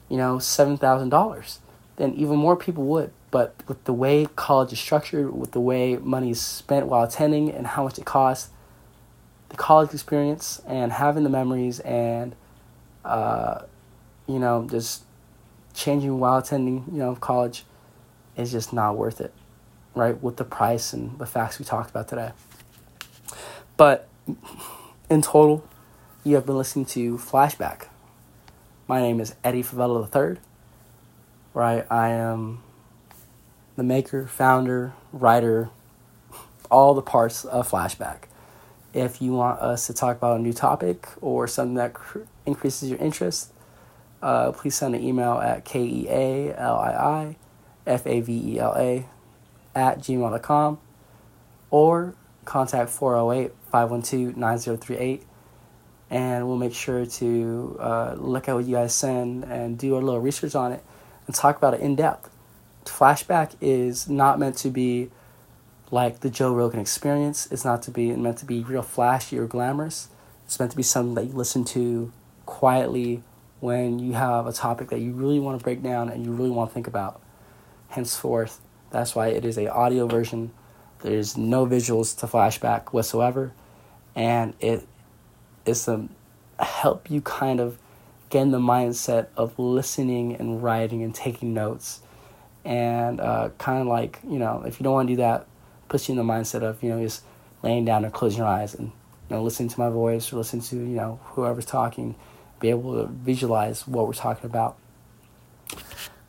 you 0.08 0.16
know, 0.16 0.38
seven 0.38 0.76
thousand 0.76 1.10
dollars, 1.10 1.60
then 1.96 2.14
even 2.14 2.36
more 2.36 2.56
people 2.56 2.84
would. 2.84 3.12
But 3.30 3.54
with 3.66 3.84
the 3.84 3.92
way 3.92 4.26
college 4.36 4.72
is 4.72 4.78
structured, 4.78 5.34
with 5.34 5.52
the 5.52 5.60
way 5.60 5.96
money 5.96 6.30
is 6.30 6.40
spent 6.40 6.86
while 6.86 7.04
attending, 7.04 7.50
and 7.52 7.66
how 7.66 7.84
much 7.84 7.98
it 7.98 8.06
costs, 8.06 8.50
the 9.50 9.56
college 9.56 9.92
experience 9.92 10.62
and 10.66 10.92
having 10.92 11.24
the 11.24 11.30
memories 11.30 11.80
and, 11.80 12.34
uh, 13.04 13.62
you 14.26 14.38
know, 14.38 14.66
just 14.70 15.04
changing 15.74 16.18
while 16.18 16.38
attending, 16.38 16.84
you 16.90 16.98
know, 16.98 17.14
college, 17.16 17.64
is 18.36 18.50
just 18.50 18.72
not 18.72 18.96
worth 18.96 19.20
it, 19.20 19.34
right? 19.98 20.22
With 20.22 20.36
the 20.36 20.44
price 20.44 20.92
and 20.92 21.18
the 21.18 21.26
facts 21.26 21.58
we 21.58 21.64
talked 21.64 21.90
about 21.90 22.08
today. 22.08 22.30
But 23.76 24.08
in 25.10 25.22
total, 25.22 25.66
you 26.24 26.36
have 26.36 26.46
been 26.46 26.56
listening 26.56 26.86
to 26.86 27.18
Flashback. 27.18 27.86
My 28.86 29.00
name 29.00 29.20
is 29.20 29.34
Eddie 29.42 29.62
Favela 29.62 30.04
III. 30.06 30.40
Right, 31.52 31.84
I 31.90 32.10
am 32.10 32.62
the 33.76 33.82
maker, 33.82 34.26
founder, 34.26 34.92
writer, 35.12 35.70
all 36.70 36.94
the 36.94 37.02
parts 37.02 37.44
of 37.44 37.68
Flashback. 37.68 38.24
If 38.94 39.20
you 39.20 39.32
want 39.32 39.60
us 39.60 39.88
to 39.88 39.94
talk 39.94 40.16
about 40.16 40.38
a 40.38 40.42
new 40.42 40.52
topic 40.52 41.08
or 41.20 41.48
something 41.48 41.74
that 41.74 41.94
cr- 41.94 42.20
increases 42.46 42.88
your 42.88 42.98
interest, 43.00 43.52
uh, 44.22 44.52
please 44.52 44.76
send 44.76 44.94
an 44.94 45.02
email 45.02 45.38
at 45.38 45.64
kealii 45.64 47.36
f-a-v-e-l-a 47.86 49.06
at 49.78 50.00
gmail.com 50.00 50.78
or 51.70 52.14
contact 52.44 52.90
408 52.90 53.52
512 53.70 54.36
9038 54.36 55.22
and 56.10 56.48
we'll 56.48 56.56
make 56.56 56.74
sure 56.74 57.06
to 57.06 57.76
uh, 57.80 58.14
look 58.18 58.48
at 58.48 58.54
what 58.54 58.64
you 58.64 58.74
guys 58.74 58.94
send 58.94 59.44
and 59.44 59.78
do 59.78 59.94
a 59.94 60.00
little 60.00 60.20
research 60.20 60.54
on 60.54 60.72
it 60.72 60.82
and 61.26 61.36
talk 61.36 61.56
about 61.56 61.74
it 61.74 61.80
in 61.80 61.94
depth. 61.94 62.30
Flashback 62.86 63.54
is 63.60 64.08
not 64.08 64.38
meant 64.38 64.56
to 64.58 64.70
be 64.70 65.10
like 65.90 66.20
the 66.20 66.30
Joe 66.30 66.52
Rogan 66.52 66.80
experience. 66.80 67.46
It's 67.52 67.64
not 67.64 67.82
to 67.82 67.90
be 67.90 68.10
meant 68.12 68.38
to 68.38 68.46
be 68.46 68.62
real 68.64 68.82
flashy 68.82 69.38
or 69.38 69.46
glamorous. 69.46 70.08
It's 70.46 70.58
meant 70.58 70.70
to 70.70 70.76
be 70.76 70.82
something 70.82 71.14
that 71.14 71.26
you 71.26 71.32
listen 71.34 71.64
to 71.66 72.10
quietly 72.46 73.22
when 73.60 73.98
you 73.98 74.14
have 74.14 74.46
a 74.46 74.52
topic 74.52 74.88
that 74.88 75.00
you 75.00 75.12
really 75.12 75.38
want 75.38 75.58
to 75.58 75.64
break 75.64 75.82
down 75.82 76.08
and 76.08 76.24
you 76.24 76.32
really 76.32 76.50
want 76.50 76.70
to 76.70 76.74
think 76.74 76.86
about. 76.86 77.20
Henceforth, 77.88 78.60
that's 78.90 79.14
why 79.14 79.28
it 79.28 79.44
is 79.44 79.58
a 79.58 79.72
audio 79.72 80.06
version. 80.06 80.52
There's 81.00 81.36
no 81.36 81.66
visuals 81.66 82.18
to 82.18 82.26
flashback 82.26 82.92
whatsoever, 82.92 83.52
and 84.14 84.54
it 84.60 84.86
is 85.64 85.84
to 85.84 86.08
help 86.58 87.10
you 87.10 87.20
kind 87.20 87.60
of 87.60 87.78
get 88.30 88.42
in 88.42 88.50
the 88.50 88.58
mindset 88.58 89.28
of 89.36 89.58
listening 89.58 90.34
and 90.36 90.62
writing 90.62 91.02
and 91.02 91.14
taking 91.14 91.54
notes, 91.54 92.00
and 92.64 93.20
uh, 93.20 93.50
kind 93.58 93.80
of 93.80 93.86
like 93.86 94.18
you 94.28 94.38
know 94.38 94.62
if 94.66 94.80
you 94.80 94.84
don't 94.84 94.94
want 94.94 95.08
to 95.08 95.12
do 95.12 95.18
that, 95.18 95.46
puts 95.88 96.08
you 96.08 96.18
in 96.18 96.26
the 96.26 96.32
mindset 96.32 96.62
of 96.62 96.82
you 96.82 96.88
know 96.90 97.02
just 97.02 97.22
laying 97.62 97.84
down 97.84 98.04
and 98.04 98.12
closing 98.12 98.38
your 98.38 98.46
eyes 98.46 98.74
and 98.74 98.88
you 99.28 99.36
know 99.36 99.42
listening 99.42 99.68
to 99.68 99.78
my 99.78 99.90
voice 99.90 100.32
or 100.32 100.36
listen 100.36 100.60
to 100.60 100.76
you 100.76 100.96
know 100.96 101.20
whoever's 101.24 101.66
talking, 101.66 102.14
be 102.60 102.70
able 102.70 102.94
to 102.94 103.06
visualize 103.12 103.86
what 103.86 104.06
we're 104.06 104.12
talking 104.12 104.46
about. 104.46 104.76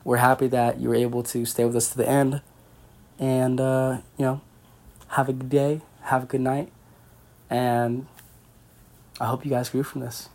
We're 0.03 0.17
happy 0.17 0.47
that 0.47 0.79
you 0.79 0.89
were 0.89 0.95
able 0.95 1.23
to 1.23 1.45
stay 1.45 1.65
with 1.65 1.75
us 1.75 1.89
to 1.91 1.97
the 1.97 2.07
end, 2.07 2.41
and 3.19 3.59
uh, 3.59 3.97
you 4.17 4.25
know 4.25 4.41
have 5.09 5.29
a 5.29 5.33
good 5.33 5.49
day, 5.49 5.81
have 6.03 6.23
a 6.23 6.25
good 6.25 6.41
night, 6.41 6.71
and 7.49 8.07
I 9.19 9.25
hope 9.25 9.43
you 9.43 9.51
guys 9.51 9.69
grew 9.69 9.83
from 9.83 10.01
this. 10.01 10.29